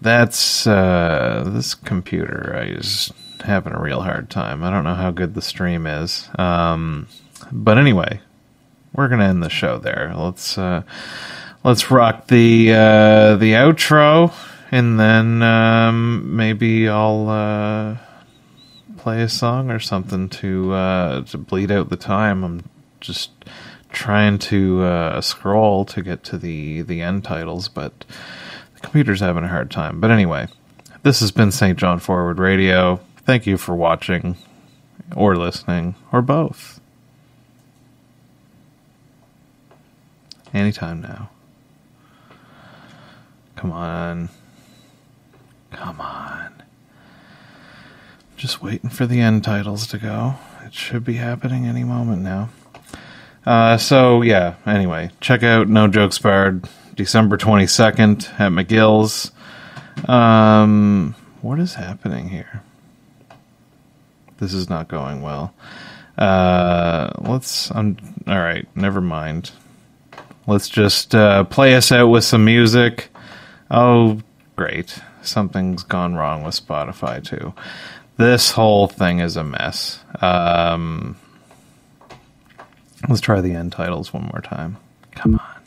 that's 0.00 0.66
uh, 0.66 1.44
this 1.46 1.74
computer 1.74 2.54
I 2.56 2.66
is 2.66 3.12
having 3.44 3.72
a 3.72 3.80
real 3.80 4.02
hard 4.02 4.28
time. 4.30 4.64
I 4.64 4.70
don't 4.70 4.84
know 4.84 4.94
how 4.94 5.12
good 5.12 5.34
the 5.34 5.42
stream 5.42 5.86
is. 5.86 6.28
Um, 6.36 7.06
but 7.52 7.78
anyway 7.78 8.20
we're 8.92 9.08
gonna 9.08 9.28
end 9.28 9.44
the 9.44 9.48
show 9.48 9.78
there. 9.78 10.12
Let's 10.16 10.58
uh, 10.58 10.82
let's 11.62 11.88
rock 11.88 12.26
the 12.26 12.72
uh, 12.72 13.36
the 13.36 13.52
outro 13.52 14.34
and 14.70 14.98
then 14.98 15.42
um, 15.42 16.36
maybe 16.36 16.88
I'll 16.88 17.28
uh, 17.28 17.96
play 18.96 19.22
a 19.22 19.28
song 19.28 19.70
or 19.70 19.78
something 19.78 20.28
to 20.28 20.72
uh, 20.72 21.22
to 21.24 21.38
bleed 21.38 21.70
out 21.70 21.88
the 21.88 21.96
time. 21.96 22.44
I'm 22.44 22.64
just 23.00 23.30
trying 23.90 24.38
to 24.38 24.82
uh, 24.82 25.20
scroll 25.20 25.84
to 25.86 26.02
get 26.02 26.24
to 26.24 26.38
the 26.38 26.82
the 26.82 27.00
end 27.00 27.24
titles, 27.24 27.68
but 27.68 28.04
the 28.74 28.80
computer's 28.80 29.20
having 29.20 29.44
a 29.44 29.48
hard 29.48 29.70
time. 29.70 30.00
But 30.00 30.10
anyway, 30.10 30.48
this 31.02 31.20
has 31.20 31.30
been 31.30 31.50
Saint 31.50 31.78
John 31.78 31.98
Forward 31.98 32.38
Radio. 32.38 33.00
Thank 33.18 33.46
you 33.46 33.56
for 33.56 33.74
watching 33.74 34.36
or 35.16 35.36
listening 35.36 35.94
or 36.12 36.22
both. 36.22 36.80
Anytime 40.54 41.00
now. 41.02 41.30
Come 43.56 43.72
on. 43.72 44.28
Come 45.72 46.00
on. 46.00 46.62
Just 48.36 48.62
waiting 48.62 48.90
for 48.90 49.06
the 49.06 49.20
end 49.20 49.44
titles 49.44 49.86
to 49.88 49.98
go. 49.98 50.36
It 50.64 50.74
should 50.74 51.04
be 51.04 51.14
happening 51.14 51.66
any 51.66 51.84
moment 51.84 52.22
now. 52.22 52.50
Uh, 53.44 53.76
so, 53.78 54.22
yeah, 54.22 54.54
anyway, 54.66 55.10
check 55.20 55.42
out 55.42 55.68
No 55.68 55.88
Jokes 55.88 56.18
Barred 56.18 56.68
December 56.94 57.36
22nd 57.36 58.28
at 58.38 58.52
McGill's. 58.52 59.32
Um, 60.08 61.14
what 61.40 61.58
is 61.58 61.74
happening 61.74 62.28
here? 62.28 62.62
This 64.38 64.52
is 64.54 64.68
not 64.68 64.88
going 64.88 65.22
well. 65.22 65.52
Uh, 66.16 67.10
let's. 67.18 67.70
Um, 67.72 67.96
all 68.26 68.38
right, 68.38 68.68
never 68.76 69.00
mind. 69.00 69.50
Let's 70.46 70.68
just 70.68 71.14
uh, 71.14 71.44
play 71.44 71.74
us 71.74 71.90
out 71.90 72.08
with 72.08 72.24
some 72.24 72.44
music. 72.44 73.08
Oh, 73.70 74.20
great 74.54 75.00
something's 75.28 75.82
gone 75.82 76.14
wrong 76.14 76.42
with 76.42 76.54
Spotify 76.54 77.24
too. 77.24 77.54
This 78.16 78.50
whole 78.52 78.88
thing 78.88 79.20
is 79.20 79.36
a 79.36 79.44
mess. 79.44 80.00
Um, 80.20 81.16
let's 83.08 83.20
try 83.20 83.40
the 83.40 83.52
end 83.52 83.72
titles 83.72 84.12
one 84.12 84.24
more 84.24 84.40
time. 84.42 84.76
Come 85.14 85.40
on. 85.40 85.58